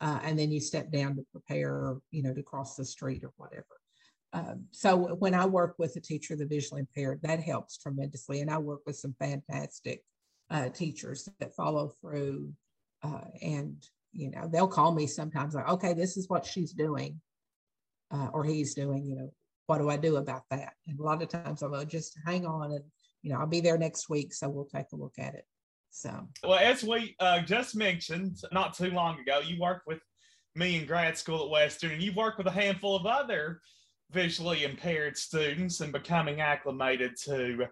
uh, 0.00 0.18
and 0.22 0.38
then 0.38 0.50
you 0.50 0.60
step 0.60 0.90
down 0.90 1.16
to 1.16 1.26
prepare, 1.32 1.96
you 2.10 2.22
know, 2.22 2.34
to 2.34 2.42
cross 2.42 2.76
the 2.76 2.84
street 2.84 3.24
or 3.24 3.32
whatever. 3.36 3.64
Um, 4.32 4.66
so 4.72 5.14
when 5.14 5.34
I 5.34 5.46
work 5.46 5.76
with 5.78 5.96
a 5.96 6.00
teacher, 6.00 6.36
the 6.36 6.46
visually 6.46 6.80
impaired, 6.80 7.20
that 7.22 7.40
helps 7.40 7.78
tremendously. 7.78 8.40
And 8.40 8.50
I 8.50 8.58
work 8.58 8.80
with 8.84 8.96
some 8.96 9.14
fantastic 9.18 10.02
uh, 10.50 10.68
teachers 10.68 11.28
that 11.40 11.54
follow 11.54 11.92
through, 12.00 12.52
uh, 13.02 13.24
and 13.40 13.82
you 14.12 14.30
know, 14.30 14.48
they'll 14.50 14.68
call 14.68 14.94
me 14.94 15.06
sometimes 15.06 15.54
like, 15.54 15.68
okay, 15.68 15.92
this 15.92 16.16
is 16.16 16.28
what 16.28 16.44
she's 16.44 16.72
doing, 16.72 17.20
uh, 18.10 18.28
or 18.32 18.44
he's 18.44 18.74
doing. 18.74 19.06
You 19.06 19.16
know, 19.16 19.32
what 19.66 19.78
do 19.78 19.90
I 19.90 19.96
do 19.96 20.16
about 20.16 20.42
that? 20.50 20.74
And 20.86 20.98
a 20.98 21.02
lot 21.02 21.22
of 21.22 21.28
times 21.28 21.62
I'll 21.62 21.84
just 21.84 22.18
hang 22.24 22.46
on, 22.46 22.72
and 22.72 22.84
you 23.22 23.32
know, 23.32 23.38
I'll 23.38 23.46
be 23.46 23.60
there 23.60 23.78
next 23.78 24.08
week, 24.08 24.32
so 24.32 24.48
we'll 24.48 24.66
take 24.66 24.92
a 24.92 24.96
look 24.96 25.14
at 25.18 25.34
it. 25.34 25.44
So, 25.90 26.28
well, 26.44 26.58
as 26.58 26.84
we 26.84 27.16
uh, 27.20 27.40
just 27.40 27.74
mentioned 27.74 28.38
not 28.52 28.74
too 28.74 28.90
long 28.90 29.18
ago, 29.18 29.40
you 29.44 29.58
worked 29.60 29.86
with 29.86 30.00
me 30.54 30.76
in 30.76 30.86
grad 30.86 31.16
school 31.16 31.44
at 31.44 31.50
Western, 31.50 31.92
and 31.92 32.02
you've 32.02 32.16
worked 32.16 32.38
with 32.38 32.46
a 32.46 32.52
handful 32.52 32.96
of 32.96 33.06
other 33.06 33.60
visually 34.12 34.64
impaired 34.64 35.16
students 35.16 35.80
and 35.80 35.92
becoming 35.92 36.40
acclimated 36.40 37.16
to 37.24 37.66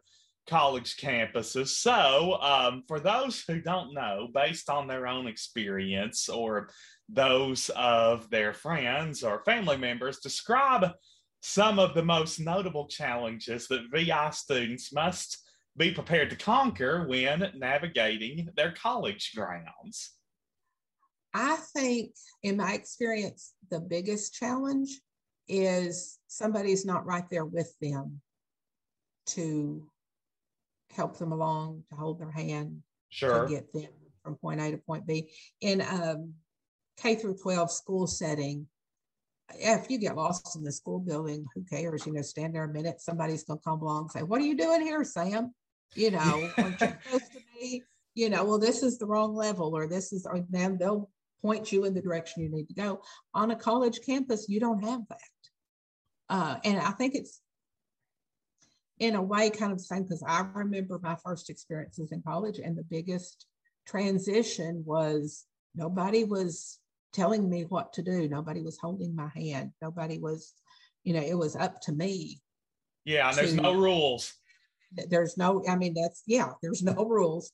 college 0.47 0.97
campuses. 0.97 1.68
So, 1.68 2.38
um, 2.40 2.82
for 2.86 3.01
those 3.01 3.42
who 3.47 3.61
don't 3.61 3.95
know, 3.95 4.28
based 4.32 4.68
on 4.68 4.86
their 4.86 5.07
own 5.07 5.26
experience 5.26 6.28
or 6.28 6.70
those 7.09 7.70
of 7.76 8.28
their 8.30 8.53
friends 8.53 9.22
or 9.22 9.45
family 9.45 9.76
members, 9.76 10.18
describe 10.18 10.90
some 11.47 11.78
of 11.78 11.92
the 11.92 12.03
most 12.03 12.40
notable 12.40 12.86
challenges 12.86 13.68
that 13.68 13.82
VI 13.92 14.30
students 14.30 14.95
must 14.95 15.45
be 15.76 15.92
prepared 15.92 16.30
to 16.30 16.36
conquer 16.36 17.07
when 17.07 17.53
navigating 17.55 18.49
their 18.57 18.72
college 18.72 19.32
grounds? 19.36 20.12
I 21.34 21.57
think, 21.76 22.12
in 22.42 22.57
my 22.57 22.72
experience, 22.72 23.53
the 23.70 23.78
biggest 23.78 24.32
challenge 24.32 24.88
is 25.47 26.18
somebody's 26.28 26.86
not 26.86 27.05
right 27.05 27.28
there 27.30 27.45
with 27.45 27.74
them 27.78 28.22
to 29.26 29.86
help 30.92 31.18
them 31.18 31.32
along, 31.32 31.82
to 31.90 31.97
hold 31.97 32.20
their 32.20 32.30
hand, 32.30 32.82
sure. 33.11 33.45
to 33.45 33.51
get 33.51 33.70
them 33.74 33.90
from 34.22 34.36
point 34.36 34.62
A 34.62 34.70
to 34.70 34.78
point 34.78 35.07
B. 35.07 35.30
In 35.61 35.82
a 35.82 36.16
K 36.97 37.16
through 37.16 37.36
12 37.36 37.70
school 37.70 38.07
setting, 38.07 38.66
if 39.59 39.90
you 39.90 39.98
get 39.98 40.16
lost 40.16 40.57
in 40.57 40.62
the 40.62 40.72
school 40.72 41.00
building, 41.00 41.46
who 41.55 41.64
cares? 41.64 42.07
You 42.07 42.12
know, 42.12 42.22
stand 42.22 42.55
there 42.55 42.64
a 42.64 42.72
minute, 42.72 43.00
somebody's 43.00 43.44
to 43.44 43.57
come 43.64 43.80
along 43.80 44.02
and 44.02 44.11
say, 44.11 44.22
What 44.22 44.40
are 44.40 44.44
you 44.44 44.57
doing 44.57 44.80
here, 44.80 45.05
Sam? 45.05 45.52
you 45.94 46.11
know, 46.11 46.50
aren't 46.59 46.80
you 46.80 46.88
supposed 47.05 47.32
to 47.32 47.38
be, 47.55 47.82
you 48.14 48.30
know, 48.30 48.44
well, 48.44 48.59
this 48.59 48.82
is 48.82 48.98
the 48.98 49.07
wrong 49.07 49.34
level, 49.34 49.76
or 49.76 49.86
this 49.86 50.12
is, 50.12 50.26
or 50.26 50.44
then 50.50 50.78
they'll 50.78 51.11
point 51.42 51.72
you 51.72 51.84
in 51.84 51.94
the 51.94 52.02
direction 52.02 52.42
you 52.42 52.50
need 52.50 52.68
to 52.68 52.74
go. 52.74 53.02
On 53.34 53.50
a 53.50 53.57
college 53.57 54.00
campus, 54.05 54.46
you 54.48 54.61
don't 54.61 54.84
have 54.84 55.00
that. 55.09 55.18
Uh, 56.28 56.57
and 56.64 56.78
I 56.78 56.90
think 56.90 57.14
it's 57.14 57.40
in 58.98 59.14
a 59.14 59.22
way 59.22 59.50
kind 59.50 59.72
of 59.72 59.78
the 59.78 59.84
same 59.84 60.05
because 60.05 60.22
I 60.26 60.46
remember 60.55 60.98
my 61.02 61.16
first 61.24 61.50
experiences 61.50 62.12
in 62.12 62.22
college, 62.22 62.59
and 62.59 62.76
the 62.76 62.84
biggest 62.84 63.46
transition 63.86 64.82
was 64.86 65.44
nobody 65.74 66.24
was 66.24 66.78
telling 67.14 67.48
me 67.48 67.62
what 67.62 67.92
to 67.94 68.02
do, 68.02 68.28
nobody 68.28 68.62
was 68.62 68.78
holding 68.78 69.14
my 69.14 69.28
hand, 69.34 69.70
nobody 69.80 70.18
was, 70.18 70.52
you 71.04 71.14
know, 71.14 71.22
it 71.22 71.38
was 71.38 71.56
up 71.56 71.80
to 71.82 71.92
me. 71.92 72.40
Yeah, 73.04 73.28
and 73.28 73.38
there's 73.38 73.54
no 73.54 73.74
rules. 73.74 74.34
There's 75.08 75.36
no 75.36 75.62
i 75.68 75.74
mean 75.74 75.94
that's 75.94 76.22
yeah 76.26 76.50
there's 76.62 76.82
no 76.82 76.94
rules. 77.08 77.50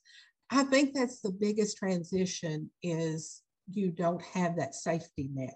I 0.51 0.65
think 0.65 0.95
that's 0.95 1.21
the 1.21 1.33
biggest 1.33 1.79
transition 1.79 2.71
is 2.83 3.43
you 3.73 3.91
don't 3.91 4.23
have 4.23 4.57
that 4.57 4.75
safety 4.75 5.31
net 5.33 5.55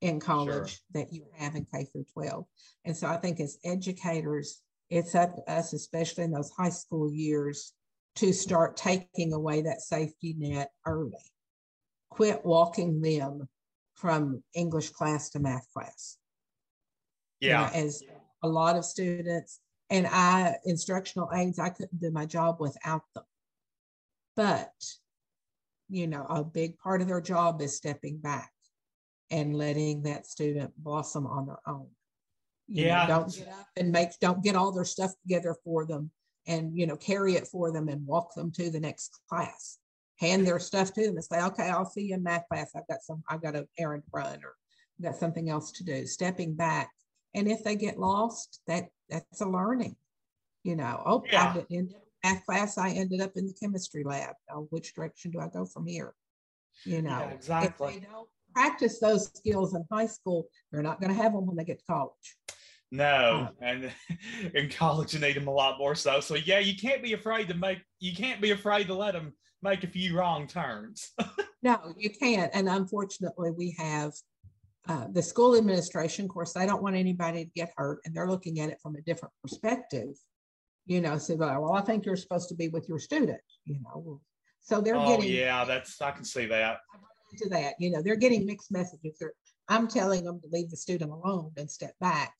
in 0.00 0.20
college 0.20 0.70
sure. 0.70 0.78
that 0.92 1.12
you 1.12 1.24
have 1.36 1.54
in 1.54 1.64
k 1.64 1.84
through 1.84 2.04
12 2.12 2.44
and 2.84 2.94
so 2.94 3.06
i 3.06 3.16
think 3.16 3.40
as 3.40 3.56
educators 3.64 4.60
it's 4.90 5.14
up 5.14 5.34
to 5.34 5.50
us 5.50 5.72
especially 5.72 6.24
in 6.24 6.30
those 6.30 6.50
high 6.50 6.68
school 6.68 7.10
years 7.10 7.72
to 8.14 8.32
start 8.32 8.76
taking 8.76 9.32
away 9.32 9.62
that 9.62 9.80
safety 9.80 10.34
net 10.38 10.70
early 10.84 11.32
quit 12.16 12.44
walking 12.44 13.00
them 13.00 13.48
from 13.94 14.42
english 14.54 14.90
class 14.90 15.30
to 15.30 15.38
math 15.38 15.66
class 15.72 16.16
yeah 17.40 17.66
you 17.68 17.72
know, 17.72 17.86
as 17.86 18.02
a 18.42 18.48
lot 18.48 18.76
of 18.76 18.84
students 18.84 19.60
and 19.90 20.06
I 20.06 20.56
instructional 20.64 21.30
aides, 21.32 21.58
I 21.58 21.70
couldn't 21.70 22.00
do 22.00 22.10
my 22.10 22.26
job 22.26 22.56
without 22.60 23.02
them. 23.14 23.24
But 24.34 24.72
you 25.88 26.06
know, 26.06 26.26
a 26.28 26.42
big 26.42 26.78
part 26.78 27.00
of 27.00 27.08
their 27.08 27.20
job 27.20 27.62
is 27.62 27.76
stepping 27.76 28.18
back 28.18 28.50
and 29.30 29.56
letting 29.56 30.02
that 30.02 30.26
student 30.26 30.72
blossom 30.76 31.26
on 31.26 31.46
their 31.46 31.60
own. 31.66 31.86
You 32.68 32.86
yeah. 32.86 33.06
Know, 33.06 33.20
don't 33.20 33.36
get 33.36 33.48
up 33.48 33.66
and 33.76 33.92
make 33.92 34.10
don't 34.20 34.42
get 34.42 34.56
all 34.56 34.72
their 34.72 34.84
stuff 34.84 35.12
together 35.22 35.54
for 35.64 35.86
them 35.86 36.10
and 36.48 36.76
you 36.76 36.86
know 36.86 36.96
carry 36.96 37.34
it 37.34 37.46
for 37.46 37.72
them 37.72 37.88
and 37.88 38.06
walk 38.06 38.34
them 38.34 38.50
to 38.52 38.70
the 38.70 38.80
next 38.80 39.20
class. 39.28 39.78
Hand 40.18 40.46
their 40.46 40.58
stuff 40.58 40.92
to 40.94 41.06
them 41.06 41.16
and 41.16 41.24
say, 41.24 41.42
okay, 41.42 41.68
I'll 41.68 41.84
see 41.84 42.02
you 42.02 42.14
in 42.14 42.22
math 42.22 42.48
class. 42.48 42.70
I've 42.74 42.88
got 42.88 43.02
some, 43.02 43.22
I've 43.28 43.42
got 43.42 43.56
an 43.56 43.66
errand 43.78 44.04
to 44.04 44.10
run 44.12 44.40
or 44.42 44.54
I've 44.98 45.04
got 45.04 45.16
something 45.16 45.50
else 45.50 45.72
to 45.72 45.84
do. 45.84 46.06
Stepping 46.06 46.54
back 46.54 46.90
and 47.36 47.48
if 47.48 47.62
they 47.62 47.76
get 47.76 47.98
lost, 47.98 48.60
that 48.66 48.88
that's 49.10 49.42
a 49.42 49.46
learning. 49.46 49.94
You 50.64 50.74
know, 50.74 51.02
oh, 51.06 51.22
yeah. 51.30 51.54
I 51.54 51.66
in 51.70 51.90
math 52.24 52.44
class, 52.44 52.78
I 52.78 52.90
ended 52.90 53.20
up 53.20 53.32
in 53.36 53.46
the 53.46 53.52
chemistry 53.52 54.02
lab. 54.02 54.34
Oh, 54.50 54.66
which 54.70 54.94
direction 54.94 55.30
do 55.30 55.38
I 55.38 55.48
go 55.48 55.66
from 55.66 55.86
here? 55.86 56.14
You 56.84 57.02
know, 57.02 57.10
yeah, 57.10 57.30
exactly. 57.30 57.88
If 57.88 58.00
they 58.00 58.06
don't 58.06 58.28
practice 58.54 58.98
those 58.98 59.30
skills 59.34 59.74
in 59.74 59.84
high 59.92 60.06
school, 60.06 60.48
they're 60.72 60.82
not 60.82 61.00
going 61.00 61.14
to 61.14 61.22
have 61.22 61.32
them 61.32 61.46
when 61.46 61.56
they 61.56 61.64
get 61.64 61.78
to 61.78 61.84
college. 61.84 62.36
No, 62.90 63.50
and 63.60 63.92
in 64.54 64.70
college 64.70 65.12
you 65.12 65.20
need 65.20 65.36
them 65.36 65.46
a 65.46 65.52
lot 65.52 65.78
more 65.78 65.94
so. 65.94 66.20
So 66.20 66.36
yeah, 66.36 66.58
you 66.58 66.74
can't 66.74 67.02
be 67.02 67.12
afraid 67.12 67.48
to 67.48 67.54
make. 67.54 67.78
You 68.00 68.14
can't 68.16 68.40
be 68.40 68.50
afraid 68.50 68.86
to 68.86 68.94
let 68.94 69.12
them 69.12 69.34
make 69.66 69.84
a 69.84 69.88
few 69.88 70.16
wrong 70.16 70.46
turns. 70.46 71.12
no, 71.62 71.94
you 71.96 72.10
can't. 72.10 72.50
And 72.54 72.68
unfortunately, 72.68 73.50
we 73.50 73.74
have 73.78 74.12
uh, 74.88 75.06
the 75.12 75.22
school 75.22 75.56
administration. 75.56 76.24
Of 76.26 76.30
course, 76.30 76.52
they 76.52 76.66
don't 76.66 76.82
want 76.82 76.96
anybody 76.96 77.44
to 77.44 77.50
get 77.54 77.72
hurt, 77.76 78.00
and 78.04 78.14
they're 78.14 78.30
looking 78.30 78.60
at 78.60 78.70
it 78.70 78.78
from 78.82 78.96
a 78.96 79.02
different 79.02 79.34
perspective. 79.42 80.10
You 80.86 81.00
know, 81.00 81.18
so 81.18 81.34
well, 81.34 81.72
I 81.72 81.80
think 81.80 82.06
you're 82.06 82.16
supposed 82.16 82.48
to 82.50 82.54
be 82.54 82.68
with 82.68 82.88
your 82.88 83.00
student. 83.00 83.40
You 83.64 83.80
know, 83.82 84.20
so 84.60 84.80
they're 84.80 84.96
oh, 84.96 85.16
getting. 85.16 85.34
yeah, 85.34 85.64
that's 85.64 86.00
I 86.00 86.12
can 86.12 86.24
see 86.24 86.46
that. 86.46 86.78
To 87.38 87.48
that, 87.50 87.74
you 87.80 87.90
know, 87.90 88.02
they're 88.02 88.16
getting 88.16 88.46
mixed 88.46 88.70
messages. 88.70 89.16
They're, 89.20 89.32
I'm 89.68 89.88
telling 89.88 90.24
them 90.24 90.40
to 90.40 90.46
leave 90.52 90.70
the 90.70 90.76
student 90.76 91.10
alone 91.10 91.50
and 91.56 91.68
step 91.68 91.92
back 92.00 92.32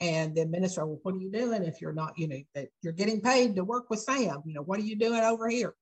and 0.00 0.34
the 0.34 0.42
administrator, 0.42 0.86
well, 0.86 1.00
what 1.02 1.14
are 1.14 1.18
you 1.18 1.30
doing 1.30 1.62
if 1.62 1.80
you're 1.80 1.92
not, 1.92 2.18
you 2.18 2.28
know, 2.28 2.38
that 2.54 2.68
you're 2.82 2.92
getting 2.92 3.20
paid 3.20 3.56
to 3.56 3.64
work 3.64 3.90
with 3.90 4.00
Sam? 4.00 4.42
You 4.44 4.54
know, 4.54 4.62
what 4.62 4.78
are 4.80 4.84
you 4.84 4.96
doing 4.96 5.22
over 5.22 5.48
here? 5.48 5.74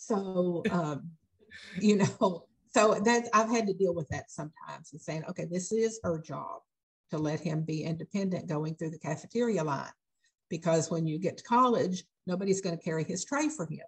So, 0.00 0.62
um, 0.70 1.10
you 1.78 1.96
know, 1.96 2.46
so 2.74 3.00
that 3.04 3.28
I've 3.34 3.50
had 3.50 3.66
to 3.66 3.74
deal 3.74 3.94
with 3.94 4.08
that 4.08 4.30
sometimes 4.30 4.92
and 4.92 5.00
saying, 5.00 5.24
okay, 5.28 5.46
this 5.50 5.72
is 5.72 6.00
her 6.02 6.18
job 6.18 6.60
to 7.10 7.18
let 7.18 7.40
him 7.40 7.62
be 7.62 7.82
independent 7.84 8.48
going 8.48 8.74
through 8.74 8.90
the 8.90 8.98
cafeteria 8.98 9.62
line. 9.62 9.92
Because 10.48 10.90
when 10.90 11.06
you 11.06 11.18
get 11.18 11.36
to 11.36 11.44
college, 11.44 12.04
nobody's 12.26 12.60
going 12.60 12.76
to 12.76 12.82
carry 12.82 13.04
his 13.04 13.24
tray 13.24 13.48
for 13.48 13.66
him. 13.66 13.86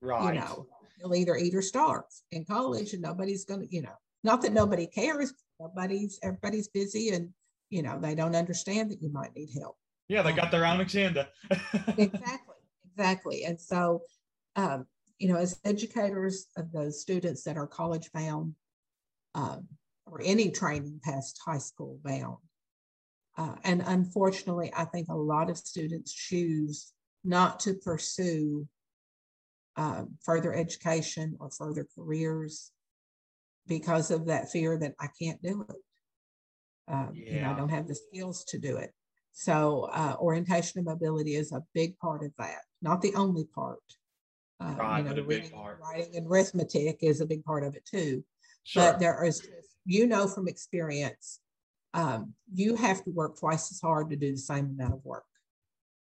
Right. 0.00 0.34
You 0.34 0.40
know, 0.40 0.66
he'll 0.98 1.14
either 1.14 1.36
eat 1.36 1.54
or 1.54 1.62
starve 1.62 2.04
in 2.30 2.44
college, 2.44 2.92
and 2.92 3.02
nobody's 3.02 3.44
going 3.44 3.60
to, 3.60 3.74
you 3.74 3.82
know, 3.82 3.96
not 4.22 4.42
that 4.42 4.52
nobody 4.52 4.86
cares. 4.86 5.32
Nobody's 5.58 6.18
everybody's 6.22 6.68
busy 6.68 7.10
and 7.10 7.32
you 7.70 7.82
know, 7.82 7.98
they 8.00 8.14
don't 8.14 8.36
understand 8.36 8.90
that 8.90 9.02
you 9.02 9.10
might 9.10 9.34
need 9.34 9.50
help. 9.58 9.76
Yeah, 10.08 10.22
they 10.22 10.32
got 10.32 10.50
their 10.50 10.64
own 10.64 10.80
agenda. 10.80 11.28
exactly, 11.98 12.54
exactly. 12.88 13.44
And 13.44 13.60
so, 13.60 14.02
um, 14.54 14.86
you 15.18 15.28
know, 15.28 15.36
as 15.36 15.58
educators 15.64 16.46
of 16.56 16.72
those 16.72 17.00
students 17.00 17.42
that 17.44 17.56
are 17.56 17.66
college 17.66 18.10
bound 18.12 18.54
um, 19.34 19.66
or 20.06 20.20
any 20.22 20.50
training 20.50 21.00
past 21.02 21.40
high 21.44 21.58
school 21.58 21.98
bound, 22.04 22.36
uh, 23.38 23.54
and 23.64 23.82
unfortunately, 23.86 24.72
I 24.76 24.84
think 24.84 25.08
a 25.08 25.14
lot 25.14 25.50
of 25.50 25.58
students 25.58 26.12
choose 26.12 26.92
not 27.24 27.60
to 27.60 27.74
pursue 27.74 28.66
um, 29.76 30.16
further 30.24 30.54
education 30.54 31.36
or 31.38 31.50
further 31.50 31.86
careers 31.94 32.72
because 33.66 34.10
of 34.10 34.26
that 34.26 34.50
fear 34.50 34.78
that 34.78 34.94
I 34.98 35.08
can't 35.20 35.42
do 35.42 35.66
it. 35.68 35.76
Um, 36.88 37.12
yeah. 37.14 37.34
You 37.34 37.40
know, 37.40 37.50
I 37.50 37.54
don't 37.54 37.68
have 37.68 37.88
the 37.88 37.94
skills 37.94 38.44
to 38.44 38.58
do 38.58 38.76
it. 38.76 38.92
So 39.32 39.90
uh, 39.92 40.16
orientation 40.18 40.78
and 40.78 40.86
mobility 40.86 41.34
is 41.34 41.52
a 41.52 41.62
big 41.74 41.98
part 41.98 42.24
of 42.24 42.32
that, 42.38 42.60
not 42.80 43.02
the 43.02 43.14
only 43.14 43.44
part. 43.44 43.80
Uh, 44.58 44.96
you 44.98 45.04
know, 45.04 45.12
the 45.12 45.22
reading, 45.22 45.52
writing, 45.80 46.16
and 46.16 46.26
arithmetic 46.26 46.98
is 47.02 47.20
a 47.20 47.26
big 47.26 47.44
part 47.44 47.62
of 47.62 47.74
it 47.76 47.84
too. 47.84 48.24
Sure. 48.64 48.92
But 48.92 49.00
there 49.00 49.22
is, 49.24 49.46
you 49.84 50.06
know, 50.06 50.26
from 50.26 50.48
experience, 50.48 51.40
um, 51.92 52.32
you 52.52 52.74
have 52.74 53.04
to 53.04 53.10
work 53.10 53.38
twice 53.38 53.70
as 53.70 53.80
hard 53.80 54.10
to 54.10 54.16
do 54.16 54.32
the 54.32 54.38
same 54.38 54.76
amount 54.78 54.94
of 54.94 55.04
work. 55.04 55.24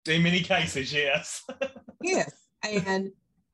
In 0.07 0.21
many 0.21 0.41
cases, 0.41 0.93
yes. 0.93 1.43
yes, 2.01 2.31
and 2.63 3.09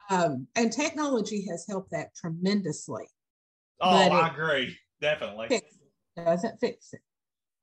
um, 0.09 0.47
and 0.55 0.71
technology 0.71 1.45
has 1.49 1.65
helped 1.67 1.91
that 1.91 2.15
tremendously. 2.15 3.05
Oh, 3.79 3.89
I 3.89 4.27
agree, 4.27 4.75
definitely. 4.99 5.47
Fix 5.47 5.79
doesn't 6.25 6.59
fix 6.59 6.93
it. 6.93 7.01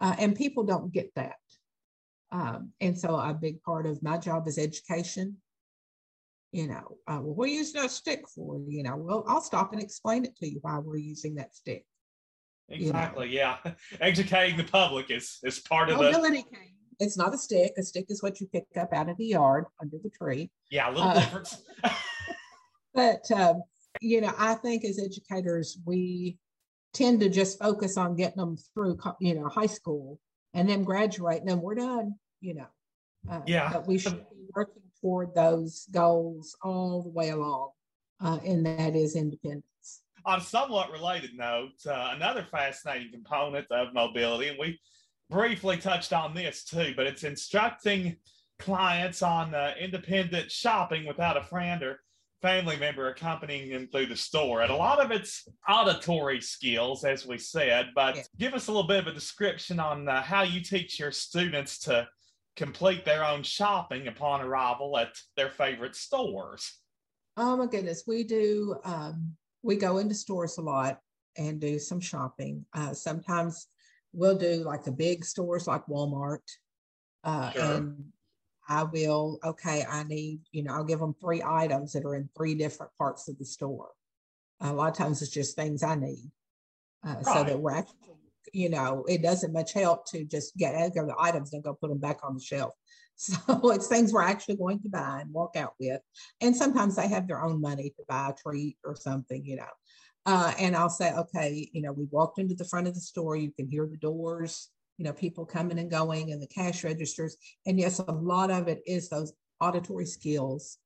Uh, 0.00 0.14
and 0.18 0.34
people 0.34 0.64
don't 0.64 0.92
get 0.92 1.10
that. 1.16 1.36
Um, 2.32 2.72
and 2.80 2.98
so 2.98 3.16
a 3.16 3.34
big 3.34 3.62
part 3.62 3.86
of 3.86 4.02
my 4.02 4.18
job 4.18 4.46
is 4.46 4.58
education. 4.58 5.36
You 6.52 6.68
know, 6.68 6.96
uh, 7.06 7.20
well, 7.22 7.46
are 7.46 7.50
using 7.50 7.82
that 7.82 7.90
stick 7.90 8.22
for? 8.34 8.60
You 8.68 8.82
know, 8.82 8.96
well, 8.96 9.24
I'll 9.26 9.40
stop 9.40 9.72
and 9.72 9.82
explain 9.82 10.24
it 10.24 10.36
to 10.36 10.48
you 10.48 10.58
why 10.62 10.78
we're 10.78 10.96
using 10.96 11.34
that 11.34 11.54
stick. 11.54 11.84
Exactly. 12.68 13.28
You 13.30 13.40
know? 13.40 13.56
Yeah. 13.64 13.72
Educating 14.00 14.56
the 14.56 14.64
public 14.64 15.10
is 15.10 15.38
is 15.42 15.60
part 15.60 15.90
of 15.90 15.96
Mobility 15.96 16.38
the. 16.50 16.56
Cane. 16.56 16.72
It's 16.98 17.18
not 17.18 17.34
a 17.34 17.38
stick. 17.38 17.72
A 17.76 17.82
stick 17.82 18.06
is 18.08 18.22
what 18.22 18.40
you 18.40 18.46
pick 18.46 18.64
up 18.80 18.92
out 18.94 19.10
of 19.10 19.18
the 19.18 19.26
yard 19.26 19.66
under 19.80 19.98
the 20.02 20.10
tree. 20.10 20.50
Yeah, 20.70 20.88
a 20.88 20.92
little 20.92 21.08
uh, 21.08 21.14
difference. 21.20 21.62
but 22.94 23.30
um, 23.34 23.62
you 24.00 24.20
know, 24.20 24.32
I 24.38 24.54
think 24.54 24.84
as 24.84 24.98
educators, 24.98 25.78
we 25.84 26.38
tend 26.94 27.20
to 27.20 27.28
just 27.28 27.58
focus 27.58 27.96
on 27.96 28.16
getting 28.16 28.38
them 28.38 28.56
through, 28.74 28.98
you 29.20 29.34
know, 29.34 29.48
high 29.48 29.66
school 29.66 30.18
and 30.54 30.68
then 30.68 30.84
graduate 30.84 31.40
and 31.40 31.48
then 31.48 31.60
we're 31.60 31.74
done, 31.74 32.14
you 32.40 32.54
know. 32.54 32.66
Uh, 33.30 33.40
yeah. 33.46 33.70
But 33.72 33.86
we 33.86 33.98
should 33.98 34.16
be 34.16 34.46
working 34.54 34.82
toward 35.00 35.34
those 35.34 35.86
goals 35.90 36.56
all 36.62 37.02
the 37.02 37.10
way 37.10 37.30
along, 37.30 37.70
uh, 38.20 38.38
and 38.44 38.64
that 38.66 38.94
is 38.94 39.16
independence. 39.16 39.64
On 40.24 40.38
a 40.38 40.42
somewhat 40.42 40.90
related 40.90 41.36
note, 41.36 41.74
uh, 41.86 42.12
another 42.14 42.46
fascinating 42.50 43.12
component 43.12 43.66
of 43.70 43.94
mobility, 43.94 44.48
and 44.48 44.58
we 44.58 44.78
briefly 45.30 45.76
touched 45.76 46.12
on 46.12 46.34
this 46.34 46.64
too, 46.64 46.94
but 46.96 47.06
it's 47.06 47.24
instructing 47.24 48.16
clients 48.58 49.22
on 49.22 49.54
uh, 49.54 49.74
independent 49.78 50.50
shopping 50.50 51.06
without 51.06 51.36
a 51.36 51.42
friend 51.42 51.82
or 51.82 52.00
family 52.42 52.76
member 52.76 53.08
accompanying 53.08 53.70
them 53.70 53.88
through 53.88 54.06
the 54.06 54.16
store. 54.16 54.62
And 54.62 54.70
a 54.70 54.76
lot 54.76 55.00
of 55.00 55.10
it's 55.10 55.48
auditory 55.68 56.40
skills, 56.40 57.04
as 57.04 57.26
we 57.26 57.38
said, 57.38 57.90
but 57.94 58.16
yeah. 58.16 58.22
give 58.38 58.54
us 58.54 58.68
a 58.68 58.72
little 58.72 58.86
bit 58.86 59.00
of 59.00 59.06
a 59.06 59.12
description 59.12 59.80
on 59.80 60.08
uh, 60.08 60.22
how 60.22 60.42
you 60.42 60.60
teach 60.60 60.98
your 61.00 61.12
students 61.12 61.78
to 61.80 62.06
complete 62.56 63.04
their 63.04 63.24
own 63.24 63.42
shopping 63.42 64.08
upon 64.08 64.40
arrival 64.40 64.98
at 64.98 65.14
their 65.36 65.50
favorite 65.50 65.94
stores. 65.94 66.80
Oh 67.36 67.56
my 67.56 67.66
goodness, 67.66 68.04
we 68.06 68.24
do. 68.24 68.76
Um, 68.84 69.36
we 69.62 69.76
go 69.76 69.98
into 69.98 70.14
stores 70.14 70.58
a 70.58 70.62
lot 70.62 70.98
and 71.36 71.60
do 71.60 71.78
some 71.78 72.00
shopping. 72.00 72.64
Uh, 72.72 72.94
sometimes 72.94 73.68
we'll 74.12 74.38
do 74.38 74.64
like 74.64 74.84
the 74.84 74.92
big 74.92 75.24
stores 75.24 75.66
like 75.66 75.86
Walmart, 75.86 76.38
uh, 77.24 77.50
sure. 77.52 77.62
and 77.62 78.04
I 78.68 78.84
will, 78.84 79.38
okay, 79.44 79.84
I 79.88 80.04
need, 80.04 80.40
you 80.50 80.62
know, 80.62 80.74
I'll 80.74 80.84
give 80.84 80.98
them 81.00 81.14
three 81.20 81.42
items 81.44 81.92
that 81.92 82.04
are 82.04 82.16
in 82.16 82.28
three 82.36 82.54
different 82.54 82.90
parts 82.96 83.28
of 83.28 83.38
the 83.38 83.44
store. 83.44 83.90
A 84.60 84.72
lot 84.72 84.90
of 84.90 84.96
times 84.96 85.20
it's 85.20 85.30
just 85.30 85.56
things 85.56 85.82
I 85.82 85.94
need. 85.94 86.30
Uh, 87.06 87.16
right. 87.16 87.26
So 87.26 87.44
that 87.44 87.60
we're 87.60 87.72
actually, 87.72 88.15
you 88.52 88.68
know, 88.68 89.04
it 89.08 89.22
doesn't 89.22 89.52
much 89.52 89.72
help 89.72 90.06
to 90.10 90.24
just 90.24 90.56
get 90.56 90.94
go 90.94 91.06
the 91.06 91.14
items 91.18 91.52
and 91.52 91.62
go 91.62 91.74
put 91.74 91.90
them 91.90 91.98
back 91.98 92.18
on 92.22 92.34
the 92.34 92.42
shelf. 92.42 92.74
So 93.18 93.70
it's 93.70 93.86
things 93.86 94.12
we're 94.12 94.20
actually 94.20 94.56
going 94.56 94.82
to 94.82 94.90
buy 94.90 95.20
and 95.22 95.32
walk 95.32 95.56
out 95.56 95.72
with. 95.80 96.02
And 96.42 96.54
sometimes 96.54 96.96
they 96.96 97.08
have 97.08 97.26
their 97.26 97.42
own 97.42 97.62
money 97.62 97.88
to 97.96 98.04
buy 98.06 98.28
a 98.28 98.34
treat 98.34 98.76
or 98.84 98.94
something, 98.94 99.42
you 99.42 99.56
know. 99.56 99.72
Uh, 100.26 100.52
and 100.58 100.76
I'll 100.76 100.90
say, 100.90 101.14
okay, 101.14 101.66
you 101.72 101.80
know, 101.80 101.92
we 101.92 102.06
walked 102.10 102.38
into 102.38 102.54
the 102.54 102.66
front 102.66 102.88
of 102.88 102.94
the 102.94 103.00
store. 103.00 103.34
You 103.34 103.52
can 103.52 103.70
hear 103.70 103.86
the 103.86 103.96
doors 103.96 104.68
you 104.98 105.04
know, 105.04 105.12
people 105.12 105.44
coming 105.44 105.78
and 105.78 105.90
going 105.90 106.32
and 106.32 106.40
the 106.40 106.46
cash 106.46 106.84
registers. 106.84 107.36
And 107.66 107.78
yes, 107.78 107.98
a 107.98 108.12
lot 108.12 108.50
of 108.50 108.68
it 108.68 108.82
is 108.86 109.08
those 109.08 109.32
auditory 109.60 110.06
skills 110.06 110.78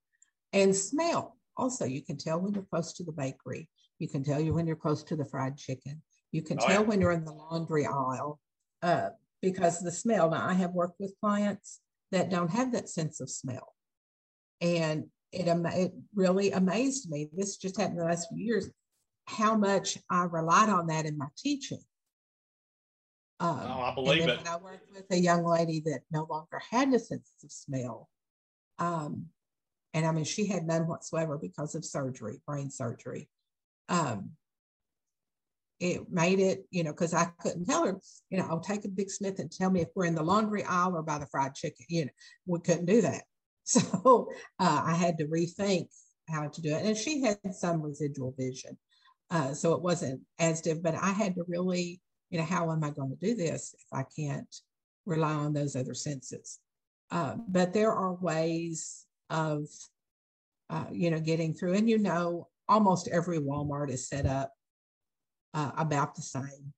and 0.53 0.75
smell. 0.75 1.37
Also, 1.57 1.85
you 1.85 2.03
can 2.03 2.17
tell 2.17 2.41
when 2.41 2.55
you're 2.55 2.65
close 2.65 2.93
to 2.95 3.05
the 3.05 3.13
bakery. 3.13 3.69
You 3.99 4.09
can 4.09 4.25
tell 4.25 4.41
you 4.41 4.55
when 4.55 4.67
you're 4.67 4.77
close 4.77 5.03
to 5.05 5.17
the 5.17 5.25
fried 5.25 5.57
chicken. 5.57 6.03
You 6.33 6.43
can 6.43 6.59
oh, 6.61 6.67
tell 6.67 6.83
yeah. 6.83 6.89
when 6.89 7.01
you're 7.01 7.13
in 7.13 7.25
the 7.25 7.33
laundry 7.33 7.87
aisle 7.87 8.39
uh, 8.83 9.11
because 9.43 9.81
the 9.81 9.93
smell. 9.93 10.31
Now, 10.31 10.47
I 10.47 10.55
have 10.55 10.73
worked 10.73 11.01
with 11.01 11.15
clients 11.21 11.81
that 12.13 12.31
don't 12.31 12.51
have 12.51 12.73
that 12.73 12.89
sense 12.89 13.21
of 13.21 13.31
smell. 13.31 13.75
And 14.61 15.07
it, 15.33 15.47
it 15.49 15.93
really 16.15 16.51
amazed 16.53 17.11
me. 17.11 17.29
This 17.33 17.57
just 17.57 17.77
happened 17.79 17.99
in 17.99 18.05
the 18.05 18.11
last 18.11 18.29
few 18.29 18.45
years, 18.45 18.69
how 19.27 19.57
much 19.57 19.99
I 20.11 20.25
relied 20.25 20.69
on 20.69 20.89
that 20.89 21.07
in 21.07 21.17
my 21.17 21.29
teaching. 21.37 21.81
Um, 23.39 23.61
oh, 23.63 23.81
I 23.81 23.95
believe 23.95 24.29
it. 24.29 24.41
I 24.47 24.57
worked 24.57 24.93
with 24.93 25.07
a 25.11 25.17
young 25.17 25.45
lady 25.45 25.81
that 25.87 26.01
no 26.11 26.27
longer 26.29 26.61
had 26.71 26.93
a 26.93 26.99
sense 26.99 27.31
of 27.43 27.51
smell. 27.51 28.09
Um, 28.79 29.27
and 29.95 30.07
I 30.07 30.13
mean, 30.13 30.25
she 30.25 30.47
had 30.47 30.67
none 30.67 30.87
whatsoever 30.87 31.39
because 31.39 31.75
of 31.75 31.85
surgery, 31.85 32.41
brain 32.47 32.71
surgery. 32.71 33.31
Um, 33.89 34.33
it 35.81 36.11
made 36.11 36.39
it, 36.39 36.67
you 36.71 36.85
know, 36.85 36.93
because 36.93 37.15
I 37.15 37.27
couldn't 37.41 37.65
tell 37.65 37.87
her, 37.87 37.99
you 38.29 38.39
know, 38.39 38.47
I'll 38.49 38.61
take 38.61 38.85
a 38.85 38.89
big 38.89 39.11
sniff 39.11 39.39
and 39.39 39.51
tell 39.51 39.71
me 39.71 39.81
if 39.81 39.89
we're 39.95 40.05
in 40.05 40.15
the 40.15 40.23
laundry 40.23 40.63
aisle 40.65 40.95
or 40.95 41.03
by 41.03 41.19
the 41.19 41.27
fried 41.27 41.55
chicken. 41.55 41.87
You 41.89 42.05
know, 42.05 42.11
we 42.47 42.61
couldn't 42.61 42.87
do 42.87 43.03
that. 43.03 43.23
So 43.63 44.29
uh, 44.59 44.83
I 44.85 44.95
had 44.95 45.19
to 45.19 45.27
rethink 45.27 45.89
how 46.29 46.49
to 46.49 46.61
do 46.61 46.75
it. 46.75 46.85
And 46.85 46.97
she 46.97 47.23
had 47.23 47.39
some 47.53 47.81
residual 47.83 48.35
vision. 48.37 48.77
Uh, 49.31 49.55
so 49.55 49.75
it 49.75 49.83
wasn't 49.83 50.23
as 50.41 50.61
diff, 50.61 50.83
but 50.83 50.97
I 50.97 51.11
had 51.11 51.37
to 51.37 51.45
really 51.47 52.01
you 52.31 52.39
know, 52.39 52.45
how 52.45 52.71
am 52.71 52.83
I 52.83 52.91
going 52.91 53.11
to 53.11 53.17
do 53.17 53.35
this 53.35 53.75
if 53.75 53.87
I 53.93 54.05
can't 54.17 54.55
rely 55.05 55.33
on 55.33 55.53
those 55.53 55.77
other 55.77 55.95
senses? 55.95 56.59
Uh, 57.11 57.35
but 57.49 57.73
there 57.73 57.93
are 57.93 58.15
ways 58.15 59.05
of, 59.29 59.67
uh, 60.71 60.87
you 60.93 61.11
know, 61.11 61.19
getting 61.19 61.53
through. 61.53 61.75
And 61.75 61.91
you 61.91 61.99
know, 61.99 62.49
almost 62.69 63.09
every 63.09 63.39
Walmart 63.39 63.91
is 63.91 64.09
set 64.09 64.27
up 64.27 64.53
uh, 65.55 65.73
about 65.77 66.15
the 66.15 66.23
same. 66.23 66.73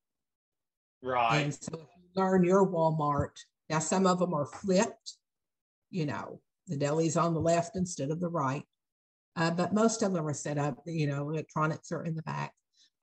Right. 1.03 1.39
And 1.39 1.55
so 1.55 1.75
if 1.75 1.89
you 1.97 2.09
learn 2.15 2.45
your 2.45 2.67
Walmart 2.67 3.39
Now, 3.69 3.79
some 3.79 4.07
of 4.07 4.19
them 4.19 4.35
are 4.35 4.47
flipped, 4.47 5.17
you 5.91 6.07
know, 6.07 6.41
the 6.69 6.77
deli's 6.77 7.17
on 7.17 7.35
the 7.35 7.41
left 7.41 7.77
instead 7.77 8.11
of 8.11 8.21
the 8.21 8.29
right. 8.29 8.65
Uh, 9.35 9.51
but 9.51 9.73
most 9.73 10.03
of 10.03 10.13
them 10.13 10.27
are 10.27 10.35
set 10.35 10.59
up, 10.59 10.79
you 10.87 11.07
know, 11.07 11.29
electronics 11.31 11.91
are 11.91 12.05
in 12.05 12.15
the 12.15 12.23
back. 12.23 12.53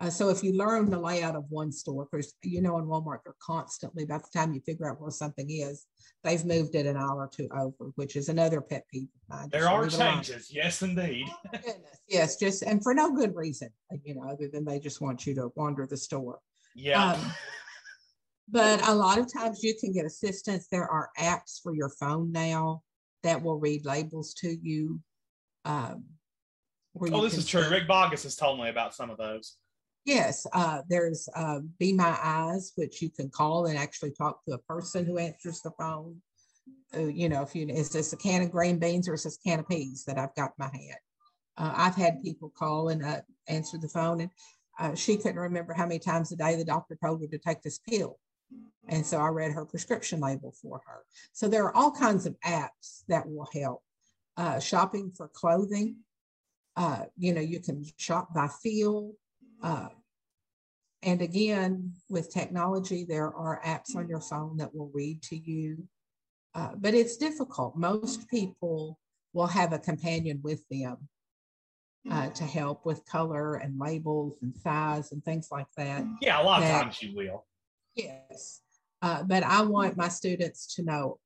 Uh, 0.01 0.09
so 0.09 0.29
if 0.29 0.41
you 0.43 0.53
learn 0.53 0.89
the 0.89 0.99
layout 0.99 1.35
of 1.35 1.43
one 1.49 1.71
store, 1.73 2.07
because 2.09 2.33
you 2.41 2.61
know 2.61 2.77
in 2.77 2.85
Walmart 2.85 3.19
they're 3.25 3.35
constantly 3.45 4.05
by 4.05 4.17
the 4.17 4.27
time 4.33 4.53
you 4.53 4.61
figure 4.61 4.89
out 4.89 5.01
where 5.01 5.11
something 5.11 5.49
is, 5.49 5.87
they've 6.23 6.45
moved 6.45 6.75
it 6.75 6.85
an 6.85 6.95
hour 6.95 7.17
or 7.17 7.29
two 7.29 7.49
over, 7.53 7.91
which 7.95 8.15
is 8.15 8.29
another 8.29 8.61
pet 8.61 8.85
peeve 8.91 9.09
of 9.29 9.37
mine. 9.37 9.49
There 9.51 9.67
are 9.67 9.87
changes, 9.87 10.49
yes, 10.53 10.81
indeed. 10.81 11.25
Oh, 11.53 11.73
yes, 12.07 12.37
just 12.37 12.63
and 12.63 12.81
for 12.81 12.93
no 12.93 13.13
good 13.13 13.35
reason, 13.35 13.69
you 14.03 14.15
know, 14.15 14.29
other 14.29 14.47
than 14.47 14.63
they 14.63 14.79
just 14.79 15.01
want 15.01 15.25
you 15.25 15.35
to 15.35 15.51
wander 15.55 15.85
the 15.85 15.97
store. 15.97 16.39
Yeah. 16.75 17.13
Um, 17.13 17.33
but 18.47 18.87
a 18.87 18.95
lot 18.95 19.19
of 19.19 19.31
times 19.31 19.63
you 19.63 19.75
can 19.79 19.91
get 19.91 20.05
assistance. 20.05 20.67
There 20.71 20.87
are 20.87 21.09
apps 21.19 21.61
for 21.61 21.75
your 21.75 21.89
phone 21.89 22.31
now 22.31 22.83
that 23.23 23.41
will 23.41 23.59
read 23.59 23.85
labels 23.85 24.33
to 24.35 24.57
you. 24.61 25.01
Um, 25.65 26.05
oh, 26.99 27.21
this 27.21 27.37
is 27.37 27.45
true. 27.45 27.69
Rick 27.69 27.87
Bogus 27.87 28.23
has 28.23 28.35
told 28.35 28.59
me 28.59 28.69
about 28.69 28.95
some 28.95 29.09
of 29.09 29.17
those. 29.17 29.57
Yes, 30.05 30.47
uh, 30.53 30.81
there's 30.89 31.27
uh, 31.35 31.59
Be 31.77 31.93
My 31.93 32.17
Eyes, 32.21 32.71
which 32.75 33.01
you 33.01 33.09
can 33.09 33.29
call 33.29 33.65
and 33.65 33.77
actually 33.77 34.11
talk 34.11 34.43
to 34.45 34.53
a 34.53 34.59
person 34.59 35.05
who 35.05 35.17
answers 35.17 35.61
the 35.61 35.71
phone. 35.71 36.21
Uh, 36.95 37.07
you 37.07 37.29
know, 37.29 37.43
if 37.43 37.55
you 37.55 37.67
is 37.67 37.89
this 37.89 38.13
a 38.13 38.17
can 38.17 38.41
of 38.41 38.51
green 38.51 38.79
beans 38.79 39.07
or 39.07 39.13
is 39.13 39.23
this 39.23 39.37
a 39.37 39.47
can 39.47 39.59
of 39.59 39.67
peas 39.67 40.03
that 40.05 40.17
I've 40.17 40.33
got 40.35 40.53
in 40.57 40.65
my 40.65 40.69
hand? 40.71 40.97
Uh, 41.57 41.73
I've 41.75 41.95
had 41.95 42.23
people 42.23 42.51
call 42.57 42.89
and 42.89 43.03
uh, 43.03 43.21
answer 43.47 43.77
the 43.77 43.89
phone, 43.89 44.21
and 44.21 44.31
uh, 44.79 44.95
she 44.95 45.17
couldn't 45.17 45.39
remember 45.39 45.73
how 45.73 45.85
many 45.85 45.99
times 45.99 46.31
a 46.31 46.35
day 46.35 46.55
the 46.55 46.63
doctor 46.63 46.97
told 47.03 47.21
her 47.21 47.27
to 47.27 47.37
take 47.37 47.61
this 47.61 47.79
pill. 47.79 48.17
And 48.87 49.05
so 49.05 49.17
I 49.17 49.27
read 49.27 49.51
her 49.51 49.65
prescription 49.65 50.19
label 50.19 50.55
for 50.59 50.81
her. 50.87 51.03
So 51.33 51.47
there 51.47 51.65
are 51.65 51.75
all 51.75 51.91
kinds 51.91 52.25
of 52.25 52.35
apps 52.45 53.03
that 53.09 53.27
will 53.27 53.47
help. 53.53 53.83
shopping 54.63 55.11
for 55.15 55.27
clothing, 55.27 55.97
you 57.17 57.33
know, 57.33 57.41
you 57.41 57.59
can 57.59 57.85
shop 57.97 58.33
by 58.33 58.47
feel. 58.63 59.11
Uh, 59.61 59.89
and 61.01 61.21
again, 61.21 61.93
with 62.09 62.33
technology, 62.33 63.05
there 63.07 63.33
are 63.33 63.61
apps 63.65 63.95
on 63.95 64.09
your 64.09 64.21
phone 64.21 64.57
that 64.57 64.73
will 64.73 64.91
read 64.93 65.21
to 65.23 65.37
you. 65.37 65.87
Uh, 66.55 66.71
but 66.75 66.93
it's 66.93 67.17
difficult. 67.17 67.77
Most 67.77 68.27
people 68.29 68.99
will 69.33 69.47
have 69.47 69.71
a 69.71 69.79
companion 69.79 70.41
with 70.43 70.67
them 70.69 70.97
uh, 72.09 72.29
to 72.29 72.43
help 72.43 72.85
with 72.85 73.05
color 73.05 73.55
and 73.55 73.79
labels 73.79 74.39
and 74.41 74.55
size 74.55 75.11
and 75.11 75.23
things 75.23 75.49
like 75.51 75.67
that. 75.77 76.03
Yeah, 76.21 76.41
a 76.41 76.43
lot 76.43 76.61
that, 76.61 76.75
of 76.75 76.81
times 76.81 77.01
you 77.01 77.15
will. 77.15 77.45
Yes. 77.95 78.61
Uh, 79.01 79.23
but 79.23 79.43
I 79.43 79.61
want 79.61 79.95
my 79.95 80.09
students 80.09 80.75
to 80.75 80.83
know 80.83 81.19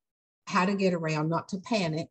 how 0.46 0.66
to 0.66 0.76
get 0.76 0.94
around, 0.94 1.30
not 1.30 1.48
to 1.50 1.58
panic 1.60 2.10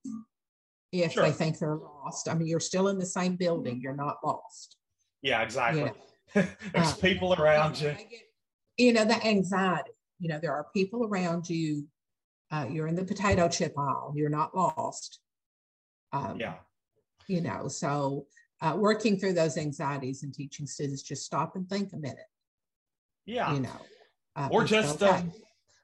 if 0.90 1.12
sure. 1.12 1.24
they 1.24 1.32
think 1.32 1.58
they're 1.58 1.76
lost. 1.76 2.28
I 2.28 2.34
mean, 2.34 2.48
you're 2.48 2.60
still 2.60 2.88
in 2.88 2.98
the 2.98 3.06
same 3.06 3.36
building, 3.36 3.80
you're 3.80 3.96
not 3.96 4.16
lost. 4.24 4.76
Yeah, 5.22 5.42
exactly. 5.42 5.80
You 5.80 5.86
know? 5.86 5.96
There's 6.34 6.56
uh, 6.74 6.94
people 7.00 7.34
around 7.34 7.80
you. 7.80 7.94
You 8.78 8.92
know, 8.92 9.04
the 9.04 9.24
anxiety. 9.26 9.90
You 10.18 10.28
know, 10.28 10.38
there 10.38 10.52
are 10.52 10.66
people 10.74 11.04
around 11.04 11.48
you. 11.48 11.86
Uh, 12.50 12.66
you're 12.70 12.86
in 12.86 12.94
the 12.94 13.04
potato 13.04 13.48
chip 13.48 13.74
aisle. 13.78 14.12
You're 14.14 14.30
not 14.30 14.56
lost. 14.56 15.20
Um, 16.12 16.38
yeah. 16.38 16.54
You 17.26 17.40
know, 17.40 17.68
so 17.68 18.26
uh, 18.60 18.74
working 18.76 19.18
through 19.18 19.32
those 19.34 19.56
anxieties 19.56 20.22
and 20.22 20.34
teaching 20.34 20.66
students 20.66 21.02
just 21.02 21.24
stop 21.24 21.56
and 21.56 21.68
think 21.68 21.92
a 21.92 21.96
minute. 21.96 22.18
Yeah. 23.26 23.54
You 23.54 23.60
know, 23.60 23.80
uh, 24.36 24.48
or 24.50 24.64
just 24.64 25.02
okay. 25.02 25.12
Um, 25.12 25.32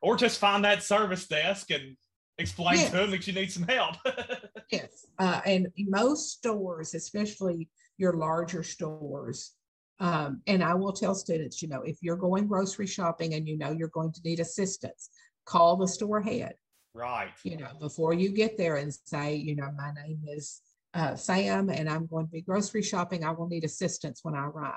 or 0.00 0.16
just 0.16 0.38
find 0.38 0.64
that 0.64 0.82
service 0.82 1.26
desk 1.26 1.70
and 1.70 1.96
explain 2.38 2.76
yes. 2.76 2.90
to 2.90 2.96
them 2.96 3.10
that 3.10 3.26
you 3.26 3.32
need 3.32 3.50
some 3.50 3.64
help. 3.64 3.96
yes, 4.70 5.06
uh, 5.18 5.40
and 5.44 5.68
most 5.76 6.30
stores, 6.30 6.94
especially 6.94 7.68
your 7.96 8.12
larger 8.14 8.62
stores, 8.62 9.52
um, 10.00 10.42
and 10.46 10.62
I 10.62 10.74
will 10.74 10.92
tell 10.92 11.14
students, 11.14 11.60
you 11.60 11.68
know, 11.68 11.82
if 11.82 11.98
you're 12.02 12.16
going 12.16 12.46
grocery 12.46 12.86
shopping 12.86 13.34
and 13.34 13.48
you 13.48 13.58
know 13.58 13.72
you're 13.72 13.88
going 13.88 14.12
to 14.12 14.20
need 14.24 14.40
assistance, 14.40 15.10
call 15.44 15.76
the 15.76 15.88
store 15.88 16.20
head. 16.20 16.54
Right. 16.94 17.30
You 17.42 17.56
know, 17.56 17.70
before 17.80 18.12
you 18.12 18.30
get 18.30 18.56
there 18.56 18.76
and 18.76 18.92
say, 19.04 19.34
you 19.34 19.56
know, 19.56 19.70
my 19.76 19.92
name 19.92 20.20
is 20.26 20.60
uh, 20.94 21.16
Sam 21.16 21.68
and 21.68 21.88
I'm 21.88 22.06
going 22.06 22.26
to 22.26 22.32
be 22.32 22.42
grocery 22.42 22.82
shopping. 22.82 23.24
I 23.24 23.32
will 23.32 23.48
need 23.48 23.64
assistance 23.64 24.20
when 24.22 24.34
I 24.34 24.46
arrive. 24.46 24.74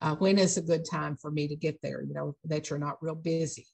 Uh, 0.00 0.14
when 0.16 0.38
is 0.38 0.56
a 0.56 0.62
good 0.62 0.84
time 0.88 1.16
for 1.16 1.30
me 1.30 1.46
to 1.48 1.56
get 1.56 1.80
there? 1.82 2.02
You 2.02 2.14
know, 2.14 2.36
that 2.44 2.70
you're 2.70 2.78
not 2.78 3.02
real 3.02 3.14
busy. 3.14 3.66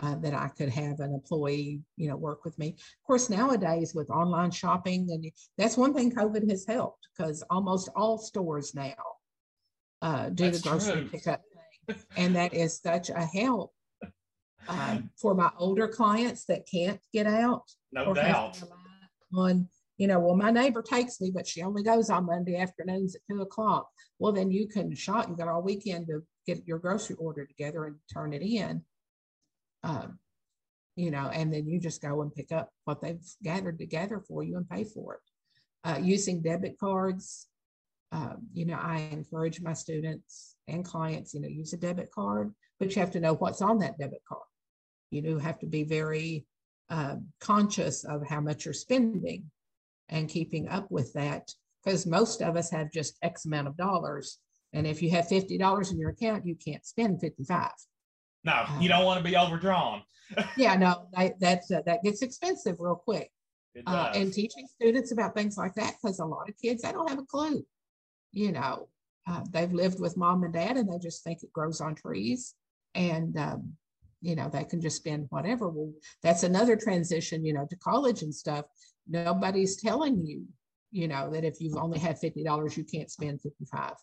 Uh, 0.00 0.16
that 0.16 0.34
I 0.34 0.48
could 0.48 0.70
have 0.70 0.98
an 0.98 1.14
employee, 1.14 1.80
you 1.96 2.08
know, 2.08 2.16
work 2.16 2.44
with 2.44 2.58
me. 2.58 2.70
Of 2.70 3.06
course, 3.06 3.30
nowadays 3.30 3.94
with 3.94 4.10
online 4.10 4.50
shopping, 4.50 5.06
and 5.12 5.30
that's 5.58 5.76
one 5.76 5.94
thing 5.94 6.10
COVID 6.10 6.50
has 6.50 6.66
helped 6.66 7.06
because 7.14 7.44
almost 7.50 7.88
all 7.94 8.18
stores 8.18 8.74
now 8.74 8.94
uh, 10.02 10.28
do 10.28 10.44
That's 10.44 10.60
the 10.60 10.68
grocery 10.68 11.00
true. 11.02 11.08
pickup 11.10 11.40
thing. 11.86 11.96
and 12.16 12.36
that 12.36 12.52
is 12.52 12.78
such 12.80 13.08
a 13.08 13.24
help 13.24 13.72
um, 14.68 15.10
for 15.20 15.34
my 15.34 15.50
older 15.58 15.88
clients 15.88 16.44
that 16.46 16.66
can't 16.70 17.00
get 17.12 17.26
out. 17.26 17.62
No 17.92 18.12
doubt. 18.12 18.60
On, 19.34 19.68
you 19.96 20.06
know, 20.08 20.18
well, 20.18 20.36
my 20.36 20.50
neighbor 20.50 20.82
takes 20.82 21.20
me, 21.20 21.30
but 21.30 21.46
she 21.46 21.62
only 21.62 21.82
goes 21.82 22.10
on 22.10 22.26
Monday 22.26 22.56
afternoons 22.56 23.14
at 23.14 23.22
two 23.30 23.40
o'clock. 23.40 23.88
Well, 24.18 24.32
then 24.32 24.50
you 24.50 24.68
can 24.68 24.94
shop. 24.94 25.28
You 25.28 25.36
got 25.36 25.48
all 25.48 25.62
weekend 25.62 26.08
to 26.08 26.22
get 26.46 26.66
your 26.66 26.78
grocery 26.78 27.16
order 27.16 27.46
together 27.46 27.84
and 27.86 27.96
turn 28.12 28.32
it 28.32 28.42
in. 28.42 28.82
Um, 29.84 30.18
you 30.96 31.10
know, 31.10 31.30
and 31.32 31.52
then 31.52 31.66
you 31.66 31.80
just 31.80 32.02
go 32.02 32.22
and 32.22 32.34
pick 32.34 32.52
up 32.52 32.70
what 32.84 33.00
they've 33.00 33.24
gathered 33.42 33.78
together 33.78 34.22
for 34.26 34.42
you 34.42 34.56
and 34.56 34.68
pay 34.68 34.84
for 34.84 35.14
it. 35.14 35.20
Uh, 35.84 35.98
using 36.00 36.42
debit 36.42 36.78
cards, 36.78 37.48
um, 38.12 38.46
you 38.52 38.66
know, 38.66 38.78
I 38.80 39.08
encourage 39.10 39.60
my 39.62 39.72
students 39.72 40.56
and 40.68 40.84
clients, 40.84 41.32
you 41.32 41.40
know, 41.40 41.48
use 41.48 41.72
a 41.72 41.78
debit 41.78 42.10
card, 42.12 42.52
but 42.78 42.94
you 42.94 43.00
have 43.00 43.10
to 43.12 43.20
know 43.20 43.34
what's 43.34 43.62
on 43.62 43.78
that 43.78 43.98
debit 43.98 44.22
card. 44.28 44.42
You 45.10 45.22
do 45.22 45.38
have 45.38 45.58
to 45.60 45.66
be 45.66 45.82
very 45.82 46.46
uh, 46.90 47.16
conscious 47.40 48.04
of 48.04 48.26
how 48.26 48.40
much 48.40 48.66
you're 48.66 48.74
spending 48.74 49.50
and 50.10 50.28
keeping 50.28 50.68
up 50.68 50.90
with 50.90 51.12
that 51.14 51.50
because 51.82 52.06
most 52.06 52.42
of 52.42 52.54
us 52.56 52.70
have 52.70 52.92
just 52.92 53.16
X 53.22 53.46
amount 53.46 53.66
of 53.66 53.76
dollars. 53.78 54.38
And 54.74 54.86
if 54.86 55.02
you 55.02 55.10
have 55.10 55.26
$50 55.26 55.90
in 55.90 55.98
your 55.98 56.10
account, 56.10 56.46
you 56.46 56.54
can't 56.54 56.84
spend 56.84 57.20
55. 57.20 57.70
No, 58.44 58.66
you 58.78 58.88
don't 58.88 59.06
want 59.06 59.24
to 59.24 59.30
be 59.30 59.36
overdrawn. 59.36 60.02
yeah, 60.56 60.76
no, 60.76 61.06
that, 61.14 61.40
that's, 61.40 61.70
uh, 61.70 61.80
that 61.86 62.02
gets 62.02 62.20
expensive 62.20 62.76
real 62.78 62.96
quick. 62.96 63.30
Uh, 63.86 64.12
and 64.14 64.34
teaching 64.34 64.66
students 64.66 65.12
about 65.12 65.34
things 65.34 65.56
like 65.56 65.74
that 65.74 65.94
because 66.02 66.18
a 66.18 66.24
lot 66.24 66.46
of 66.46 66.54
kids 66.60 66.82
they 66.82 66.92
don't 66.92 67.08
have 67.08 67.18
a 67.18 67.24
clue 67.24 67.64
you 68.32 68.52
know, 68.52 68.88
uh, 69.28 69.42
they've 69.50 69.72
lived 69.72 70.00
with 70.00 70.16
mom 70.16 70.42
and 70.42 70.52
dad 70.52 70.76
and 70.76 70.90
they 70.90 70.98
just 70.98 71.22
think 71.22 71.42
it 71.42 71.52
grows 71.52 71.80
on 71.80 71.94
trees 71.94 72.54
and, 72.94 73.38
um, 73.38 73.72
you 74.20 74.36
know, 74.36 74.48
they 74.48 74.64
can 74.64 74.80
just 74.80 74.96
spend 74.96 75.26
whatever. 75.30 75.68
Well, 75.68 75.92
that's 76.22 76.42
another 76.42 76.76
transition, 76.76 77.44
you 77.44 77.52
know, 77.52 77.66
to 77.68 77.76
college 77.76 78.22
and 78.22 78.34
stuff. 78.34 78.66
Nobody's 79.08 79.80
telling 79.80 80.24
you, 80.24 80.44
you 80.90 81.08
know, 81.08 81.30
that 81.30 81.44
if 81.44 81.60
you've 81.60 81.76
only 81.76 81.98
had 81.98 82.20
$50, 82.20 82.76
you 82.76 82.84
can't 82.84 83.10
spend 83.10 83.40
55. 83.40 83.94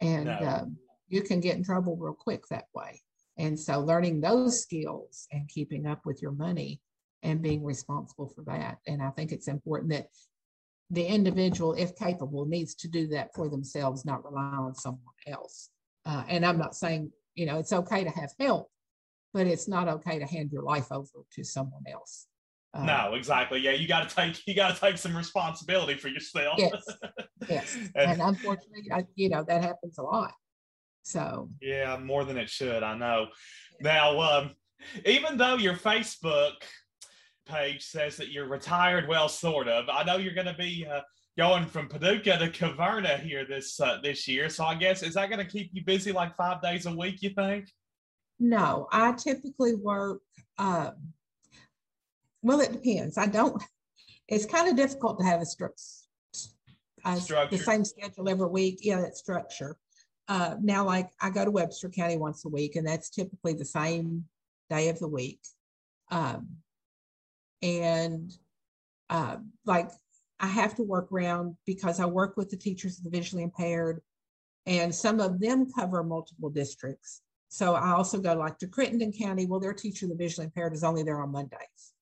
And 0.00 0.26
no. 0.26 0.38
um, 0.38 0.76
you 1.08 1.22
can 1.22 1.40
get 1.40 1.56
in 1.56 1.64
trouble 1.64 1.96
real 1.96 2.14
quick 2.14 2.46
that 2.48 2.66
way. 2.74 3.00
And 3.38 3.58
so 3.58 3.80
learning 3.80 4.20
those 4.20 4.60
skills 4.60 5.26
and 5.32 5.48
keeping 5.48 5.86
up 5.86 6.04
with 6.04 6.20
your 6.20 6.32
money 6.32 6.80
and 7.22 7.42
being 7.42 7.64
responsible 7.64 8.28
for 8.34 8.44
that. 8.44 8.78
And 8.86 9.02
I 9.02 9.10
think 9.10 9.32
it's 9.32 9.48
important 9.48 9.90
that 9.92 10.08
the 10.90 11.06
individual, 11.06 11.74
if 11.74 11.96
capable, 11.96 12.46
needs 12.46 12.74
to 12.76 12.88
do 12.88 13.06
that 13.08 13.34
for 13.34 13.48
themselves, 13.48 14.04
not 14.04 14.24
rely 14.24 14.56
on 14.56 14.74
someone 14.74 15.00
else. 15.26 15.70
Uh, 16.04 16.24
and 16.28 16.44
I'm 16.44 16.58
not 16.58 16.74
saying, 16.74 17.12
you 17.34 17.46
know, 17.46 17.58
it's 17.58 17.72
okay 17.72 18.02
to 18.02 18.10
have 18.10 18.32
help, 18.40 18.68
but 19.32 19.46
it's 19.46 19.68
not 19.68 19.88
okay 19.88 20.18
to 20.18 20.26
hand 20.26 20.50
your 20.52 20.62
life 20.62 20.90
over 20.90 21.24
to 21.34 21.44
someone 21.44 21.84
else. 21.90 22.26
Uh, 22.74 22.84
no, 22.84 23.14
exactly. 23.14 23.60
Yeah, 23.60 23.72
you 23.72 23.88
got 23.88 24.08
to 24.08 24.14
take 24.14 24.46
you 24.46 24.54
got 24.54 24.74
to 24.74 24.80
take 24.80 24.96
some 24.96 25.16
responsibility 25.16 25.94
for 25.94 26.08
yourself. 26.08 26.54
Yes, 26.56 26.84
yes. 27.48 27.76
and, 27.96 28.12
and 28.12 28.22
unfortunately, 28.22 28.92
I, 28.92 29.04
you 29.16 29.28
know 29.28 29.44
that 29.48 29.62
happens 29.62 29.98
a 29.98 30.02
lot. 30.02 30.32
So 31.02 31.50
yeah, 31.60 31.98
more 31.98 32.24
than 32.24 32.36
it 32.36 32.48
should. 32.48 32.84
I 32.84 32.96
know. 32.96 33.28
Now, 33.80 34.20
um, 34.20 34.50
even 35.04 35.36
though 35.36 35.56
your 35.56 35.74
Facebook 35.74 36.52
page 37.50 37.84
says 37.84 38.16
that 38.16 38.30
you're 38.30 38.48
retired. 38.48 39.08
Well, 39.08 39.28
sort 39.28 39.68
of. 39.68 39.88
I 39.88 40.04
know 40.04 40.16
you're 40.16 40.34
going 40.34 40.46
to 40.46 40.54
be 40.54 40.86
uh, 40.90 41.00
going 41.36 41.66
from 41.66 41.88
Paducah 41.88 42.38
to 42.38 42.48
Caverna 42.48 43.18
here 43.20 43.44
this 43.44 43.80
uh, 43.80 43.98
this 44.02 44.28
year. 44.28 44.48
So 44.48 44.64
I 44.64 44.74
guess 44.74 45.02
is 45.02 45.14
that 45.14 45.28
going 45.28 45.44
to 45.44 45.50
keep 45.50 45.70
you 45.72 45.84
busy 45.84 46.12
like 46.12 46.36
five 46.36 46.62
days 46.62 46.86
a 46.86 46.94
week? 46.94 47.22
You 47.22 47.30
think? 47.30 47.70
No, 48.38 48.88
I 48.92 49.12
typically 49.12 49.74
work. 49.74 50.20
Uh, 50.58 50.92
well, 52.42 52.60
it 52.60 52.72
depends. 52.72 53.18
I 53.18 53.26
don't. 53.26 53.62
It's 54.28 54.46
kind 54.46 54.68
of 54.68 54.76
difficult 54.76 55.18
to 55.18 55.24
have 55.24 55.40
a 55.40 55.44
stru- 55.44 55.70
the 57.04 57.58
same 57.58 57.84
schedule 57.84 58.28
every 58.28 58.46
week. 58.46 58.78
Yeah, 58.82 59.00
that 59.00 59.16
structure. 59.16 59.76
Uh, 60.28 60.54
now, 60.62 60.84
like 60.84 61.10
I 61.20 61.30
go 61.30 61.44
to 61.44 61.50
Webster 61.50 61.88
County 61.88 62.16
once 62.16 62.44
a 62.44 62.48
week, 62.48 62.76
and 62.76 62.86
that's 62.86 63.10
typically 63.10 63.54
the 63.54 63.64
same 63.64 64.24
day 64.68 64.88
of 64.88 64.98
the 65.00 65.08
week. 65.08 65.40
Um, 66.10 66.48
and 67.62 68.32
uh, 69.08 69.36
like 69.66 69.90
I 70.38 70.46
have 70.46 70.74
to 70.76 70.82
work 70.82 71.12
around 71.12 71.56
because 71.66 72.00
I 72.00 72.06
work 72.06 72.36
with 72.36 72.50
the 72.50 72.56
teachers 72.56 72.98
of 72.98 73.04
the 73.04 73.10
visually 73.10 73.42
impaired, 73.42 74.00
and 74.66 74.94
some 74.94 75.20
of 75.20 75.40
them 75.40 75.66
cover 75.72 76.02
multiple 76.02 76.50
districts. 76.50 77.22
So 77.48 77.74
I 77.74 77.90
also 77.90 78.20
go 78.20 78.34
like 78.34 78.58
to 78.58 78.68
Crittenden 78.68 79.12
County. 79.12 79.46
Well, 79.46 79.60
their 79.60 79.74
teacher 79.74 80.06
of 80.06 80.10
the 80.10 80.16
visually 80.16 80.46
impaired 80.46 80.72
is 80.72 80.84
only 80.84 81.02
there 81.02 81.20
on 81.20 81.32
Mondays. 81.32 81.92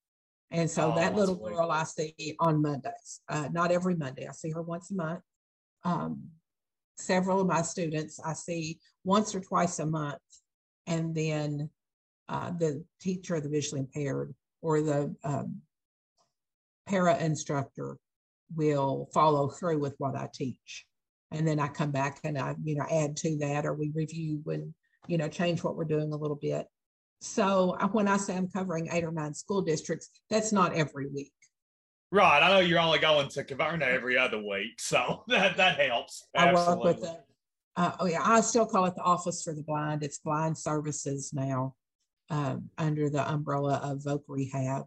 And 0.51 0.71
so 0.71 0.93
Oh, 0.93 0.97
that 0.97 1.15
little 1.15 1.35
girl 1.35 1.71
I 1.71 1.85
see 1.85 2.37
on 2.39 2.63
Mondays, 2.63 3.21
uh, 3.29 3.49
not 3.53 3.71
every 3.71 3.95
Monday. 3.97 4.27
I 4.27 4.33
see 4.33 4.51
her 4.51 4.63
once 4.63 4.91
a 4.91 4.95
month. 4.95 5.21
Um, 5.85 6.29
several 6.97 7.41
of 7.41 7.47
my 7.47 7.63
students 7.63 8.19
I 8.25 8.33
see 8.33 8.79
once 9.05 9.35
or 9.35 9.41
twice 9.41 9.79
a 9.79 9.87
month. 9.87 10.21
And 10.87 11.15
then 11.15 11.71
uh, 12.29 12.51
the 12.51 12.85
teacher 13.01 13.37
of 13.37 13.43
the 13.43 13.49
visually 13.49 13.81
impaired 13.81 14.35
or 14.63 14.81
the 14.81 15.15
um, 15.25 15.61
para 16.87 17.17
instructor 17.19 17.97
will 18.55 19.09
follow 19.13 19.49
through 19.49 19.79
with 19.79 19.95
what 19.99 20.17
I 20.17 20.29
teach. 20.33 20.87
And 21.31 21.47
then 21.47 21.61
I 21.61 21.69
come 21.69 21.91
back 21.91 22.21
and 22.25 22.39
I, 22.39 22.55
you 22.63 22.77
know, 22.77 22.87
add 22.91 23.17
to 23.19 23.37
that 23.39 23.67
or 23.67 23.75
we 23.75 23.91
review 23.95 24.43
and, 24.47 24.73
you 25.07 25.19
know, 25.19 25.29
change 25.29 25.63
what 25.63 25.77
we're 25.77 25.85
doing 25.85 26.13
a 26.13 26.17
little 26.17 26.39
bit. 26.41 26.67
So 27.21 27.77
when 27.93 28.09
I 28.09 28.17
say 28.17 28.37
I'm 28.37 28.49
covering 28.49 28.89
eight 28.93 29.05
or 29.05 29.13
nine 29.13 29.35
school 29.35 29.61
districts, 29.61 30.09
that's 30.31 30.53
not 30.53 30.75
every 30.75 31.09
week. 31.09 31.33
Right. 32.11 32.43
I 32.43 32.49
know 32.49 32.61
you're 32.61 32.79
only 32.79 32.99
going 32.99 33.29
to 33.29 33.45
Caverna 33.45 33.83
every 33.83 34.17
other 34.17 34.39
week, 34.39 34.81
so 34.81 35.25
that 35.29 35.57
that 35.59 35.79
helps. 35.79 36.27
I 36.35 36.55
work 36.55 36.83
with 36.83 37.01
the, 37.03 37.19
uh, 37.77 37.93
oh 38.01 38.07
yeah, 38.07 38.23
I 38.25 38.41
still 38.41 38.67
call 38.67 38.87
it 38.87 38.95
the 38.95 39.03
Office 39.03 39.43
for 39.43 39.55
the 39.55 39.63
Blind. 39.63 40.03
It's 40.03 40.19
Blind 40.19 40.57
Services 40.57 41.33
now, 41.35 41.75
um, 42.31 42.71
under 42.79 43.09
the 43.09 43.29
umbrella 43.31 43.81
of 43.83 43.99
Voc 43.99 44.23
Rehab. 44.29 44.85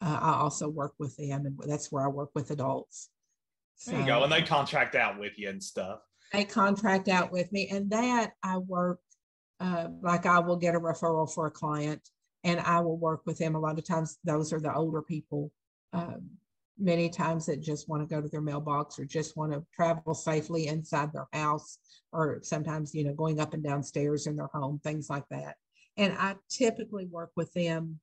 Uh, 0.00 0.18
I 0.20 0.34
also 0.34 0.68
work 0.68 0.92
with 0.98 1.16
them 1.16 1.46
and 1.46 1.58
that's 1.66 1.90
where 1.90 2.04
I 2.04 2.08
work 2.08 2.30
with 2.34 2.50
adults. 2.50 3.10
There 3.86 4.00
you 4.00 4.06
go. 4.06 4.22
And 4.22 4.32
they 4.32 4.42
contract 4.42 4.94
out 4.94 5.18
with 5.18 5.38
you 5.38 5.48
and 5.48 5.62
stuff. 5.62 6.00
They 6.32 6.44
contract 6.44 7.08
out 7.08 7.30
with 7.30 7.50
me 7.52 7.68
and 7.68 7.90
that 7.90 8.32
I 8.42 8.58
work, 8.58 9.00
uh, 9.60 9.88
like 10.02 10.26
I 10.26 10.40
will 10.40 10.56
get 10.56 10.74
a 10.74 10.80
referral 10.80 11.32
for 11.32 11.46
a 11.46 11.50
client 11.50 12.08
and 12.44 12.60
I 12.60 12.80
will 12.80 12.98
work 12.98 13.22
with 13.26 13.38
them. 13.38 13.54
A 13.54 13.60
lot 13.60 13.78
of 13.78 13.84
times 13.84 14.18
those 14.24 14.52
are 14.52 14.60
the 14.60 14.74
older 14.74 15.02
people. 15.02 15.52
Um, 15.92 16.30
many 16.78 17.08
times 17.08 17.46
that 17.46 17.62
just 17.62 17.88
want 17.88 18.02
to 18.02 18.14
go 18.14 18.20
to 18.20 18.28
their 18.28 18.42
mailbox 18.42 18.98
or 18.98 19.04
just 19.04 19.36
want 19.36 19.52
to 19.52 19.64
travel 19.74 20.14
safely 20.14 20.66
inside 20.66 21.12
their 21.12 21.28
house 21.32 21.78
or 22.12 22.40
sometimes, 22.42 22.94
you 22.94 23.04
know, 23.04 23.14
going 23.14 23.40
up 23.40 23.54
and 23.54 23.62
down 23.62 23.82
stairs 23.82 24.26
in 24.26 24.36
their 24.36 24.50
home, 24.52 24.80
things 24.82 25.08
like 25.08 25.24
that. 25.30 25.56
And 25.96 26.12
I 26.18 26.36
typically 26.50 27.06
work 27.06 27.30
with 27.36 27.52
them 27.54 28.00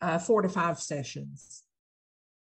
uh, 0.00 0.18
four 0.18 0.42
to 0.42 0.48
five 0.48 0.80
sessions. 0.80 1.62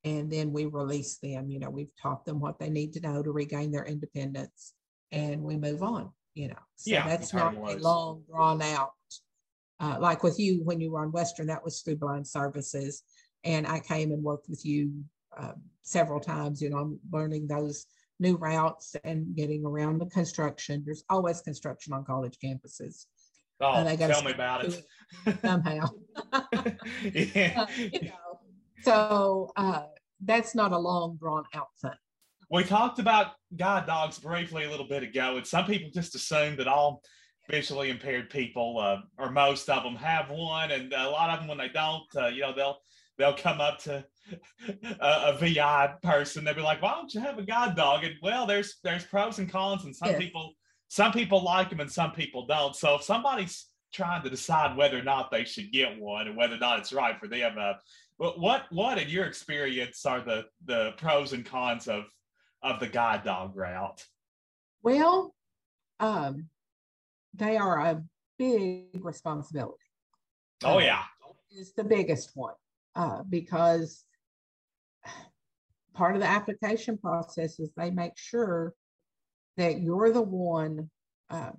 And 0.04 0.32
then 0.32 0.52
we 0.52 0.66
release 0.66 1.18
them, 1.18 1.52
you 1.52 1.60
know, 1.60 1.70
we've 1.70 1.96
taught 2.02 2.26
them 2.26 2.40
what 2.40 2.58
they 2.58 2.70
need 2.70 2.94
to 2.94 3.02
know 3.02 3.22
to 3.22 3.32
regain 3.32 3.72
their 3.72 3.86
independence 3.86 4.74
and 5.12 5.44
we 5.44 5.58
move 5.58 5.84
on, 5.84 6.10
you 6.34 6.48
know. 6.48 6.60
So 6.78 6.92
Yeah, 6.92 7.08
that's 7.08 7.34
not 7.34 7.56
a 7.56 7.76
long 7.78 8.24
drawn 8.28 8.62
out. 8.64 8.94
Uh, 9.80 9.98
like 10.00 10.24
with 10.24 10.40
you, 10.40 10.64
when 10.64 10.80
you 10.80 10.92
were 10.92 11.02
on 11.02 11.12
Western, 11.12 11.48
that 11.48 11.64
was 11.64 11.82
through 11.82 11.98
blind 11.98 12.26
services. 12.26 13.04
And 13.44 13.68
I 13.68 13.80
came 13.80 14.12
and 14.12 14.24
worked 14.24 14.50
with 14.50 14.66
you 14.66 15.04
um, 15.38 15.62
several 15.84 16.20
times, 16.20 16.62
you 16.62 16.70
know, 16.70 16.78
I'm 16.78 17.00
learning 17.12 17.48
those 17.48 17.86
new 18.20 18.38
routes 18.38 18.96
and 19.04 19.36
getting 19.36 19.66
around 19.66 20.00
the 20.00 20.06
construction. 20.08 20.84
There's 20.86 21.04
always 21.10 21.42
construction 21.42 21.94
on 21.94 22.06
college 22.06 22.38
campuses. 22.44 23.06
Oh, 23.62 23.84
they 23.84 23.95
gotta 23.95 24.14
tell 24.14 24.24
me 24.24 24.32
about 24.32 24.62
to 24.62 24.68
it. 24.68 25.41
Somehow. 25.41 25.89
yeah. 27.14 27.53
Uh, 27.62 27.68
you 27.78 28.01
know, 28.01 28.39
so 28.82 29.51
uh, 29.55 29.84
that's 30.24 30.55
not 30.55 30.72
a 30.72 30.78
long 30.78 31.18
drawn 31.18 31.43
out 31.53 31.68
thing. 31.82 31.91
We 32.49 32.64
talked 32.64 32.99
about 32.99 33.34
guide 33.55 33.86
dogs 33.86 34.20
briefly 34.20 34.66
a 34.66 34.70
little 34.70 34.88
bit 34.88 35.03
ago, 35.03 35.38
and 35.38 35.45
some 35.45 35.66
people 35.66 35.89
just 35.93 36.16
assume 36.16 36.57
that 36.57 36.68
all 36.68 37.01
visually 37.49 37.89
impaired 37.89 38.30
people, 38.30 38.80
uh, 38.80 38.97
or 39.18 39.32
most 39.32 39.70
of 39.70 39.84
them, 39.84 39.95
have 39.95 40.30
one, 40.30 40.72
and 40.72 40.91
a 40.93 41.09
lot 41.09 41.30
of 41.30 41.39
them, 41.39 41.47
when 41.47 41.57
they 41.57 41.70
don't, 41.70 42.03
uh, 42.16 42.28
you 42.28 42.41
know, 42.41 42.53
they'll 42.53 42.78
they'll 43.18 43.36
come 43.36 43.62
up 43.62 43.78
to 43.84 44.03
a, 44.99 45.34
a 45.34 45.38
VI 45.39 45.93
person. 46.03 46.43
They'll 46.43 46.55
be 46.55 46.62
like, 46.62 46.82
"Why 46.82 46.93
don't 46.93 47.14
you 47.14 47.22
have 47.22 47.38
a 47.38 47.43
guide 47.43 47.76
dog?" 47.76 48.03
And 48.03 48.16
well, 48.22 48.45
there's 48.45 48.78
there's 48.84 49.05
pros 49.05 49.39
and 49.39 49.49
cons, 49.49 49.86
and 49.86 49.95
some 49.95 50.16
people 50.16 50.53
some 50.92 51.14
people 51.14 51.42
like 51.42 51.70
them 51.70 51.80
and 51.80 51.89
some 51.89 52.12
people 52.12 52.46
don't. 52.46 52.76
So 52.76 52.96
if 52.96 53.04
somebody's 53.04 53.68
trying 53.94 54.24
to 54.24 54.30
decide 54.30 54.76
whether 54.76 55.00
or 55.00 55.04
not 55.04 55.32
they 55.32 55.46
should 55.46 55.72
get 55.72 55.98
one 55.98 56.28
and 56.28 56.36
whether 56.36 56.56
or 56.56 56.60
not 56.60 56.80
it's 56.80 56.92
right 56.92 57.18
for 57.18 57.30
them, 57.30 57.56
uh, 57.58 57.74
what 58.18 58.38
what 58.38 58.64
what 58.72 58.98
in 58.98 59.08
your 59.08 59.24
experience 59.24 60.06
are 60.06 60.20
the 60.20 60.44
the 60.66 60.92
pros 60.98 61.32
and 61.32 61.46
cons 61.46 61.88
of 61.88 62.04
of 62.62 62.82
the 62.82 62.89
guide 62.89 63.24
dog 63.24 63.56
route? 63.56 64.06
Well, 64.84 65.34
um, 66.02 66.50
they 67.36 67.56
are 67.56 67.80
a 67.80 68.04
big 68.38 68.89
responsibility. 69.06 69.78
Oh 70.62 70.80
yeah, 70.80 71.04
Is 71.52 71.72
the 71.72 71.86
biggest 71.86 72.32
one 72.36 72.56
uh, 72.98 73.24
because 73.30 74.04
part 75.94 76.16
of 76.16 76.22
the 76.22 76.28
application 76.28 76.98
process 76.98 77.62
is 77.62 77.72
they 77.78 77.92
make 77.92 78.18
sure 78.18 78.74
that 79.58 79.82
you're 79.82 80.12
the 80.12 80.22
one 80.22 80.89
um, 81.30 81.58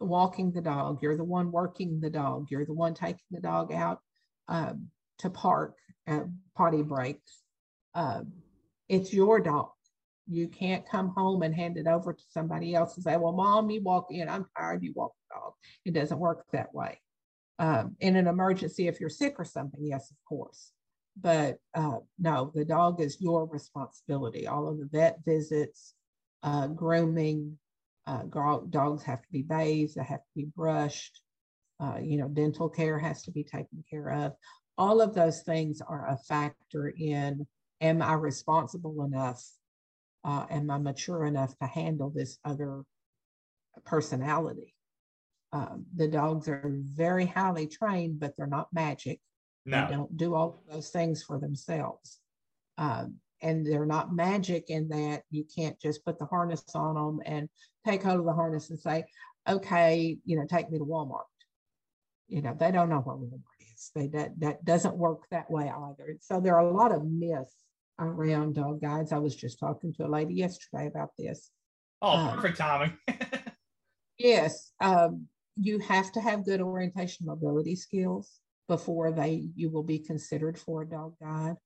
walking 0.00 0.52
the 0.52 0.60
dog, 0.60 1.02
you're 1.02 1.16
the 1.16 1.24
one 1.24 1.50
working 1.52 2.00
the 2.00 2.10
dog, 2.10 2.46
you're 2.50 2.66
the 2.66 2.72
one 2.72 2.94
taking 2.94 3.26
the 3.30 3.40
dog 3.40 3.72
out 3.72 4.00
um, 4.48 4.88
to 5.18 5.30
park 5.30 5.76
at 6.06 6.24
potty 6.56 6.82
breaks. 6.82 7.42
Um, 7.94 8.32
it's 8.88 9.12
your 9.12 9.40
dog. 9.40 9.70
You 10.28 10.48
can't 10.48 10.88
come 10.88 11.08
home 11.08 11.42
and 11.42 11.54
hand 11.54 11.76
it 11.76 11.86
over 11.86 12.12
to 12.12 12.24
somebody 12.30 12.74
else 12.74 12.94
and 12.94 13.04
say, 13.04 13.16
"Well, 13.16 13.32
mom, 13.32 13.70
you 13.70 13.82
walk 13.82 14.06
in. 14.10 14.28
I'm 14.28 14.46
tired. 14.56 14.82
You 14.82 14.92
walk 14.94 15.12
the 15.28 15.36
dog." 15.36 15.52
It 15.84 15.94
doesn't 15.94 16.18
work 16.18 16.44
that 16.52 16.74
way. 16.74 17.00
Um, 17.58 17.96
in 18.00 18.16
an 18.16 18.26
emergency, 18.26 18.88
if 18.88 19.00
you're 19.00 19.08
sick 19.08 19.34
or 19.38 19.44
something, 19.44 19.80
yes, 19.84 20.10
of 20.10 20.16
course. 20.28 20.72
But 21.20 21.58
uh, 21.74 21.98
no, 22.18 22.50
the 22.54 22.64
dog 22.64 23.00
is 23.00 23.20
your 23.20 23.46
responsibility. 23.46 24.46
All 24.46 24.68
of 24.68 24.78
the 24.78 24.86
vet 24.86 25.18
visits, 25.24 25.94
uh, 26.42 26.66
grooming, 26.68 27.58
uh, 28.06 28.22
dogs 28.70 29.02
have 29.04 29.22
to 29.22 29.28
be 29.30 29.42
bathed, 29.42 29.94
they 29.96 30.04
have 30.04 30.20
to 30.20 30.30
be 30.34 30.46
brushed. 30.56 31.22
Uh, 31.80 31.98
you 32.00 32.16
know, 32.16 32.28
dental 32.28 32.68
care 32.68 32.98
has 32.98 33.22
to 33.22 33.32
be 33.32 33.42
taken 33.42 33.82
care 33.90 34.10
of. 34.10 34.32
All 34.78 35.00
of 35.00 35.14
those 35.14 35.42
things 35.42 35.80
are 35.80 36.08
a 36.08 36.16
factor 36.16 36.92
in 36.96 37.46
am 37.80 38.00
I 38.00 38.14
responsible 38.14 39.04
enough? 39.04 39.44
Uh, 40.24 40.46
am 40.50 40.70
I 40.70 40.78
mature 40.78 41.24
enough 41.24 41.56
to 41.58 41.66
handle 41.66 42.10
this 42.10 42.38
other 42.44 42.84
personality? 43.84 44.74
Um, 45.52 45.84
the 45.94 46.08
dogs 46.08 46.48
are 46.48 46.72
very 46.72 47.26
highly 47.26 47.66
trained, 47.66 48.20
but 48.20 48.36
they're 48.36 48.46
not 48.46 48.72
magic. 48.72 49.20
They 49.66 49.94
don't 49.94 50.16
do 50.16 50.34
all 50.34 50.62
of 50.66 50.74
those 50.74 50.90
things 50.90 51.22
for 51.22 51.38
themselves. 51.38 52.18
Um, 52.78 53.16
and 53.42 53.66
they're 53.66 53.86
not 53.86 54.14
magic 54.14 54.70
in 54.70 54.88
that 54.88 55.22
you 55.30 55.44
can't 55.54 55.78
just 55.80 56.04
put 56.04 56.18
the 56.18 56.24
harness 56.26 56.64
on 56.74 56.94
them 56.94 57.20
and 57.26 57.48
take 57.86 58.02
hold 58.02 58.20
of 58.20 58.26
the 58.26 58.32
harness 58.32 58.70
and 58.70 58.78
say, 58.78 59.04
okay, 59.48 60.16
you 60.24 60.36
know, 60.36 60.46
take 60.46 60.70
me 60.70 60.78
to 60.78 60.84
Walmart. 60.84 61.22
You 62.28 62.42
know, 62.42 62.56
they 62.58 62.70
don't 62.70 62.88
know 62.88 63.00
what 63.00 63.18
Walmart 63.18 63.74
is. 63.74 63.90
They 63.94 64.06
that 64.08 64.38
that 64.40 64.64
doesn't 64.64 64.96
work 64.96 65.24
that 65.30 65.50
way 65.50 65.70
either. 65.70 66.16
So 66.20 66.40
there 66.40 66.56
are 66.56 66.66
a 66.66 66.76
lot 66.76 66.92
of 66.92 67.04
myths 67.04 67.54
around 67.98 68.54
dog 68.54 68.80
guides. 68.80 69.12
I 69.12 69.18
was 69.18 69.36
just 69.36 69.58
talking 69.58 69.92
to 69.94 70.06
a 70.06 70.08
lady 70.08 70.34
yesterday 70.34 70.86
about 70.86 71.10
this. 71.18 71.50
oh 72.00 72.16
um, 72.16 72.36
perfect 72.36 72.58
timing. 72.58 72.96
Yes, 74.18 74.70
um, 74.80 75.26
you 75.56 75.80
have 75.80 76.12
to 76.12 76.20
have 76.20 76.44
good 76.44 76.60
orientation 76.60 77.26
mobility 77.26 77.74
skills 77.74 78.38
before 78.68 79.10
they 79.10 79.48
you 79.56 79.68
will 79.68 79.82
be 79.82 79.98
considered 79.98 80.56
for 80.58 80.82
a 80.82 80.88
dog 80.88 81.14
guide. 81.20 81.56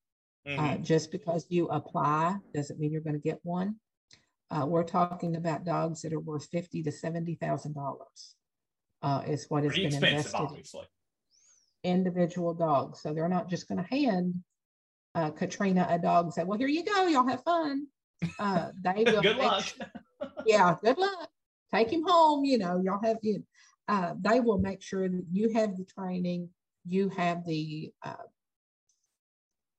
Mhm. 0.47 0.59
Uh, 0.59 0.79
just 0.79 1.11
because 1.11 1.45
you 1.49 1.67
apply 1.69 2.37
doesn't 2.55 2.79
mean 2.79 2.93
you're 2.93 3.01
going 3.01 3.17
to 3.17 3.21
get 3.23 3.41
one. 3.43 3.77
Uh, 4.51 4.65
we're 4.65 4.85
talking 4.85 5.35
about 5.35 5.65
dogs 5.65 6.03
that 6.03 6.13
are 6.13 6.21
worth 6.21 6.47
fifty 6.51 6.83
to 6.85 6.93
seventy 6.93 7.35
thousand 7.35 7.75
dollars. 7.75 8.37
Uh, 9.03 9.23
is 9.27 9.47
what 9.49 9.65
has 9.65 9.73
Pretty 9.73 9.89
been 9.89 9.95
invested 10.05 10.39
in 10.39 10.47
obviously. 10.47 10.85
individual 11.85 12.55
dogs. 12.55 13.01
So 13.01 13.13
they're 13.13 13.29
not 13.29 13.49
just 13.49 13.69
going 13.69 13.83
to 13.83 13.89
hand 13.89 14.43
uh, 15.15 15.31
Katrina 15.31 15.87
a 15.91 15.99
dog 15.99 16.27
and 16.27 16.35
say, 16.35 16.45
"Well, 16.45 16.59
here 16.59 16.69
you 16.69 16.85
go, 16.85 17.07
y'all 17.09 17.27
have 17.29 17.43
fun." 17.43 17.89
Uh, 18.39 18.71
they 18.81 19.03
will 19.07 19.23
Good 19.23 19.37
luck. 19.39 19.65
sure- 19.65 19.87
yeah, 20.47 20.77
good 20.83 20.97
luck. 20.99 21.29
Take 21.75 21.91
him 21.93 22.05
home. 22.07 22.45
You 22.45 22.59
know, 22.59 22.81
y'all 22.81 23.01
have 23.03 23.19
you. 23.23 23.43
Uh, 23.89 24.15
they 24.21 24.39
will 24.41 24.59
make 24.59 24.81
sure 24.81 25.09
that 25.09 25.25
you 25.33 25.53
have 25.55 25.77
the 25.77 25.85
training, 25.85 26.49
you 26.87 27.09
have 27.11 27.45
the 27.45 27.93
uh, 28.05 28.15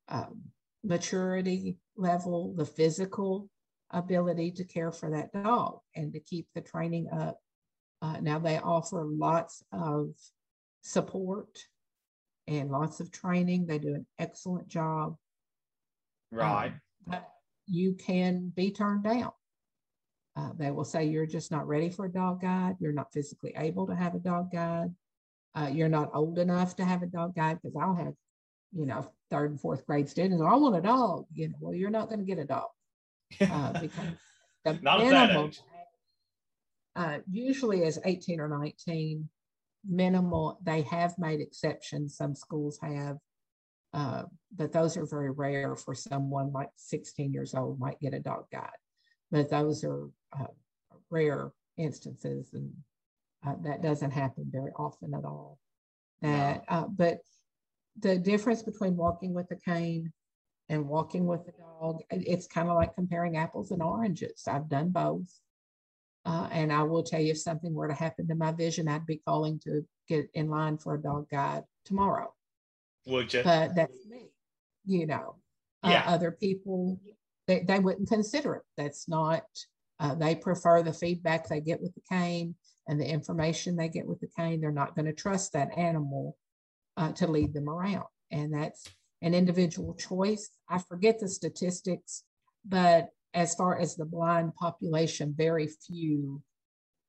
um, 0.09 0.41
maturity 0.88 1.78
level, 1.98 2.54
the 2.56 2.66
physical 2.66 3.50
ability 3.92 4.52
to 4.52 4.64
care 4.64 4.92
for 4.92 5.12
that 5.12 5.32
dog 5.32 5.80
and 5.96 6.14
to 6.14 6.20
keep 6.20 6.48
the 6.56 6.62
training 6.62 7.08
up. 7.12 7.38
Uh, 8.02 8.18
now 8.22 8.40
they 8.40 8.58
offer 8.58 9.06
lots 9.06 9.64
of 9.72 10.10
support 10.82 11.58
and 12.48 12.72
lots 12.72 13.00
of 13.00 13.12
training. 13.12 13.66
They 13.66 13.80
do 13.80 13.96
an 13.96 14.06
excellent 14.20 14.68
job. 14.68 15.16
Right. 16.32 16.68
Um, 16.68 16.82
but 17.06 17.30
you 17.66 17.94
can 17.94 18.52
be 18.56 18.72
turned 18.72 19.04
down. 19.04 19.32
Uh, 20.36 20.52
they 20.58 20.72
will 20.72 20.86
say 20.86 21.06
you're 21.06 21.26
just 21.26 21.52
not 21.52 21.68
ready 21.68 21.90
for 21.90 22.06
a 22.06 22.12
dog 22.12 22.42
guide. 22.42 22.76
You're 22.80 22.94
not 22.94 23.12
physically 23.12 23.54
able 23.58 23.88
to 23.88 23.96
have 23.96 24.14
a 24.14 24.20
dog 24.20 24.52
guide. 24.52 24.94
Uh, 25.56 25.70
you're 25.74 25.90
not 25.90 26.12
old 26.14 26.38
enough 26.38 26.76
to 26.76 26.86
have 26.86 27.02
a 27.02 27.08
dog 27.08 27.36
guide 27.36 27.58
because 27.62 27.76
I'll 27.76 27.96
have, 27.96 28.14
you 28.74 28.86
know, 28.86 29.09
third 29.30 29.51
and 29.51 29.59
fourth 29.59 29.86
grade 29.86 30.09
students. 30.09 30.41
I 30.41 30.55
want 30.55 30.76
a 30.76 30.82
dog. 30.82 31.26
You 31.34 31.49
know, 31.49 31.55
well, 31.59 31.74
you're 31.74 31.89
not 31.89 32.09
going 32.09 32.20
to 32.20 32.26
get 32.26 32.39
a 32.39 32.45
dog 32.45 32.70
uh, 33.41 33.74
because 33.82 34.13
the 34.63 34.80
Not 34.82 34.99
minimum 34.99 35.51
uh, 36.97 37.20
usually 37.30 37.84
is 37.84 37.99
18 38.03 38.39
or 38.39 38.49
19 38.49 39.30
minimal 39.88 40.59
they 40.63 40.82
have 40.82 41.18
made 41.18 41.39
exceptions 41.39 42.18
some 42.18 42.36
schools 42.36 42.78
have 42.82 43.18
uh, 43.93 44.24
but 44.53 44.74
those 44.74 44.97
are 44.97 45.05
very 45.05 45.32
rare 45.32 45.76
for 45.76 45.95
someone 45.95 46.51
like 46.51 46.70
16 46.76 47.32
years 47.32 47.53
old 47.53 47.80
might 47.80 47.99
get 47.99 48.13
a 48.13 48.20
dog 48.20 48.45
guide 48.51 48.70
but 49.32 49.49
those 49.49 49.84
are 49.84 50.09
uh, 50.38 50.47
rare 51.09 51.51
instances 51.78 52.49
and 52.53 52.74
uh, 53.45 53.53
that 53.63 53.82
doesn't 53.82 54.11
happen 54.11 54.49
very 54.51 54.72
often 54.76 55.13
at 55.13 55.24
all 55.24 55.59
that 56.22 56.63
uh, 56.68 56.86
but 56.88 57.20
the 58.00 58.18
difference 58.18 58.64
between 58.64 58.95
walking 58.95 59.34
with 59.34 59.50
a 59.52 59.56
cane 59.56 60.12
and 60.70 60.88
walking 60.88 61.26
with 61.26 61.48
a 61.48 61.52
dog, 61.52 62.02
it's 62.12 62.48
kind 62.48 62.70
of 62.70 62.76
like 62.76 62.95
comparing 62.95 63.38
apples 63.38 63.72
and 63.72 63.82
oranges 63.82 64.43
i've 64.48 64.70
done 64.70 64.89
both 64.89 65.39
uh, 66.28 66.50
and 66.52 66.74
I 66.74 66.84
will 66.84 67.04
tell 67.04 67.22
you 67.22 67.32
if 67.32 67.39
something 67.39 67.74
were 67.74 67.88
to 67.88 67.93
happen 67.93 68.28
to 68.28 68.36
my 68.36 68.52
vision, 68.52 68.89
I'd 68.89 69.06
be 69.06 69.22
calling 69.26 69.60
to 69.60 69.86
get 70.10 70.30
in 70.34 70.50
line 70.50 70.78
for 70.78 70.95
a 70.95 71.02
dog 71.02 71.30
guide 71.30 71.64
tomorrow. 71.86 72.34
Would 73.06 73.34
you? 73.34 73.43
But 73.43 73.76
that's 73.76 74.06
me, 74.10 74.34
you 74.86 75.08
know. 75.08 75.38
Uh, 75.84 75.91
Yeah. 75.91 76.04
other 76.06 76.32
people, 76.32 77.00
they, 77.48 77.64
they 77.66 77.80
wouldn't 77.80 78.10
consider 78.10 78.56
it. 78.56 78.64
That's 78.76 79.08
not, 79.08 79.45
uh, 80.02 80.16
they 80.16 80.36
prefer 80.36 80.84
the 80.84 80.91
feedback 80.91 81.48
they 81.48 81.62
get 81.62 81.82
with 81.82 81.95
the 81.95 82.02
cane 82.12 82.56
and 82.89 83.00
the 83.00 83.08
information 83.08 83.78
they 83.78 83.88
get 83.88 84.06
with 84.06 84.20
the 84.20 84.28
cane. 84.36 84.60
They're 84.60 84.72
not 84.74 84.98
going 84.98 85.06
to 85.06 85.14
trust 85.14 85.54
that 85.54 85.78
animal 85.78 86.36
uh, 86.98 87.12
to 87.14 87.28
lead 87.28 87.54
them 87.54 87.70
around. 87.70 88.06
And 88.32 88.54
that's 88.54 88.84
an 89.22 89.34
individual 89.34 89.93
choice. 89.93 90.50
I 90.68 90.80
forget 90.80 91.20
the 91.20 91.30
statistics, 91.30 92.24
but 92.66 93.10
as 93.34 93.56
far 93.56 93.80
as 93.80 93.95
the 93.95 94.06
blind 94.06 94.56
population, 94.56 95.34
very 95.38 95.68
few 95.68 96.41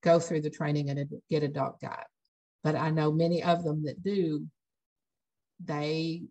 go 0.02 0.20
through 0.20 0.42
the 0.42 0.50
training 0.50 0.90
and 0.90 1.08
get 1.28 1.42
a 1.42 1.48
dog 1.48 1.80
guide. 1.80 2.04
But 2.62 2.76
I 2.76 2.90
know 2.90 3.10
many 3.10 3.42
of 3.42 3.64
them 3.64 3.84
that 3.84 4.02
do, 4.02 4.46
they 5.64 6.22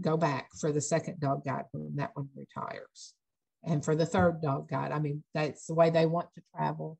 go 0.00 0.16
back 0.16 0.50
for 0.60 0.72
the 0.72 0.80
second 0.80 1.20
dog 1.20 1.44
guide 1.44 1.64
when 1.72 1.96
that 1.96 2.10
one 2.14 2.28
retires. 2.36 3.14
And 3.64 3.84
for 3.84 3.94
the 3.94 4.06
third 4.06 4.40
dog 4.40 4.68
guide, 4.68 4.92
I 4.92 4.98
mean, 4.98 5.22
that's 5.34 5.66
the 5.66 5.74
way 5.74 5.90
they 5.90 6.06
want 6.06 6.28
to 6.34 6.42
travel. 6.54 6.98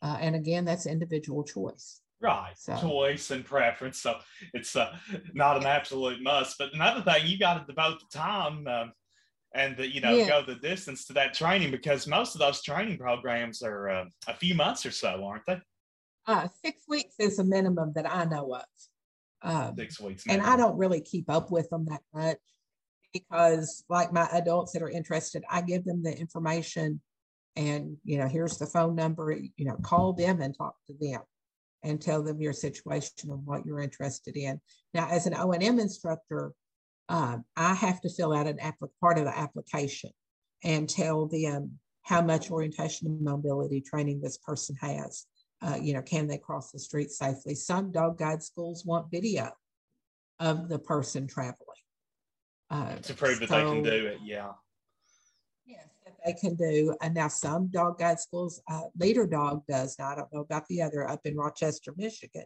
Uh, 0.00 0.16
and 0.20 0.34
again, 0.34 0.64
that's 0.64 0.86
individual 0.86 1.44
choice. 1.44 2.00
Right. 2.22 2.52
So- 2.56 2.76
Choice 2.80 3.30
and 3.32 3.44
preference. 3.44 3.98
So 3.98 4.18
it's 4.54 4.76
uh, 4.76 4.96
not 5.34 5.56
an 5.56 5.66
absolute 5.66 6.22
must. 6.22 6.56
But 6.58 6.72
another 6.72 7.02
thing, 7.02 7.26
you 7.26 7.38
got 7.38 7.58
to 7.58 7.66
devote 7.66 7.98
the 8.00 8.16
time 8.18 8.66
um, 8.68 8.92
and 9.54 9.76
the, 9.76 9.92
you 9.92 10.00
know 10.00 10.14
Yeah. 10.14 10.28
go 10.28 10.42
the 10.46 10.54
distance 10.54 11.04
to 11.06 11.12
that 11.14 11.34
training 11.34 11.70
because 11.72 12.06
most 12.06 12.34
of 12.34 12.38
those 12.40 12.62
training 12.62 12.98
programs 12.98 13.62
are 13.62 13.88
uh, 13.90 14.04
a 14.28 14.34
few 14.34 14.54
months 14.54 14.86
or 14.86 14.92
so, 14.92 15.24
aren't 15.24 15.44
they? 15.46 15.60
Uh, 16.26 16.46
six 16.64 16.84
weeks 16.88 17.16
is 17.18 17.38
a 17.40 17.44
minimum 17.44 17.92
that 17.96 18.08
I 18.10 18.24
know 18.24 18.54
of. 18.54 18.62
Um, 19.44 19.74
Six 19.76 19.98
weeks. 19.98 20.24
and 20.28 20.40
I 20.40 20.56
don't 20.56 20.78
really 20.78 21.00
keep 21.00 21.28
up 21.28 21.50
with 21.50 21.68
them 21.70 21.84
that 21.90 22.02
much 22.14 22.38
because 23.12 23.82
like 23.88 24.12
my 24.12 24.28
adults 24.32 24.70
that 24.72 24.82
are 24.82 24.88
interested, 24.88 25.42
I 25.50 25.62
give 25.62 25.84
them 25.84 26.04
the 26.04 26.16
information 26.16 27.00
and, 27.56 27.96
you 28.04 28.18
know, 28.18 28.28
here's 28.28 28.56
the 28.58 28.66
phone 28.66 28.94
number, 28.94 29.32
you 29.56 29.64
know, 29.66 29.74
call 29.82 30.12
them 30.12 30.40
and 30.40 30.56
talk 30.56 30.76
to 30.86 30.94
them 31.00 31.20
and 31.82 32.00
tell 32.00 32.22
them 32.22 32.40
your 32.40 32.52
situation 32.52 33.30
and 33.30 33.44
what 33.44 33.66
you're 33.66 33.80
interested 33.80 34.36
in. 34.36 34.60
Now, 34.94 35.08
as 35.10 35.26
an 35.26 35.34
O 35.36 35.52
and 35.52 35.62
M 35.62 35.78
instructor, 35.78 36.52
um, 37.08 37.44
I 37.56 37.74
have 37.74 38.00
to 38.02 38.08
fill 38.08 38.32
out 38.32 38.46
an 38.46 38.58
part 39.00 39.18
of 39.18 39.24
the 39.24 39.36
application 39.36 40.10
and 40.64 40.88
tell 40.88 41.26
them 41.26 41.78
how 42.02 42.22
much 42.22 42.50
orientation 42.50 43.08
and 43.08 43.20
mobility 43.20 43.80
training 43.80 44.20
this 44.20 44.38
person 44.38 44.76
has. 44.80 45.26
Uh, 45.60 45.78
you 45.80 45.92
know, 45.92 46.02
can 46.02 46.26
they 46.26 46.38
cross 46.38 46.72
the 46.72 46.78
street 46.78 47.10
safely? 47.10 47.54
Some 47.54 47.92
dog 47.92 48.18
guide 48.18 48.42
schools 48.42 48.84
want 48.84 49.10
video 49.10 49.50
of 50.40 50.68
the 50.68 50.78
person 50.78 51.26
traveling. 51.26 51.56
Uh, 52.70 52.96
to 52.96 53.14
prove 53.14 53.38
that 53.38 53.48
they 53.48 53.62
can 53.62 53.82
do 53.82 54.06
it. 54.06 54.18
Yeah. 54.24 54.52
Yes, 55.72 55.88
that 56.04 56.14
they 56.24 56.32
can 56.34 56.54
do. 56.54 56.94
And 57.02 57.14
now 57.14 57.28
some 57.28 57.68
dog 57.68 57.98
guide 57.98 58.20
schools, 58.20 58.60
uh, 58.70 58.82
Leader 58.98 59.26
Dog 59.26 59.62
does. 59.68 59.96
Now 59.98 60.08
I 60.10 60.14
don't 60.16 60.32
know 60.32 60.40
about 60.40 60.66
the 60.68 60.82
other 60.82 61.08
up 61.08 61.20
in 61.24 61.36
Rochester, 61.36 61.92
Michigan. 61.96 62.44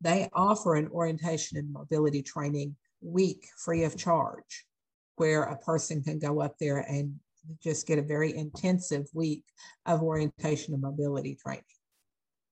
They 0.00 0.28
offer 0.32 0.74
an 0.76 0.88
orientation 0.88 1.58
and 1.58 1.72
mobility 1.72 2.22
training 2.22 2.76
week 3.00 3.46
free 3.64 3.84
of 3.84 3.96
charge, 3.96 4.66
where 5.16 5.42
a 5.44 5.56
person 5.58 6.02
can 6.02 6.18
go 6.18 6.40
up 6.40 6.54
there 6.58 6.78
and 6.78 7.18
just 7.62 7.86
get 7.86 7.98
a 7.98 8.02
very 8.02 8.36
intensive 8.36 9.06
week 9.14 9.44
of 9.86 10.02
orientation 10.02 10.74
and 10.74 10.82
mobility 10.82 11.34
training. 11.34 11.64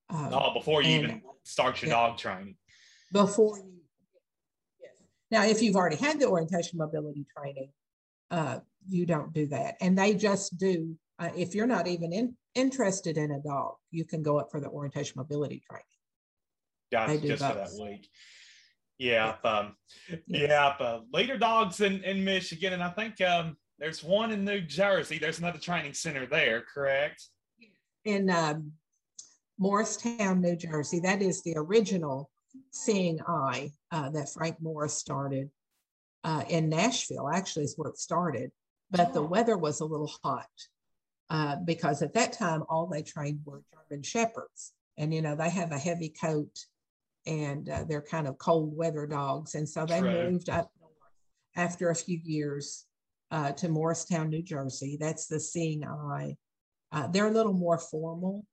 Um, 0.09 0.31
Oh, 0.33 0.55
before 0.55 0.83
you 0.83 0.95
and- 0.97 1.05
even 1.05 1.22
start 1.43 1.83
your 1.83 1.91
yeah. 1.91 1.97
dog 2.09 2.18
training. 2.18 2.57
before 3.12 3.59
you. 3.59 3.81
Yes. 4.81 4.93
Now, 5.31 5.45
if 5.45 5.62
you've 5.62 5.77
already 5.77 5.97
had 5.97 6.18
the 6.18 6.27
orientation 6.29 6.79
mobility 6.79 7.24
training, 7.37 7.72
uh, 8.31 8.61
you 8.89 9.07
don't 9.07 9.32
do 9.32 9.47
that. 9.47 9.76
And 9.80 9.97
they 9.97 10.14
just 10.14 10.59
do, 10.59 10.97
uh, 11.18 11.30
if 11.37 11.55
you're 11.55 11.66
not 11.66 11.87
even 11.87 12.12
in, 12.12 12.37
interested 12.55 13.18
in 13.18 13.32
a 13.32 13.41
dog, 13.41 13.74
you 13.91 14.05
can 14.05 14.22
go 14.22 14.39
up 14.39 14.51
for 14.51 14.61
the 14.61 14.68
orientation 14.68 15.14
mobility 15.16 15.62
training. 15.68 15.84
Got 16.93 17.09
They 17.09 17.14
it 17.14 17.22
do 17.22 17.28
just 17.28 17.45
for 17.45 17.55
that 17.55 17.72
week. 17.80 18.09
Yeah. 18.99 19.34
Um, 19.45 19.76
Yeah. 20.09 20.16
yeah. 20.26 20.66
Uh, 20.78 21.01
leader 21.12 21.37
dogs 21.37 21.80
in, 21.80 22.03
in 22.05 22.24
Michigan. 22.24 22.72
And 22.72 22.82
I 22.82 22.91
think 22.91 23.20
um, 23.20 23.57
there's 23.78 24.03
one 24.03 24.30
in 24.30 24.45
New 24.45 24.61
Jersey. 24.61 25.18
There's 25.18 25.39
another 25.39 25.59
training 25.59 25.95
center 25.95 26.26
there, 26.26 26.62
correct? 26.72 27.24
In 28.05 28.30
um, 28.30 28.72
Morristown, 29.59 30.41
New 30.41 30.57
Jersey, 30.57 31.01
that 31.01 31.22
is 31.22 31.43
the 31.43 31.55
original 31.57 32.30
Seeing 32.70 33.20
Eye 33.26 33.70
uh, 33.91 34.09
that 34.11 34.30
Frank 34.30 34.57
Morris 34.62 34.95
started 34.95 35.51
uh, 36.24 36.45
in 36.49 36.68
Nashville, 36.70 37.28
actually, 37.28 37.64
is 37.64 37.74
where 37.76 37.91
it 37.91 37.99
started. 37.99 38.51
But 38.91 39.12
the 39.12 39.20
Oh. 39.20 39.26
weather 39.26 39.57
was 39.59 39.80
a 39.80 39.84
little 39.84 40.11
hot 40.22 40.49
uh, 41.30 41.57
because 41.64 42.03
at 42.03 42.14
that 42.14 42.32
time, 42.32 42.62
all 42.68 42.87
they 42.87 43.03
trained 43.03 43.41
were 43.45 43.62
German 43.72 44.03
Shepherds. 44.03 44.72
And, 44.97 45.12
you 45.12 45.22
know, 45.22 45.37
they 45.37 45.51
have 45.51 45.72
a 45.72 45.78
heavy 45.78 46.09
coat 46.09 46.66
and 47.26 47.68
uh, 47.68 47.84
they're 47.84 48.03
kind 48.03 48.28
of 48.28 48.39
cold 48.39 48.76
weather 48.76 49.07
dogs. 49.07 49.55
And 49.55 49.68
so 49.68 49.84
they 49.84 50.01
True. 50.01 50.12
moved 50.12 50.49
up 50.49 50.70
north 50.80 50.93
after 51.57 51.91
a 51.91 51.95
few 51.95 52.18
years 52.22 52.87
uh, 53.30 53.53
to 53.53 53.68
Morristown, 53.68 54.30
New 54.30 54.43
Jersey. 54.43 54.97
That's 54.99 55.26
the 55.26 55.41
Seeing 55.41 55.84
Eye. 55.84 56.37
Uh, 56.93 57.09
they're 57.09 57.26
a 57.26 57.32
little 57.32 57.53
more 57.53 57.78
formal. 57.78 58.47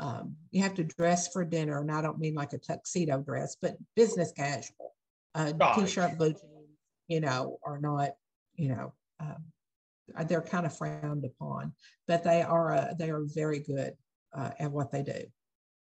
Um, 0.00 0.34
you 0.50 0.60
have 0.64 0.74
to 0.74 0.82
dress 0.84 1.28
for 1.32 1.44
dinner, 1.44 1.80
and 1.80 1.92
I 1.92 2.02
don't 2.02 2.18
mean 2.18 2.34
like 2.34 2.52
a 2.52 2.58
tuxedo 2.58 3.20
dress, 3.20 3.56
but 3.62 3.76
business 3.94 4.32
casual. 4.32 4.92
Uh, 5.36 5.52
Right. 5.56 5.86
T-shirt, 5.86 6.18
blue 6.18 6.32
jeans, 6.32 6.78
you 7.06 7.20
know, 7.20 7.58
are 7.64 7.78
not, 7.78 8.10
you 8.56 8.70
know, 8.70 8.92
uh, 9.20 10.24
they're 10.24 10.42
kind 10.42 10.66
of 10.66 10.76
frowned 10.76 11.24
upon, 11.24 11.72
but 12.06 12.24
they 12.24 12.42
are 12.42 12.74
uh, 12.74 12.94
they 12.98 13.10
are 13.10 13.24
very 13.34 13.60
good 13.60 13.94
uh, 14.36 14.50
at 14.58 14.70
what 14.70 14.90
they 14.90 15.02
do. 15.02 15.24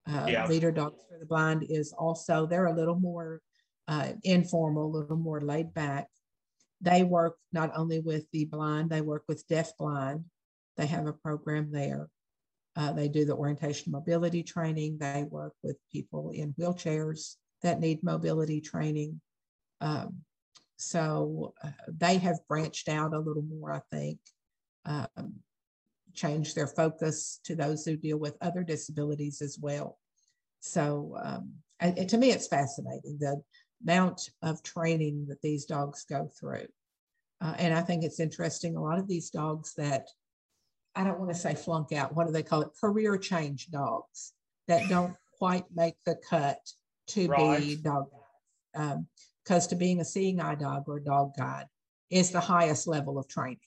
Uh, 0.09 0.27
Yeah. 0.29 0.47
Leader 0.47 0.73
Dogs 0.73 1.03
for 1.09 1.19
the 1.19 1.27
Blind 1.27 1.65
is 1.69 1.93
also 1.93 2.47
they're 2.47 2.67
a 2.67 2.75
little 2.75 2.99
more 2.99 3.41
uh, 3.87 4.13
informal, 4.25 4.87
a 4.87 4.97
little 4.99 5.17
more 5.17 5.41
laid 5.41 5.75
back. 5.75 6.09
They 6.81 7.03
work 7.03 7.37
not 7.53 7.73
only 7.75 8.01
with 8.01 8.31
the 8.33 8.45
blind, 8.45 8.91
they 8.91 9.01
work 9.01 9.25
with 9.29 9.47
deaf 9.49 9.77
blind. 9.77 10.25
They 10.77 10.87
have 10.87 11.07
a 11.07 11.13
program 11.13 11.73
there. 11.73 12.09
Uh, 12.77 12.93
they 12.93 13.09
do 13.09 13.25
the 13.25 13.35
orientation 13.35 13.91
mobility 13.91 14.45
training. 14.45 14.99
They 14.99 15.25
work 15.29 15.55
with 15.65 15.77
people 15.91 16.31
in 16.31 16.55
wheelchairs 16.55 17.35
that 17.63 17.81
need 17.81 18.05
mobility 18.05 18.61
training. 18.61 19.21
Um, 19.81 20.19
so 20.79 21.53
uh, 21.63 21.71
they 21.89 22.19
have 22.19 22.39
branched 22.49 22.89
out 22.89 23.13
a 23.13 23.19
little 23.19 23.43
more, 23.43 23.73
I 23.73 23.81
think, 23.91 24.19
um, 24.87 25.35
changed 26.15 26.55
their 26.57 26.69
focus 26.69 27.41
to 27.45 27.55
those 27.55 27.85
who 27.85 27.97
deal 27.97 28.19
with 28.19 28.37
other 28.41 28.63
disabilities 28.63 29.43
as 29.43 29.59
well. 29.61 29.99
So 30.61 31.17
um, 31.23 31.53
and- 31.81 31.99
and 31.99 32.09
to 32.11 32.19
me, 32.19 32.31
it's 32.31 32.49
fascinating 32.49 33.19
the 33.21 33.41
amount 33.83 34.31
of 34.43 34.63
training 34.63 35.27
that 35.29 35.43
these 35.43 35.65
dogs 35.65 36.05
go 36.05 36.29
through. 36.39 36.67
Uh, 37.41 37.55
and 37.59 37.73
I 37.75 37.83
think 37.83 38.03
it's 38.03 38.19
interesting. 38.19 38.75
A 38.75 38.83
lot 38.83 38.99
of 38.99 39.07
these 39.07 39.31
dogs 39.31 39.75
that 39.75 40.09
I 40.97 41.05
don't 41.05 41.21
want 41.21 41.31
to 41.33 41.39
say 41.39 41.55
flunk 41.55 41.93
out, 41.93 42.15
what 42.17 42.27
do 42.27 42.33
they 42.33 42.43
call 42.43 42.63
it? 42.63 42.71
Career 42.81 43.17
change 43.19 43.69
dogs 43.71 44.33
that 44.67 44.89
don't 44.89 45.15
quite 45.39 45.67
make 45.73 45.95
the 46.05 46.17
cut 46.29 46.59
to 47.09 47.21
be 47.21 47.27
Right. 47.29 47.83
dog. 47.83 48.11
Because 49.49 49.67
to 49.67 49.77
being 49.77 50.01
a 50.01 50.05
seeing 50.05 50.41
eye 50.41 50.55
dog 50.55 50.85
or 50.87 50.99
a 50.99 51.05
dog 51.05 51.33
guide 51.37 51.65
is 52.11 52.31
the 52.31 52.41
highest 52.41 52.87
level 52.87 53.19
of 53.19 53.27
training. 53.29 53.59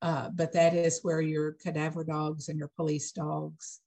Uh, 0.00 0.30
but 0.34 0.52
that 0.52 0.74
is 0.74 1.00
where 1.02 1.20
your 1.20 1.52
cadaver 1.52 2.04
dogs 2.04 2.48
and 2.48 2.58
your 2.58 2.70
police 2.76 3.12
dogs, 3.12 3.80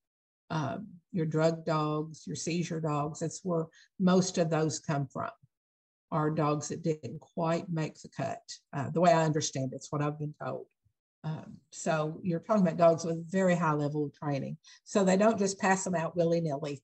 um, 0.51 0.87
your 1.11 1.25
drug 1.25 1.65
dogs, 1.65 2.25
your 2.27 2.35
seizure 2.35 2.79
dogs, 2.79 3.19
that's 3.19 3.41
where 3.43 3.65
most 3.99 4.37
of 4.37 4.49
those 4.49 4.79
come 4.79 5.07
from, 5.07 5.29
are 6.11 6.29
dogs 6.29 6.67
that 6.67 6.83
didn't 6.83 7.19
quite 7.19 7.67
make 7.69 7.99
the 8.01 8.09
cut. 8.15 8.41
Uh, 8.73 8.89
the 8.91 9.01
way 9.01 9.11
I 9.11 9.25
understand 9.25 9.73
it, 9.73 9.77
it's 9.77 9.91
what 9.91 10.01
I've 10.01 10.19
been 10.19 10.35
told. 10.43 10.67
Um, 11.23 11.57
so 11.71 12.19
you're 12.23 12.39
talking 12.39 12.61
about 12.61 12.77
dogs 12.77 13.05
with 13.05 13.29
very 13.29 13.55
high 13.55 13.73
level 13.73 14.05
of 14.05 14.13
training. 14.13 14.57
So 14.83 15.03
they 15.03 15.17
don't 15.17 15.39
just 15.39 15.59
pass 15.59 15.83
them 15.83 15.95
out 15.95 16.15
willy 16.15 16.41
nilly. 16.41 16.81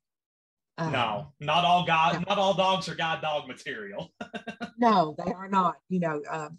Um, 0.78 0.92
no, 0.92 1.28
not 1.40 1.66
all 1.66 1.86
god, 1.86 2.14
no. 2.14 2.24
not 2.28 2.38
all 2.40 2.54
dogs 2.54 2.90
are 2.90 2.96
guide 2.96 3.22
dog 3.22 3.48
material. 3.48 4.12
no, 4.78 5.16
they 5.24 5.32
are 5.32 5.48
not. 5.48 5.76
You 5.90 6.00
know, 6.00 6.22
uh, 6.30 6.50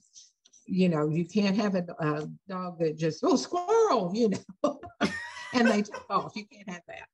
you 0.67 0.89
know, 0.89 1.09
you 1.09 1.25
can't 1.25 1.57
have 1.57 1.75
a, 1.75 1.85
a 1.99 2.29
dog 2.49 2.79
that 2.79 2.97
just 2.97 3.21
oh 3.25 3.37
squirrel, 3.37 4.13
you 4.15 4.31
know, 4.63 4.81
and 5.53 5.69
they 5.69 5.83
take 5.83 5.95
off. 6.11 6.33
You 6.37 6.45
can't 6.47 6.69
have 6.69 6.83
that. 6.87 7.09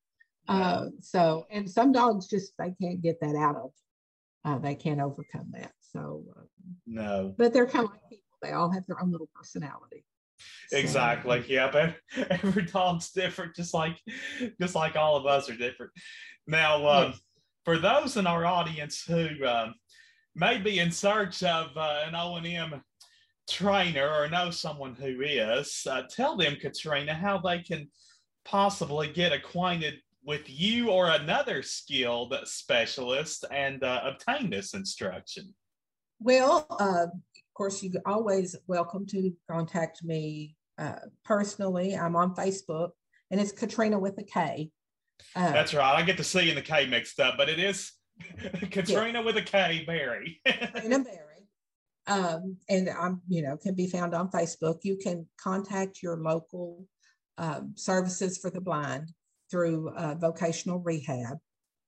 Uh, 0.49 0.87
so, 1.01 1.47
and 1.51 1.71
some 1.71 1.93
dogs 1.93 2.27
just 2.27 2.53
they 2.59 2.75
can't 2.81 3.01
get 3.01 3.21
that 3.21 3.37
out 3.37 3.57
of. 3.57 3.71
Uh, 4.45 4.59
they 4.59 4.75
can't 4.75 5.01
overcome 5.01 5.47
that. 5.53 5.73
So, 5.81 6.25
uh, 6.37 6.43
no, 6.87 7.35
but 7.37 7.53
they're 7.53 7.67
kind 7.67 7.87
of 7.87 7.93
like 7.93 8.09
people. 8.11 8.25
They 8.43 8.53
all 8.53 8.71
have 8.71 8.87
their 8.87 9.01
own 9.01 9.11
little 9.11 9.29
personality. 9.35 10.05
Exactly. 10.73 11.45
Yeah, 11.49 11.71
but 11.71 11.97
every 12.31 12.63
dog's 12.63 13.13
different, 13.13 13.55
just 13.55 13.75
like 13.75 13.99
just 14.61 14.75
like 14.75 14.97
all 14.97 15.17
of 15.17 15.27
us 15.27 15.49
are 15.51 15.57
different. 15.57 15.93
Now, 16.47 16.87
um, 16.89 17.15
for 17.65 17.79
those 17.79 18.17
in 18.17 18.27
our 18.27 18.47
audience 18.47 19.05
who 19.05 19.29
um, 19.47 19.75
may 20.35 20.59
be 20.59 20.79
in 20.79 20.91
search 20.91 21.43
of 21.43 21.77
uh, 21.77 22.05
an 22.07 22.15
O 22.15 22.37
and 22.37 22.47
M 22.47 22.83
trainer 23.49 24.09
or 24.09 24.29
know 24.29 24.51
someone 24.51 24.95
who 24.95 25.21
is, 25.23 25.87
uh, 25.91 26.03
tell 26.09 26.37
them, 26.37 26.57
Katrina, 26.61 27.15
how 27.15 27.39
they 27.39 27.61
can 27.61 27.89
possibly 28.45 29.13
get 29.13 29.33
acquainted 29.33 29.95
with 30.25 30.43
you 30.49 30.91
or 30.91 31.11
another 31.11 31.63
skilled 31.63 32.35
specialist 32.45 33.45
and 33.51 33.83
uh, 33.83 34.01
obtain 34.05 34.51
this 34.51 34.75
instruction. 34.75 35.55
Well, 36.21 36.67
uh, 36.79 37.05
of 37.05 37.11
course, 37.61 37.83
you 37.83 37.93
always 38.07 38.57
welcome 38.69 39.05
to 39.05 39.31
contact 39.47 40.03
me 40.03 40.57
uh, 40.79 40.95
personally. 41.27 41.95
I'm 41.95 42.17
on 42.17 42.35
Facebook, 42.35 42.93
and 43.31 43.39
it's 43.39 43.53
Katrina 43.53 43.99
with 43.99 44.17
a 44.17 44.23
K. 44.23 44.71
Uh, 45.37 45.53
That's 45.53 45.75
right. 45.75 45.95
I 45.95 46.01
get 46.01 46.17
to 46.17 46.25
see 46.25 46.49
in 46.49 46.55
the 46.55 46.63
K 46.63 46.87
mixed 46.87 47.21
up, 47.21 47.35
but 47.37 47.51
it 47.51 47.59
is 47.59 47.93
Katrina 48.71 49.19
yeah. 49.19 49.21
with 49.21 49.37
a 49.37 49.43
K 49.43 49.85
Berry. 49.87 50.41
Katrina 50.47 51.01
Berry. 51.01 51.49
Um, 52.07 52.57
and 52.71 52.89
I'm, 52.89 53.21
you 53.29 53.43
know, 53.43 53.59
can 53.59 53.75
be 53.75 53.89
found 53.91 54.15
on 54.15 54.31
Facebook. 54.31 54.79
You 54.83 54.97
can 54.97 55.29
contact 55.39 56.03
your 56.03 56.17
local 56.17 56.87
um, 57.37 57.75
services 57.77 58.39
for 58.39 58.49
the 58.49 58.63
blind 58.63 59.13
through 59.51 59.91
uh, 59.91 60.15
vocational 60.15 60.79
rehab, 60.79 61.37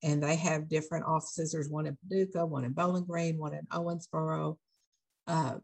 and 0.03 0.21
they 0.21 0.35
have 0.35 0.69
different 0.69 1.05
offices. 1.05 1.51
There's 1.51 1.69
one 1.69 1.87
in 1.87 1.97
Paducah, 1.97 2.45
one 2.45 2.63
in 2.63 2.73
Bowling 2.73 3.05
Green, 3.05 3.39
one 3.39 3.55
in 3.55 3.65
Owensboro, 3.71 4.57
uh, 5.27 5.55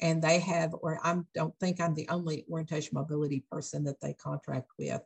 and 0.00 0.22
they 0.22 0.38
have. 0.40 0.74
Or 0.74 0.98
I 1.02 1.16
don't 1.34 1.54
think 1.58 1.80
I'm 1.80 1.94
the 1.94 2.08
only 2.08 2.44
orientation 2.50 2.90
mobility 2.94 3.44
person 3.50 3.84
that 3.84 4.00
they 4.00 4.14
contract 4.14 4.68
with, 4.78 5.00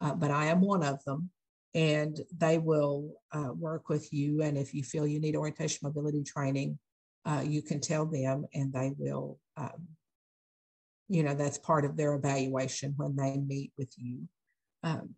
uh, 0.00 0.14
but 0.14 0.30
I 0.30 0.46
am 0.46 0.60
one 0.60 0.82
of 0.82 1.02
them 1.04 1.30
and 1.74 2.20
they 2.36 2.58
will 2.58 3.20
uh, 3.32 3.52
work 3.52 3.88
with 3.88 4.12
you. 4.12 4.42
And 4.42 4.56
if 4.56 4.74
you 4.74 4.84
feel 4.84 5.06
you 5.06 5.20
need 5.20 5.36
orientation 5.36 5.80
mobility 5.82 6.22
training, 6.22 6.78
uh, 7.24 7.42
you 7.44 7.62
can 7.62 7.80
tell 7.80 8.06
them 8.06 8.46
and 8.54 8.72
they 8.72 8.92
will, 8.96 9.38
um, 9.56 9.88
you 11.08 11.22
know, 11.22 11.34
that's 11.34 11.58
part 11.58 11.84
of 11.84 11.96
their 11.96 12.14
evaluation 12.14 12.94
when 12.96 13.16
they 13.16 13.36
meet 13.36 13.72
with 13.76 13.92
you. 13.96 14.28
Um, 14.82 15.14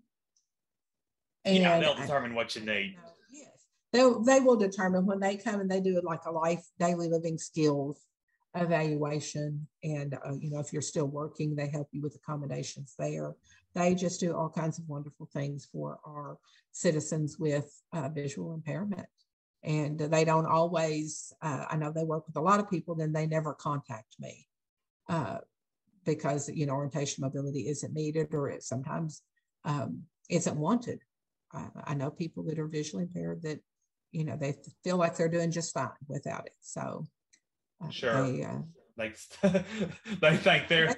and 1.44 1.56
yeah, 1.56 1.78
they'll 1.78 1.94
determine 1.94 2.32
I, 2.32 2.34
what 2.34 2.56
you 2.56 2.62
need. 2.62 2.96
yes, 3.30 3.66
they'll, 3.92 4.22
they 4.22 4.40
will 4.40 4.56
determine 4.56 5.04
when 5.06 5.20
they 5.20 5.36
come 5.36 5.60
and 5.60 5.70
they 5.70 5.80
do 5.80 6.00
like 6.02 6.24
a 6.26 6.32
life, 6.32 6.64
daily 6.78 7.08
living 7.08 7.38
skills 7.38 8.00
evaluation. 8.56 9.66
And, 9.84 10.14
uh, 10.14 10.34
you 10.40 10.50
know, 10.50 10.60
if 10.60 10.72
you're 10.72 10.82
still 10.82 11.06
working, 11.06 11.54
they 11.54 11.68
help 11.68 11.88
you 11.92 12.02
with 12.02 12.16
accommodations 12.16 12.94
there. 12.98 13.34
They 13.74 13.94
just 13.94 14.20
do 14.20 14.34
all 14.34 14.48
kinds 14.48 14.78
of 14.78 14.88
wonderful 14.88 15.28
things 15.32 15.68
for 15.70 15.98
our 16.06 16.38
citizens 16.72 17.38
with 17.38 17.70
uh, 17.92 18.08
visual 18.08 18.54
impairment. 18.54 19.06
And 19.62 19.98
they 19.98 20.24
don't 20.24 20.46
always, 20.46 21.32
uh, 21.42 21.64
I 21.68 21.76
know 21.76 21.90
they 21.90 22.04
work 22.04 22.26
with 22.26 22.36
a 22.36 22.40
lot 22.40 22.60
of 22.60 22.70
people, 22.70 22.94
then 22.94 23.12
they 23.12 23.26
never 23.26 23.52
contact 23.54 24.14
me 24.18 24.46
uh, 25.08 25.38
because, 26.04 26.48
you 26.48 26.66
know, 26.66 26.74
orientation 26.74 27.22
mobility 27.22 27.68
isn't 27.68 27.92
needed 27.92 28.32
or 28.32 28.48
it 28.48 28.62
sometimes 28.62 29.22
um, 29.64 30.02
isn't 30.30 30.56
wanted. 30.56 31.00
I 31.84 31.94
know 31.94 32.10
people 32.10 32.42
that 32.44 32.58
are 32.58 32.66
visually 32.66 33.04
impaired 33.04 33.42
that, 33.42 33.60
you 34.12 34.24
know, 34.24 34.36
they 34.36 34.56
feel 34.84 34.98
like 34.98 35.16
they're 35.16 35.28
doing 35.28 35.50
just 35.50 35.72
fine 35.72 35.88
without 36.06 36.46
it. 36.46 36.56
So, 36.60 37.06
sure. 37.90 38.30
They, 38.30 38.44
uh, 38.44 38.58
like, 38.96 39.16
they 40.20 40.36
think 40.36 40.68
they're. 40.68 40.96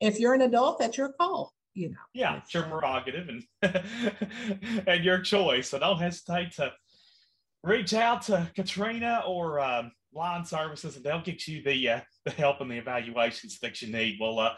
If 0.00 0.18
you're 0.18 0.34
an 0.34 0.42
adult, 0.42 0.78
that's 0.78 0.96
your 0.98 1.12
call 1.12 1.52
you 1.74 1.90
know. 1.90 1.96
Yeah, 2.12 2.36
it's 2.38 2.52
your 2.52 2.64
prerogative 2.64 3.28
and 3.28 3.44
and 4.86 5.04
your 5.04 5.20
choice. 5.20 5.70
So 5.70 5.78
don't 5.78 5.98
hesitate 5.98 6.52
to 6.56 6.72
reach 7.62 7.94
out 7.94 8.22
to 8.22 8.50
Katrina 8.54 9.22
or 9.26 9.60
um, 9.60 9.92
line 10.12 10.44
services, 10.44 10.96
and 10.96 11.04
they'll 11.04 11.22
get 11.22 11.46
you 11.46 11.62
the 11.62 11.88
uh, 11.88 12.00
the 12.24 12.30
help 12.32 12.60
and 12.60 12.70
the 12.70 12.76
evaluations 12.76 13.58
that 13.60 13.80
you 13.82 13.92
need. 13.92 14.18
Well, 14.20 14.38
uh, 14.38 14.54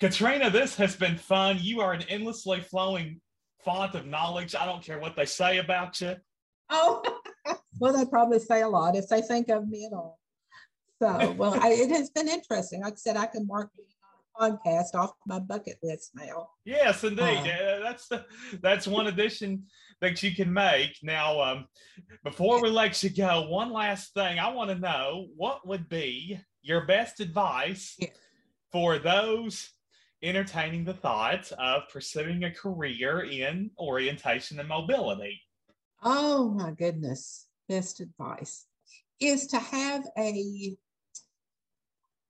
Katrina, 0.00 0.50
this 0.50 0.76
has 0.76 0.96
been 0.96 1.16
fun. 1.16 1.58
You 1.60 1.80
are 1.80 1.92
an 1.92 2.02
endlessly 2.08 2.60
flowing 2.60 3.20
font 3.64 3.94
of 3.94 4.06
knowledge. 4.06 4.54
I 4.54 4.66
don't 4.66 4.84
care 4.84 4.98
what 4.98 5.16
they 5.16 5.26
say 5.26 5.58
about 5.58 6.00
you. 6.00 6.16
Oh, 6.70 7.02
well, 7.80 7.92
they 7.92 8.04
probably 8.04 8.38
say 8.38 8.62
a 8.62 8.68
lot 8.68 8.96
if 8.96 9.08
they 9.08 9.22
think 9.22 9.48
of 9.48 9.68
me 9.68 9.86
at 9.86 9.94
all. 9.94 10.18
So, 11.00 11.32
well, 11.32 11.54
I, 11.54 11.70
it 11.70 11.90
has 11.90 12.10
been 12.10 12.28
interesting. 12.28 12.82
Like 12.82 12.94
I 12.94 12.96
said, 12.96 13.16
I 13.16 13.26
can 13.26 13.46
mark 13.46 13.70
the 13.76 13.84
podcast 14.38 14.94
off 14.94 15.12
my 15.26 15.38
bucket 15.38 15.78
list 15.82 16.10
now. 16.14 16.48
Yes, 16.64 17.04
indeed. 17.04 17.22
Uh, 17.22 17.80
that's 17.82 18.08
the, 18.08 18.24
that's 18.62 18.86
one 18.86 19.06
addition 19.06 19.64
that 20.00 20.22
you 20.22 20.34
can 20.34 20.52
make. 20.52 20.96
Now, 21.02 21.40
um, 21.40 21.66
before 22.24 22.62
we 22.62 22.70
let 22.70 23.02
you 23.02 23.10
go, 23.10 23.48
one 23.48 23.72
last 23.72 24.14
thing 24.14 24.38
I 24.38 24.52
want 24.52 24.70
to 24.70 24.78
know: 24.78 25.28
what 25.36 25.66
would 25.66 25.88
be 25.88 26.38
your 26.62 26.86
best 26.86 27.20
advice 27.20 27.96
yeah. 27.98 28.08
for 28.72 28.98
those 28.98 29.70
entertaining 30.22 30.84
the 30.84 30.94
thought 30.94 31.50
of 31.58 31.82
pursuing 31.92 32.44
a 32.44 32.50
career 32.50 33.20
in 33.20 33.70
orientation 33.78 34.58
and 34.58 34.68
mobility? 34.68 35.40
Oh 36.02 36.50
my 36.50 36.72
goodness! 36.72 37.46
Best 37.68 38.00
advice 38.00 38.66
is 39.20 39.48
to 39.48 39.58
have 39.58 40.04
a 40.16 40.76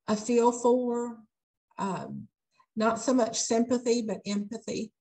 a 0.09 0.15
feel 0.15 0.51
for 0.51 1.17
um, 1.77 2.27
not 2.75 2.99
so 2.99 3.13
much 3.13 3.39
sympathy, 3.39 4.01
but 4.01 4.17
empathy 4.25 4.91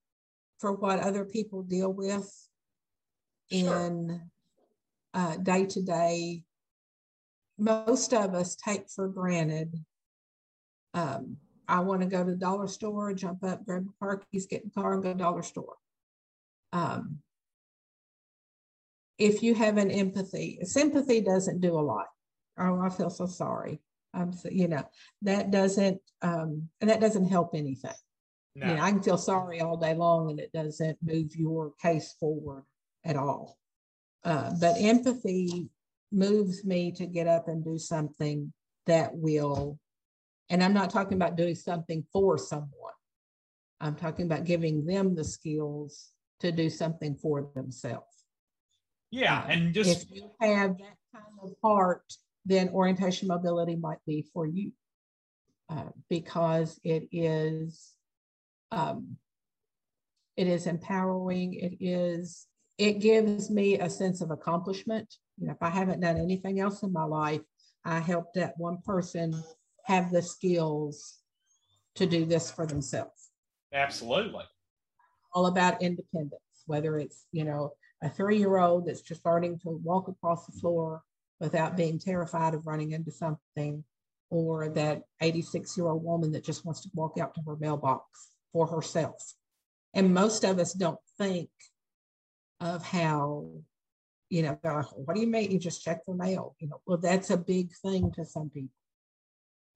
for 0.59 0.73
what 0.73 1.01
other 1.01 1.25
people 1.25 1.63
deal 1.63 1.93
with 1.93 2.31
sure. 3.51 3.87
in 3.87 4.21
day 5.43 5.65
to 5.65 5.83
day. 5.83 6.43
Most 7.59 8.13
of 8.13 8.35
us 8.35 8.55
take 8.55 8.89
for 8.89 9.09
granted. 9.09 9.75
Um, 10.95 11.39
I 11.67 11.81
want 11.81 12.03
to 12.03 12.07
go 12.07 12.25
to 12.25 12.31
the 12.31 12.37
dollar 12.37 12.69
store, 12.69 13.13
jump 13.15 13.43
up, 13.43 13.65
grab 13.65 13.87
a 13.89 14.05
car 14.05 14.23
keys, 14.31 14.47
get 14.47 14.63
in 14.63 14.71
the 14.75 14.81
car, 14.81 14.95
and 14.95 15.03
go 15.03 15.11
to 15.11 15.15
the 15.15 15.23
dollar 15.25 15.43
store. 15.43 15.77
Um, 16.73 17.19
if 19.19 19.43
you 19.43 19.55
have 19.55 19.79
an 19.79 19.91
empathy, 19.91 20.59
sympathy 20.63 21.21
doesn't 21.21 21.61
do 21.61 21.79
a 21.79 21.81
lot. 21.81 22.07
Oh, 22.59 22.81
I 22.81 22.91
feel 22.91 23.11
so 23.11 23.27
sorry. 23.27 23.81
Um, 24.15 24.33
so, 24.33 24.49
you 24.51 24.69
know, 24.69 24.85
that 25.23 25.51
doesn't, 25.51 26.01
um, 26.23 26.69
and 26.81 26.91
that 26.91 27.01
doesn't 27.01 27.29
help 27.29 27.51
anything. 27.55 27.91
No. 28.55 28.69
You 28.69 28.75
know, 28.75 28.83
I 28.83 28.91
can 28.91 29.03
feel 29.03 29.19
sorry 29.19 29.61
all 29.61 29.77
day 29.77 29.95
long 29.95 30.31
and 30.31 30.41
it 30.41 30.53
doesn't 30.53 30.99
move 31.03 31.37
your 31.37 31.73
case 31.81 32.15
forward 32.19 32.65
at 33.05 33.17
all. 33.17 33.59
Uh, 34.25 34.53
but 34.61 34.77
empathy 34.79 35.69
moves 36.11 36.65
me 36.65 36.91
to 36.93 37.07
get 37.07 37.27
up 37.27 37.49
and 37.49 37.65
do 37.65 37.79
something 37.79 38.53
that 38.87 39.15
will, 39.15 39.79
and 40.51 40.63
I'm 40.63 40.75
not 40.75 40.91
talking 40.91 41.15
about 41.15 41.37
doing 41.37 41.55
something 41.55 42.05
for 42.13 42.39
someone. 42.39 42.73
I'm 43.81 43.95
talking 43.95 44.27
about 44.27 44.45
giving 44.45 44.85
them 44.85 45.15
the 45.15 45.25
skills 45.25 46.11
to 46.41 46.51
do 46.51 46.69
something 46.71 47.15
for 47.15 47.49
themselves. 47.55 48.25
Yeah, 49.11 49.47
and 49.49 49.73
just 49.73 50.11
if 50.11 50.17
you 50.17 50.31
have 50.41 50.79
that 50.79 50.97
kind 51.15 51.39
of 51.43 51.53
heart 51.63 52.13
then 52.49 52.71
orientation 52.71 53.29
mobility 53.29 53.77
might 53.77 53.99
be 54.07 54.27
for 54.33 54.47
you 54.47 54.73
uh, 55.69 55.91
because 56.09 56.81
it 56.83 57.09
is 57.13 57.93
um, 58.73 59.17
it 60.37 60.47
is 60.47 60.67
empowering. 60.67 61.55
It 61.55 61.77
is 61.81 62.47
it 62.79 63.01
gives 63.01 63.51
me 63.51 63.79
a 63.79 63.91
sense 63.91 64.21
of 64.21 64.31
accomplishment 64.31 65.13
You 65.37 65.49
know, 65.49 65.53
if 65.53 65.63
I 65.63 65.69
haven't 65.69 66.01
done 66.01 66.17
anything 66.17 66.61
else 66.61 66.83
in 66.83 66.93
my 66.93 67.05
life, 67.05 67.43
I 67.85 68.01
helped 68.01 68.35
that 68.35 68.55
one 68.57 68.79
person 68.85 69.35
have 69.85 70.11
the 70.11 70.23
skills 70.23 71.19
to 71.97 72.07
do 72.07 72.25
this 72.25 72.51
for 72.51 72.67
themselves. 72.67 73.31
Absolutely. 73.73 74.45
All 75.35 75.47
about 75.47 75.83
independence, 75.83 76.65
whether 76.67 76.99
it's, 76.99 77.27
you 77.33 77.45
know, 77.45 77.73
a 78.03 78.09
three 78.09 78.39
year 78.39 78.59
old 78.59 78.87
that's 78.87 79.03
just 79.03 79.21
starting 79.21 79.59
to 79.61 79.81
walk 79.83 80.09
across 80.09 80.47
the 80.47 80.59
floor 80.61 81.03
without 81.41 81.77
being 81.77 81.99
terrified 81.99 82.55
of 82.55 82.67
running 82.67 82.93
into 82.93 83.11
something, 83.11 83.85
or 84.31 84.69
that 84.71 85.03
86 85.21 85.77
year 85.77 85.87
old 85.87 86.05
woman 86.05 86.33
that 86.33 86.45
just 86.45 86.65
wants 86.65 86.83
to 86.83 86.91
walk 86.95 87.19
out 87.19 87.35
to 87.35 87.43
her 87.47 87.57
mailbox 87.57 88.05
for 88.53 88.67
herself. 88.67 89.35
And 89.95 90.13
most 90.13 90.45
of 90.45 90.59
us 90.59 90.73
don't 90.73 91.01
think 91.17 91.49
of 92.61 92.85
how, 92.85 93.49
you 94.29 94.43
know, 94.43 94.59
what 94.97 95.15
do 95.15 95.21
you 95.21 95.27
mean 95.27 95.51
you 95.51 95.59
just 95.59 95.83
check 95.83 96.05
the 96.07 96.15
mail? 96.15 96.55
You 96.59 96.69
know, 96.69 96.81
well, 96.87 96.99
that's 96.99 97.31
a 97.31 97.37
big 97.37 97.73
thing 97.83 98.13
to 98.13 98.25
some 98.25 98.51
people. 98.51 98.71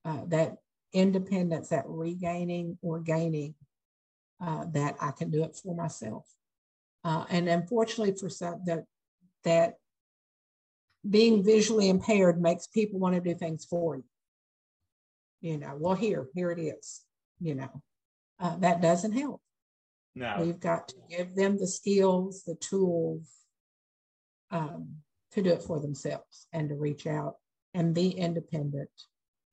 Uh, 0.04 0.24
that 0.26 0.56
independence, 0.92 1.68
that 1.68 1.84
regaining 1.86 2.76
or 2.82 2.98
gaining, 3.00 3.54
uh, 4.40 4.64
that 4.72 4.96
I 5.00 5.12
can 5.12 5.30
do 5.30 5.44
it 5.44 5.56
for 5.56 5.74
myself. 5.74 6.26
Uh, 7.04 7.24
and 7.30 7.48
unfortunately, 7.48 8.14
for 8.18 8.28
some 8.28 8.60
that 8.66 8.84
that 9.44 9.74
being 11.08 11.42
visually 11.42 11.88
impaired 11.88 12.40
makes 12.40 12.66
people 12.66 12.98
want 12.98 13.14
to 13.14 13.20
do 13.20 13.34
things 13.34 13.64
for 13.64 13.96
you. 13.96 14.04
You 15.40 15.58
know, 15.58 15.76
well, 15.78 15.94
here, 15.94 16.28
here 16.34 16.50
it 16.50 16.60
is. 16.60 17.02
You 17.40 17.56
know, 17.56 17.82
uh, 18.38 18.56
that 18.58 18.80
doesn't 18.80 19.12
help. 19.12 19.40
No, 20.14 20.36
we've 20.40 20.60
got 20.60 20.88
to 20.88 20.94
give 21.08 21.34
them 21.34 21.58
the 21.58 21.66
skills, 21.66 22.44
the 22.44 22.54
tools 22.56 23.28
um, 24.50 24.96
to 25.32 25.42
do 25.42 25.50
it 25.50 25.62
for 25.62 25.80
themselves 25.80 26.46
and 26.52 26.68
to 26.68 26.74
reach 26.74 27.06
out 27.06 27.36
and 27.74 27.94
be 27.94 28.10
independent 28.10 28.90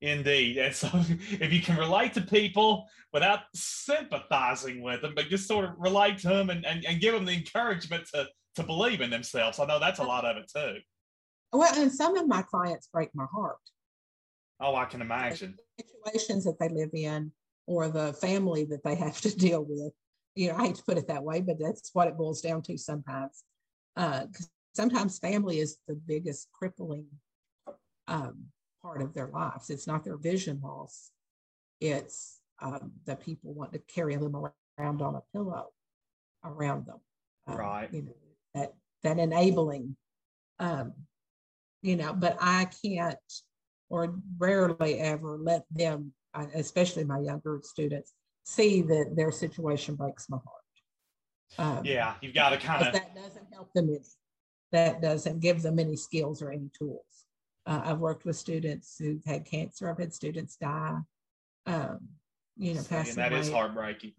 Indeed. 0.02 0.56
And 0.56 0.74
so 0.74 0.88
if 0.94 1.52
you 1.52 1.60
can 1.60 1.76
relate 1.76 2.14
to 2.14 2.22
people 2.22 2.88
without 3.12 3.40
sympathizing 3.54 4.82
with 4.82 5.02
them, 5.02 5.12
but 5.14 5.28
just 5.28 5.46
sort 5.46 5.64
of 5.64 5.72
relate 5.78 6.18
to 6.18 6.28
them 6.28 6.50
and, 6.50 6.64
and, 6.64 6.84
and 6.86 7.00
give 7.00 7.14
them 7.14 7.24
the 7.24 7.32
encouragement 7.32 8.08
to, 8.14 8.28
to 8.56 8.62
believe 8.62 9.00
in 9.00 9.10
themselves. 9.10 9.58
I 9.58 9.66
know 9.66 9.78
that's 9.78 9.98
a 9.98 10.04
lot 10.04 10.24
of 10.24 10.36
it 10.36 10.50
too. 10.54 10.78
Well, 11.52 11.74
and 11.76 11.92
some 11.92 12.16
of 12.16 12.28
my 12.28 12.42
clients 12.42 12.88
break 12.92 13.10
my 13.14 13.26
heart. 13.32 13.58
Oh, 14.60 14.76
I 14.76 14.84
can 14.84 15.00
imagine. 15.00 15.56
The 15.78 15.84
situations 15.84 16.44
that 16.44 16.58
they 16.58 16.68
live 16.68 16.90
in 16.92 17.32
or 17.66 17.88
the 17.88 18.12
family 18.12 18.64
that 18.66 18.84
they 18.84 18.94
have 18.94 19.20
to 19.22 19.36
deal 19.36 19.64
with. 19.66 19.92
You 20.34 20.48
know, 20.48 20.56
I 20.56 20.66
hate 20.66 20.76
to 20.76 20.84
put 20.84 20.98
it 20.98 21.08
that 21.08 21.24
way, 21.24 21.40
but 21.40 21.58
that's 21.58 21.90
what 21.92 22.08
it 22.08 22.16
boils 22.16 22.40
down 22.40 22.62
to 22.62 22.78
sometimes. 22.78 23.42
Uh, 23.96 24.26
sometimes 24.74 25.18
family 25.18 25.58
is 25.58 25.78
the 25.88 25.94
biggest 25.94 26.48
crippling 26.52 27.06
um, 28.06 28.44
part 28.82 29.02
of 29.02 29.12
their 29.12 29.28
lives. 29.28 29.70
It's 29.70 29.86
not 29.86 30.04
their 30.04 30.16
vision 30.16 30.60
loss. 30.62 31.10
It's 31.80 32.40
um, 32.60 32.92
that 33.06 33.20
people 33.20 33.54
want 33.54 33.72
to 33.72 33.78
carry 33.92 34.16
them 34.16 34.36
around 34.78 35.02
on 35.02 35.14
a 35.16 35.22
pillow 35.32 35.68
around 36.44 36.86
them. 36.86 37.00
Um, 37.46 37.56
right. 37.56 37.88
You 37.92 38.02
know, 38.02 38.12
that, 38.54 38.74
that 39.02 39.18
enabling, 39.18 39.96
um, 40.58 40.92
you 41.82 41.96
know, 41.96 42.12
but 42.12 42.36
I 42.40 42.68
can't 42.84 43.18
or 43.88 44.14
rarely 44.38 44.98
ever 45.00 45.38
let 45.38 45.64
them, 45.70 46.12
especially 46.54 47.04
my 47.04 47.18
younger 47.18 47.60
students, 47.62 48.12
see 48.44 48.82
that 48.82 49.14
their 49.16 49.32
situation 49.32 49.96
breaks 49.96 50.28
my 50.28 50.38
heart. 50.38 51.78
Um, 51.78 51.84
yeah, 51.84 52.14
you've 52.20 52.34
got 52.34 52.50
to 52.50 52.58
kind 52.58 52.86
of. 52.86 52.92
That 52.92 53.14
doesn't 53.14 53.46
help 53.52 53.72
them 53.74 53.88
any. 53.88 53.98
That 54.72 55.02
doesn't 55.02 55.40
give 55.40 55.62
them 55.62 55.80
any 55.80 55.96
skills 55.96 56.42
or 56.42 56.52
any 56.52 56.70
tools. 56.78 57.24
Uh, 57.66 57.82
I've 57.84 57.98
worked 57.98 58.24
with 58.24 58.36
students 58.36 58.96
who've 58.98 59.24
had 59.24 59.44
cancer. 59.44 59.90
I've 59.90 59.98
had 59.98 60.14
students 60.14 60.56
die. 60.56 60.98
Um, 61.66 62.08
you 62.56 62.74
know, 62.74 62.82
passing 62.88 63.16
that 63.16 63.32
away. 63.32 63.40
is 63.40 63.50
heartbreaking. 63.50 64.12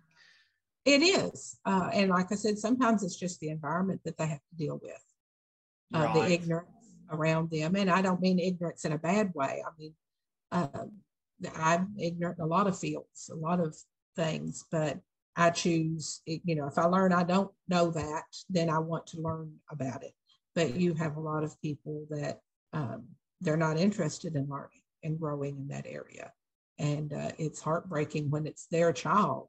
It 0.83 1.03
is, 1.03 1.59
uh, 1.63 1.89
and 1.93 2.09
like 2.09 2.31
I 2.31 2.35
said, 2.35 2.57
sometimes 2.57 3.03
it's 3.03 3.15
just 3.15 3.39
the 3.39 3.49
environment 3.49 4.01
that 4.03 4.17
they 4.17 4.25
have 4.25 4.39
to 4.39 4.55
deal 4.55 4.79
with, 4.81 5.03
uh, 5.93 6.05
right. 6.05 6.13
the 6.15 6.33
ignorance 6.33 6.80
around 7.11 7.51
them, 7.51 7.75
and 7.75 7.89
I 7.89 8.01
don't 8.01 8.21
mean 8.21 8.39
ignorance 8.39 8.85
in 8.85 8.93
a 8.93 8.97
bad 8.97 9.31
way. 9.33 9.63
I 9.65 9.69
mean, 9.77 9.93
um, 10.51 10.91
I'm 11.55 11.93
ignorant 11.99 12.37
in 12.39 12.43
a 12.43 12.47
lot 12.47 12.67
of 12.67 12.77
fields, 12.77 13.29
a 13.31 13.35
lot 13.35 13.59
of 13.59 13.75
things, 14.15 14.65
but 14.71 14.99
I 15.35 15.49
choose, 15.49 16.21
you 16.25 16.55
know, 16.55 16.67
if 16.67 16.77
I 16.77 16.85
learn 16.85 17.13
I 17.13 17.23
don't 17.23 17.51
know 17.67 17.89
that, 17.91 18.23
then 18.49 18.69
I 18.69 18.79
want 18.79 19.07
to 19.07 19.21
learn 19.21 19.53
about 19.69 20.03
it. 20.03 20.13
But 20.55 20.75
you 20.75 20.93
have 20.95 21.15
a 21.15 21.21
lot 21.21 21.43
of 21.43 21.59
people 21.61 22.05
that 22.09 22.39
um, 22.73 23.05
they're 23.39 23.57
not 23.57 23.77
interested 23.77 24.35
in 24.35 24.49
learning 24.49 24.81
and 25.03 25.19
growing 25.19 25.57
in 25.57 25.67
that 25.69 25.85
area. 25.87 26.31
And 26.79 27.13
uh, 27.13 27.31
it's 27.37 27.61
heartbreaking 27.61 28.29
when 28.29 28.45
it's 28.45 28.67
their 28.67 28.91
child 28.91 29.47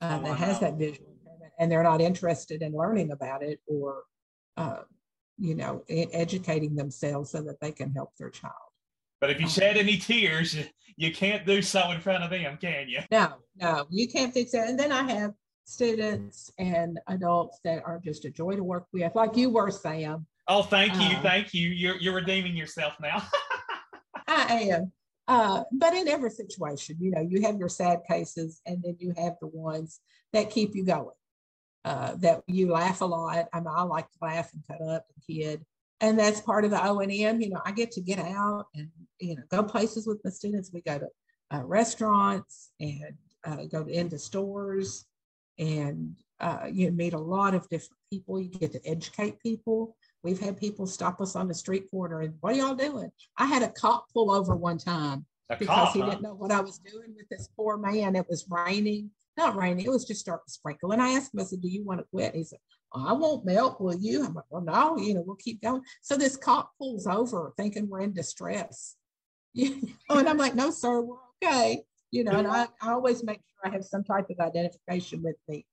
uh, 0.00 0.18
oh, 0.20 0.26
that 0.26 0.38
has 0.38 0.60
that 0.60 0.78
visual 0.78 1.12
impairment 1.12 1.52
and 1.58 1.70
they're 1.70 1.82
not 1.82 2.00
interested 2.00 2.62
in 2.62 2.72
learning 2.72 3.12
about 3.12 3.42
it 3.42 3.60
or, 3.66 4.02
uh, 4.56 4.82
you 5.38 5.54
know, 5.54 5.84
educating 5.88 6.74
themselves 6.74 7.30
so 7.30 7.42
that 7.42 7.60
they 7.60 7.72
can 7.72 7.92
help 7.92 8.16
their 8.18 8.30
child. 8.30 8.54
But 9.20 9.30
if 9.30 9.40
you 9.40 9.48
shed 9.48 9.76
any 9.76 9.96
tears, 9.96 10.56
you 10.96 11.12
can't 11.12 11.46
do 11.46 11.62
so 11.62 11.90
in 11.90 12.00
front 12.00 12.24
of 12.24 12.30
them, 12.30 12.58
can 12.60 12.88
you? 12.88 13.00
No, 13.10 13.34
no, 13.56 13.86
you 13.90 14.08
can't 14.08 14.32
fix 14.32 14.52
that. 14.52 14.68
And 14.68 14.78
then 14.78 14.92
I 14.92 15.02
have 15.10 15.32
students 15.64 16.50
and 16.58 16.98
adults 17.08 17.60
that 17.64 17.82
are 17.84 18.00
just 18.04 18.24
a 18.24 18.30
joy 18.30 18.56
to 18.56 18.64
work 18.64 18.86
with, 18.92 19.14
like 19.14 19.36
you 19.36 19.50
were, 19.50 19.70
Sam. 19.70 20.26
Oh, 20.46 20.62
thank 20.62 20.94
you, 20.94 21.16
uh, 21.16 21.22
thank 21.22 21.52
you. 21.52 21.68
You're 21.68 21.96
you're 21.96 22.14
redeeming 22.14 22.56
yourself 22.56 22.94
now. 23.00 23.22
I 24.28 24.70
am. 24.72 24.92
Uh, 25.26 25.62
but 25.72 25.92
in 25.92 26.08
every 26.08 26.30
situation, 26.30 26.96
you 26.98 27.10
know, 27.10 27.20
you 27.20 27.42
have 27.42 27.58
your 27.58 27.68
sad 27.68 28.00
cases, 28.08 28.62
and 28.66 28.82
then 28.82 28.96
you 28.98 29.12
have 29.18 29.34
the 29.40 29.48
ones 29.48 30.00
that 30.32 30.50
keep 30.50 30.74
you 30.74 30.84
going. 30.84 31.10
Uh, 31.84 32.14
that 32.16 32.42
you 32.46 32.70
laugh 32.70 33.00
a 33.00 33.04
lot. 33.04 33.46
I 33.52 33.60
mean, 33.60 33.68
I 33.74 33.82
like 33.82 34.10
to 34.10 34.18
laugh 34.20 34.52
and 34.52 34.62
cut 34.68 34.86
up 34.86 35.06
and 35.14 35.36
kid, 35.36 35.64
and 36.00 36.18
that's 36.18 36.40
part 36.40 36.64
of 36.64 36.70
the 36.70 36.84
O 36.84 37.00
and 37.00 37.12
M. 37.12 37.40
You 37.40 37.50
know, 37.50 37.62
I 37.64 37.72
get 37.72 37.92
to 37.92 38.00
get 38.00 38.18
out 38.18 38.66
and 38.74 38.88
you 39.20 39.36
know 39.36 39.42
go 39.48 39.62
places 39.62 40.06
with 40.06 40.20
my 40.24 40.30
students. 40.30 40.70
We 40.72 40.82
go 40.82 40.98
to 40.98 41.08
uh, 41.54 41.62
restaurants 41.64 42.72
and 42.80 43.14
uh, 43.46 43.64
go 43.70 43.84
to, 43.84 43.90
into 43.90 44.18
stores, 44.18 45.06
and 45.58 46.14
uh, 46.40 46.66
you 46.70 46.90
meet 46.90 47.14
a 47.14 47.18
lot 47.18 47.54
of 47.54 47.68
different 47.68 47.98
people. 48.10 48.40
You 48.40 48.48
get 48.48 48.72
to 48.72 48.86
educate 48.86 49.40
people. 49.40 49.96
We've 50.22 50.40
had 50.40 50.56
people 50.56 50.86
stop 50.86 51.20
us 51.20 51.36
on 51.36 51.48
the 51.48 51.54
street 51.54 51.90
corner 51.90 52.20
and 52.22 52.34
what 52.40 52.54
are 52.54 52.58
y'all 52.58 52.74
doing? 52.74 53.10
I 53.36 53.46
had 53.46 53.62
a 53.62 53.68
cop 53.68 54.06
pull 54.12 54.30
over 54.30 54.56
one 54.56 54.78
time 54.78 55.24
a 55.50 55.56
because 55.56 55.74
cop, 55.74 55.92
he 55.94 56.00
huh? 56.00 56.10
didn't 56.10 56.22
know 56.22 56.34
what 56.34 56.52
I 56.52 56.60
was 56.60 56.78
doing 56.78 57.14
with 57.16 57.28
this 57.28 57.48
poor 57.56 57.76
man. 57.76 58.16
It 58.16 58.26
was 58.28 58.46
raining, 58.48 59.10
not 59.38 59.56
raining, 59.56 59.86
it 59.86 59.90
was 59.90 60.04
just 60.04 60.20
starting 60.20 60.44
to 60.46 60.52
sprinkle. 60.52 60.92
And 60.92 61.00
I 61.00 61.12
asked 61.12 61.32
him, 61.32 61.40
I 61.40 61.44
said, 61.44 61.62
Do 61.62 61.68
you 61.68 61.84
want 61.84 62.00
to 62.00 62.06
quit? 62.12 62.34
He 62.34 62.44
said, 62.44 62.58
oh, 62.92 63.06
I 63.08 63.12
won't 63.12 63.46
melt, 63.46 63.80
will 63.80 63.96
you? 63.96 64.24
I'm 64.24 64.34
like, 64.34 64.44
Well, 64.50 64.62
no, 64.62 64.98
you 64.98 65.14
know, 65.14 65.22
we'll 65.26 65.36
keep 65.36 65.62
going. 65.62 65.82
So 66.02 66.16
this 66.16 66.36
cop 66.36 66.72
pulls 66.78 67.06
over 67.06 67.52
thinking 67.56 67.88
we're 67.88 68.00
in 68.00 68.12
distress. 68.12 68.96
You 69.54 69.80
know, 70.10 70.18
and 70.18 70.28
I'm 70.28 70.36
like, 70.36 70.54
No, 70.54 70.70
sir, 70.70 71.00
we're 71.00 71.16
okay. 71.42 71.82
You 72.10 72.24
know, 72.24 72.32
and 72.32 72.46
I, 72.46 72.66
I 72.82 72.90
always 72.90 73.24
make 73.24 73.38
sure 73.38 73.70
I 73.70 73.74
have 73.74 73.84
some 73.84 74.04
type 74.04 74.26
of 74.30 74.38
identification 74.38 75.22
with 75.22 75.36
me 75.48 75.64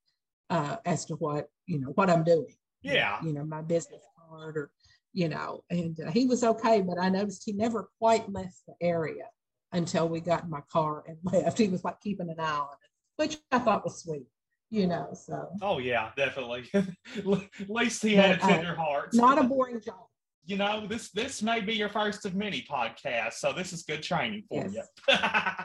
uh, 0.50 0.78
as 0.86 1.06
to 1.06 1.16
what, 1.16 1.50
you 1.66 1.80
know, 1.80 1.90
what 1.90 2.10
I'm 2.10 2.24
doing. 2.24 2.56
Yeah. 2.82 3.20
You 3.24 3.34
know, 3.34 3.44
my 3.44 3.62
business 3.62 4.02
card 4.18 4.58
or, 4.58 4.72
you 5.14 5.30
know, 5.30 5.64
and 5.70 6.00
uh, 6.00 6.12
he 6.12 6.26
was 6.26 6.44
okay, 6.44 6.82
but 6.82 7.00
I 7.00 7.10
noticed 7.10 7.44
he 7.46 7.54
never 7.54 7.90
quite 8.00 8.32
left 8.32 8.60
the 8.68 8.74
area 8.82 9.26
until 9.72 10.08
we 10.08 10.20
got 10.22 10.44
in 10.44 10.50
my 10.50 10.62
car 10.72 11.04
and 11.08 11.18
left. 11.24 11.58
He 11.58 11.68
was 11.68 11.84
like 11.84 12.00
keeping 12.02 12.30
an 12.30 12.40
eye 12.40 12.44
on 12.44 12.68
it, 12.84 12.90
which 13.18 13.38
I 13.52 13.60
thought 13.60 13.84
was 13.84 14.02
sweet, 14.02 14.26
you 14.70 14.88
know. 14.88 15.10
So. 15.14 15.50
Oh 15.62 15.80
yeah, 15.80 16.12
definitely. 16.16 16.70
At 16.74 17.70
least 17.70 18.04
he 18.04 18.16
had 18.16 18.40
but, 18.40 18.50
a 18.50 18.54
uh, 18.54 18.56
tender 18.56 18.72
uh, 18.72 18.84
heart. 18.84 19.10
Not 19.14 19.40
a 19.40 19.44
boring 19.44 19.82
job. 19.82 20.08
You 20.46 20.58
know, 20.58 20.86
this 20.88 21.10
this 21.10 21.42
may 21.42 21.62
be 21.62 21.74
your 21.74 21.90
first 21.90 22.26
of 22.26 22.36
many 22.36 22.66
podcasts, 22.70 23.34
so 23.34 23.52
this 23.52 23.74
is 23.74 23.84
good 23.84 24.04
training 24.04 24.44
for 24.48 24.66
yes. 24.68 24.88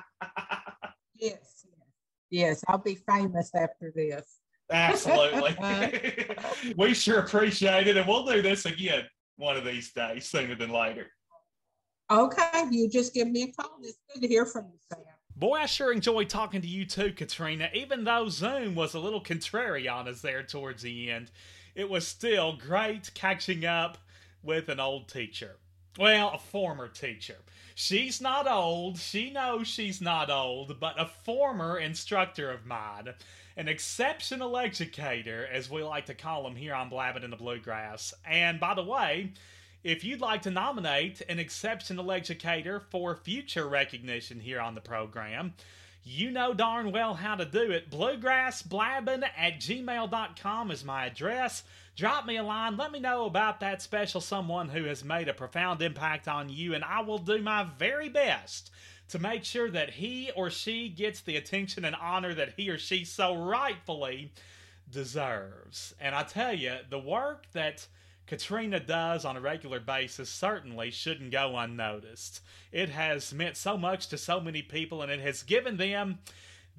you. 1.20 1.28
yes, 1.28 1.66
yes, 2.30 2.64
I'll 2.68 2.78
be 2.78 2.98
famous 3.06 3.50
after 3.54 3.92
this. 3.94 4.40
Absolutely. 4.70 5.56
we 6.76 6.94
sure 6.94 7.20
appreciate 7.20 7.88
it. 7.88 7.96
And 7.96 8.06
we'll 8.06 8.24
do 8.24 8.40
this 8.40 8.66
again 8.66 9.04
one 9.36 9.56
of 9.56 9.64
these 9.64 9.92
days, 9.92 10.28
sooner 10.28 10.54
than 10.54 10.70
later. 10.70 11.06
Okay. 12.10 12.64
You 12.70 12.88
just 12.88 13.14
give 13.14 13.28
me 13.28 13.42
a 13.42 13.52
call. 13.52 13.78
It's 13.82 13.98
good 14.12 14.22
to 14.22 14.28
hear 14.28 14.46
from 14.46 14.66
you, 14.66 14.78
Sam. 14.92 15.02
Boy, 15.40 15.60
I 15.60 15.64
sure 15.64 15.90
enjoyed 15.90 16.28
talking 16.28 16.60
to 16.60 16.68
you 16.68 16.84
too, 16.84 17.14
Katrina. 17.14 17.70
Even 17.72 18.04
though 18.04 18.28
Zoom 18.28 18.74
was 18.74 18.92
a 18.92 19.00
little 19.00 19.22
contrary 19.22 19.88
on 19.88 20.06
us 20.06 20.20
there 20.20 20.42
towards 20.42 20.82
the 20.82 21.10
end, 21.10 21.30
it 21.74 21.88
was 21.88 22.06
still 22.06 22.58
great 22.58 23.14
catching 23.14 23.64
up 23.64 23.96
with 24.42 24.68
an 24.68 24.78
old 24.78 25.08
teacher. 25.08 25.56
Well, 25.98 26.32
a 26.34 26.38
former 26.38 26.88
teacher. 26.88 27.38
She's 27.74 28.20
not 28.20 28.46
old. 28.46 28.98
She 28.98 29.30
knows 29.30 29.66
she's 29.66 30.02
not 30.02 30.28
old, 30.28 30.78
but 30.78 31.00
a 31.00 31.06
former 31.06 31.78
instructor 31.78 32.50
of 32.50 32.66
mine 32.66 33.14
an 33.56 33.68
exceptional 33.68 34.56
educator, 34.56 35.46
as 35.52 35.70
we 35.70 35.82
like 35.82 36.06
to 36.06 36.14
call 36.14 36.46
him 36.46 36.56
here 36.56 36.74
on 36.74 36.88
Blabbing 36.88 37.24
in 37.24 37.30
the 37.30 37.36
Bluegrass. 37.36 38.14
And 38.24 38.60
by 38.60 38.74
the 38.74 38.84
way, 38.84 39.32
if 39.82 40.04
you'd 40.04 40.20
like 40.20 40.42
to 40.42 40.50
nominate 40.50 41.22
an 41.28 41.38
exceptional 41.38 42.12
educator 42.12 42.80
for 42.80 43.16
future 43.16 43.68
recognition 43.68 44.40
here 44.40 44.60
on 44.60 44.74
the 44.74 44.80
program, 44.80 45.54
you 46.02 46.30
know 46.30 46.54
darn 46.54 46.92
well 46.92 47.14
how 47.14 47.34
to 47.34 47.44
do 47.44 47.70
it. 47.70 47.90
Bluegrassblabbing 47.90 49.22
at 49.36 49.60
gmail.com 49.60 50.70
is 50.70 50.84
my 50.84 51.06
address. 51.06 51.62
Drop 51.96 52.26
me 52.26 52.36
a 52.36 52.42
line. 52.42 52.76
Let 52.76 52.92
me 52.92 53.00
know 53.00 53.26
about 53.26 53.60
that 53.60 53.82
special 53.82 54.20
someone 54.20 54.68
who 54.68 54.84
has 54.84 55.04
made 55.04 55.28
a 55.28 55.34
profound 55.34 55.82
impact 55.82 56.28
on 56.28 56.48
you, 56.48 56.74
and 56.74 56.84
I 56.84 57.00
will 57.02 57.18
do 57.18 57.42
my 57.42 57.66
very 57.78 58.08
best 58.08 58.70
to 59.08 59.18
make 59.18 59.44
sure 59.44 59.70
that 59.70 59.90
he 59.90 60.30
or 60.36 60.50
she 60.50 60.88
gets 60.88 61.20
the 61.20 61.36
attention 61.36 61.84
and 61.84 61.96
honor 61.96 62.32
that 62.34 62.54
he 62.56 62.70
or 62.70 62.78
she 62.78 63.04
so 63.04 63.34
rightfully 63.34 64.32
deserves. 64.90 65.94
And 66.00 66.14
I 66.14 66.22
tell 66.22 66.54
you, 66.54 66.76
the 66.88 66.98
work 66.98 67.46
that 67.52 67.86
Katrina 68.30 68.78
does 68.78 69.24
on 69.24 69.36
a 69.36 69.40
regular 69.40 69.80
basis 69.80 70.30
certainly 70.30 70.92
shouldn't 70.92 71.32
go 71.32 71.58
unnoticed. 71.58 72.40
It 72.70 72.88
has 72.90 73.34
meant 73.34 73.56
so 73.56 73.76
much 73.76 74.06
to 74.06 74.16
so 74.16 74.38
many 74.38 74.62
people, 74.62 75.02
and 75.02 75.10
it 75.10 75.18
has 75.18 75.42
given 75.42 75.78
them 75.78 76.20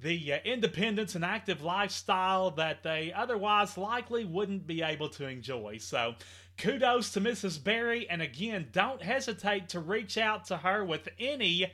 the 0.02 0.32
uh, 0.32 0.38
independence 0.46 1.14
and 1.14 1.26
active 1.26 1.62
lifestyle 1.62 2.52
that 2.52 2.84
they 2.84 3.12
otherwise 3.12 3.78
likely 3.78 4.24
wouldn't 4.24 4.66
be 4.66 4.82
able 4.82 5.10
to 5.10 5.28
enjoy. 5.28 5.78
So, 5.80 6.16
kudos 6.58 7.12
to 7.12 7.20
Mrs. 7.20 7.62
Berry, 7.62 8.10
and 8.10 8.22
again, 8.22 8.70
don't 8.72 9.02
hesitate 9.02 9.68
to 9.70 9.82
reach 9.82 10.18
out 10.18 10.46
to 10.46 10.56
her 10.56 10.86
with 10.86 11.10
any 11.20 11.70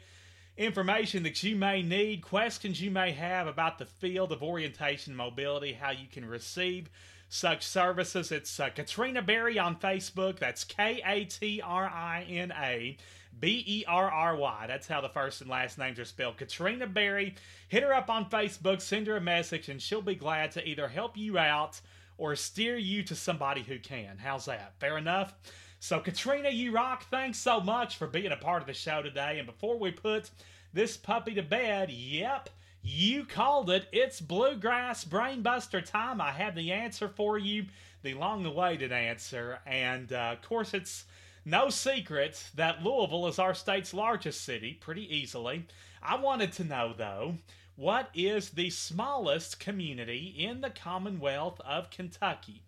information 0.57 1.21
that 1.21 1.43
you 1.43 1.55
may 1.55 1.83
need, 1.83 2.23
questions 2.23 2.81
you 2.81 2.89
may 2.89 3.11
have 3.11 3.45
about 3.45 3.77
the 3.77 3.85
field 3.85 4.31
of 4.31 4.41
orientation 4.41 5.15
mobility, 5.15 5.73
how 5.73 5.91
you 5.91 6.07
can 6.11 6.25
receive 6.25 6.89
such 7.29 7.63
services. 7.63 8.31
It's 8.31 8.59
uh, 8.59 8.69
Katrina 8.69 9.21
Berry 9.21 9.59
on 9.59 9.75
Facebook. 9.75 10.39
That's 10.39 10.63
K 10.63 11.01
A 11.05 11.25
T 11.25 11.61
R 11.63 11.85
I 11.85 12.25
N 12.29 12.51
A 12.51 12.97
B 13.39 13.63
E 13.65 13.85
R 13.87 14.09
R 14.09 14.35
Y. 14.35 14.65
That's 14.67 14.87
how 14.87 15.01
the 15.01 15.09
first 15.09 15.41
and 15.41 15.49
last 15.49 15.77
names 15.77 15.99
are 15.99 16.05
spelled. 16.05 16.37
Katrina 16.37 16.87
Berry. 16.87 17.35
Hit 17.67 17.83
her 17.83 17.93
up 17.93 18.09
on 18.09 18.29
Facebook, 18.29 18.81
send 18.81 19.07
her 19.07 19.17
a 19.17 19.21
message, 19.21 19.69
and 19.69 19.81
she'll 19.81 20.01
be 20.01 20.15
glad 20.15 20.51
to 20.51 20.67
either 20.67 20.87
help 20.87 21.17
you 21.17 21.37
out 21.37 21.79
or 22.17 22.35
steer 22.35 22.77
you 22.77 23.03
to 23.03 23.15
somebody 23.15 23.61
who 23.61 23.77
can. 23.77 24.17
How's 24.17 24.45
that? 24.45 24.73
Fair 24.79 24.97
enough? 24.97 25.35
So, 25.79 25.99
Katrina, 25.99 26.49
you 26.49 26.71
rock. 26.71 27.07
Thanks 27.09 27.37
so 27.37 27.59
much 27.59 27.97
for 27.97 28.07
being 28.07 28.31
a 28.31 28.37
part 28.37 28.61
of 28.61 28.67
the 28.67 28.73
show 28.73 29.01
today. 29.03 29.37
And 29.37 29.45
before 29.45 29.77
we 29.77 29.91
put 29.91 30.31
this 30.73 30.97
puppy 30.97 31.35
to 31.35 31.43
bed, 31.43 31.91
yep, 31.91 32.49
you 32.87 33.25
called 33.25 33.69
it. 33.69 33.87
It's 33.91 34.21
Bluegrass 34.21 35.03
Brainbuster 35.03 35.83
time. 35.83 36.21
I 36.21 36.31
have 36.31 36.55
the 36.55 36.71
answer 36.71 37.09
for 37.09 37.37
you, 37.37 37.65
the 38.01 38.13
long 38.13 38.45
awaited 38.45 38.91
answer. 38.91 39.59
And 39.65 40.11
uh, 40.13 40.33
of 40.33 40.41
course, 40.41 40.73
it's 40.73 41.05
no 41.43 41.69
secret 41.69 42.49
that 42.55 42.83
Louisville 42.83 43.27
is 43.27 43.39
our 43.39 43.53
state's 43.53 43.93
largest 43.93 44.41
city, 44.43 44.77
pretty 44.79 45.13
easily. 45.13 45.65
I 46.01 46.15
wanted 46.15 46.53
to 46.53 46.63
know, 46.63 46.93
though, 46.97 47.35
what 47.75 48.09
is 48.13 48.51
the 48.51 48.69
smallest 48.69 49.59
community 49.59 50.33
in 50.37 50.61
the 50.61 50.69
Commonwealth 50.69 51.59
of 51.61 51.89
Kentucky? 51.89 52.61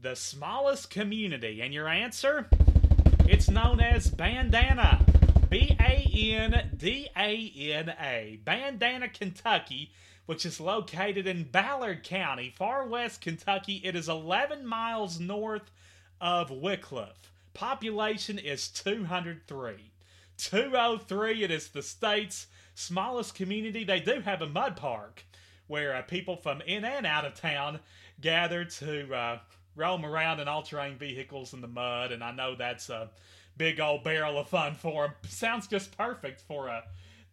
The 0.00 0.16
smallest 0.16 0.90
community. 0.90 1.60
And 1.60 1.74
your 1.74 1.88
answer? 1.88 2.48
It's 3.26 3.50
known 3.50 3.80
as 3.80 4.08
Bandana. 4.08 5.04
B 5.50 5.76
A 5.80 6.06
N 6.36 6.70
D 6.76 7.08
A 7.16 7.52
N 7.72 7.92
A, 8.00 8.38
Bandana, 8.44 9.08
Kentucky, 9.08 9.90
which 10.26 10.46
is 10.46 10.60
located 10.60 11.26
in 11.26 11.42
Ballard 11.42 12.04
County, 12.04 12.54
far 12.56 12.86
west 12.86 13.20
Kentucky. 13.20 13.80
It 13.82 13.96
is 13.96 14.08
11 14.08 14.64
miles 14.64 15.18
north 15.18 15.72
of 16.20 16.50
Wickliffe. 16.50 17.32
Population 17.52 18.38
is 18.38 18.68
203. 18.68 19.90
203, 20.36 21.42
it 21.42 21.50
is 21.50 21.68
the 21.68 21.82
state's 21.82 22.46
smallest 22.76 23.34
community. 23.34 23.82
They 23.82 23.98
do 23.98 24.20
have 24.20 24.42
a 24.42 24.48
mud 24.48 24.76
park 24.76 25.24
where 25.66 25.96
uh, 25.96 26.02
people 26.02 26.36
from 26.36 26.60
in 26.60 26.84
and 26.84 27.04
out 27.04 27.24
of 27.24 27.34
town 27.34 27.80
gather 28.20 28.64
to 28.64 29.12
uh, 29.12 29.38
roam 29.74 30.06
around 30.06 30.38
in 30.38 30.46
all 30.46 30.62
terrain 30.62 30.96
vehicles 30.96 31.52
in 31.52 31.60
the 31.60 31.66
mud, 31.66 32.12
and 32.12 32.22
I 32.22 32.30
know 32.30 32.54
that's 32.54 32.88
a. 32.88 32.94
Uh, 32.94 33.06
big 33.60 33.78
old 33.78 34.02
barrel 34.02 34.38
of 34.38 34.48
fun 34.48 34.74
for 34.74 35.04
him. 35.04 35.12
Sounds 35.28 35.66
just 35.66 35.94
perfect 35.94 36.40
for 36.40 36.68
a 36.68 36.82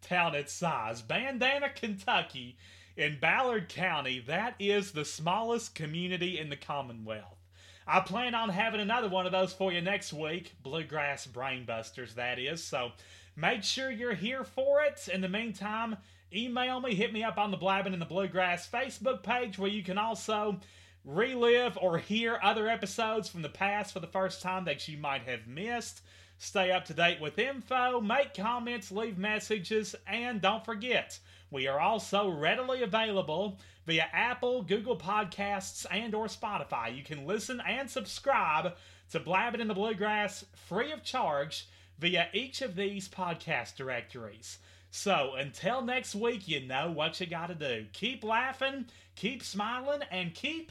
town 0.02 0.34
its 0.34 0.52
size. 0.52 1.00
Bandana, 1.00 1.70
Kentucky, 1.70 2.58
in 2.98 3.18
Ballard 3.18 3.70
County, 3.70 4.22
that 4.26 4.54
is 4.58 4.92
the 4.92 5.06
smallest 5.06 5.74
community 5.74 6.38
in 6.38 6.50
the 6.50 6.56
Commonwealth. 6.56 7.38
I 7.86 8.00
plan 8.00 8.34
on 8.34 8.50
having 8.50 8.82
another 8.82 9.08
one 9.08 9.24
of 9.24 9.32
those 9.32 9.54
for 9.54 9.72
you 9.72 9.80
next 9.80 10.12
week. 10.12 10.52
Bluegrass 10.62 11.26
Brainbusters, 11.26 12.12
that 12.16 12.38
is. 12.38 12.62
So 12.62 12.92
make 13.34 13.64
sure 13.64 13.90
you're 13.90 14.12
here 14.12 14.44
for 14.44 14.82
it. 14.82 15.08
In 15.10 15.22
the 15.22 15.30
meantime, 15.30 15.96
email 16.30 16.78
me, 16.78 16.94
hit 16.94 17.10
me 17.10 17.24
up 17.24 17.38
on 17.38 17.50
the 17.50 17.56
Blabbing 17.56 17.94
in 17.94 18.00
the 18.00 18.04
Bluegrass 18.04 18.68
Facebook 18.68 19.22
page 19.22 19.58
where 19.58 19.70
you 19.70 19.82
can 19.82 19.96
also 19.96 20.60
relive 21.08 21.78
or 21.80 21.96
hear 21.96 22.38
other 22.42 22.68
episodes 22.68 23.30
from 23.30 23.40
the 23.40 23.48
past 23.48 23.94
for 23.94 24.00
the 24.00 24.06
first 24.06 24.42
time 24.42 24.66
that 24.66 24.86
you 24.86 24.98
might 24.98 25.22
have 25.22 25.46
missed. 25.46 26.02
Stay 26.36 26.70
up 26.70 26.84
to 26.84 26.92
date 26.92 27.18
with 27.18 27.38
info, 27.38 27.98
make 27.98 28.34
comments, 28.34 28.92
leave 28.92 29.16
messages, 29.16 29.96
and 30.06 30.42
don't 30.42 30.66
forget, 30.66 31.18
we 31.50 31.66
are 31.66 31.80
also 31.80 32.28
readily 32.28 32.82
available 32.82 33.58
via 33.86 34.04
Apple, 34.12 34.62
Google 34.62 34.98
Podcasts, 34.98 35.86
and 35.90 36.14
or 36.14 36.26
Spotify. 36.26 36.94
You 36.94 37.02
can 37.02 37.26
listen 37.26 37.62
and 37.66 37.88
subscribe 37.88 38.74
to 39.10 39.18
Blabbing 39.18 39.62
in 39.62 39.68
the 39.68 39.74
Bluegrass 39.74 40.44
free 40.68 40.92
of 40.92 41.02
charge 41.02 41.68
via 41.98 42.28
each 42.34 42.60
of 42.60 42.76
these 42.76 43.08
podcast 43.08 43.76
directories. 43.76 44.58
So 44.90 45.34
until 45.38 45.80
next 45.80 46.14
week, 46.14 46.46
you 46.46 46.66
know 46.66 46.90
what 46.90 47.18
you 47.18 47.26
gotta 47.26 47.54
do. 47.54 47.86
Keep 47.94 48.24
laughing, 48.24 48.86
keep 49.16 49.42
smiling, 49.42 50.00
and 50.10 50.34
keep 50.34 50.70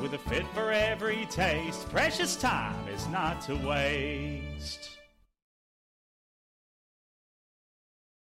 with 0.00 0.14
a 0.14 0.18
fit 0.18 0.46
for 0.54 0.72
every 0.72 1.26
taste. 1.30 1.88
Precious 1.90 2.36
time 2.36 2.88
is 2.88 3.06
not 3.08 3.40
to 3.42 3.54
waste. 3.56 4.99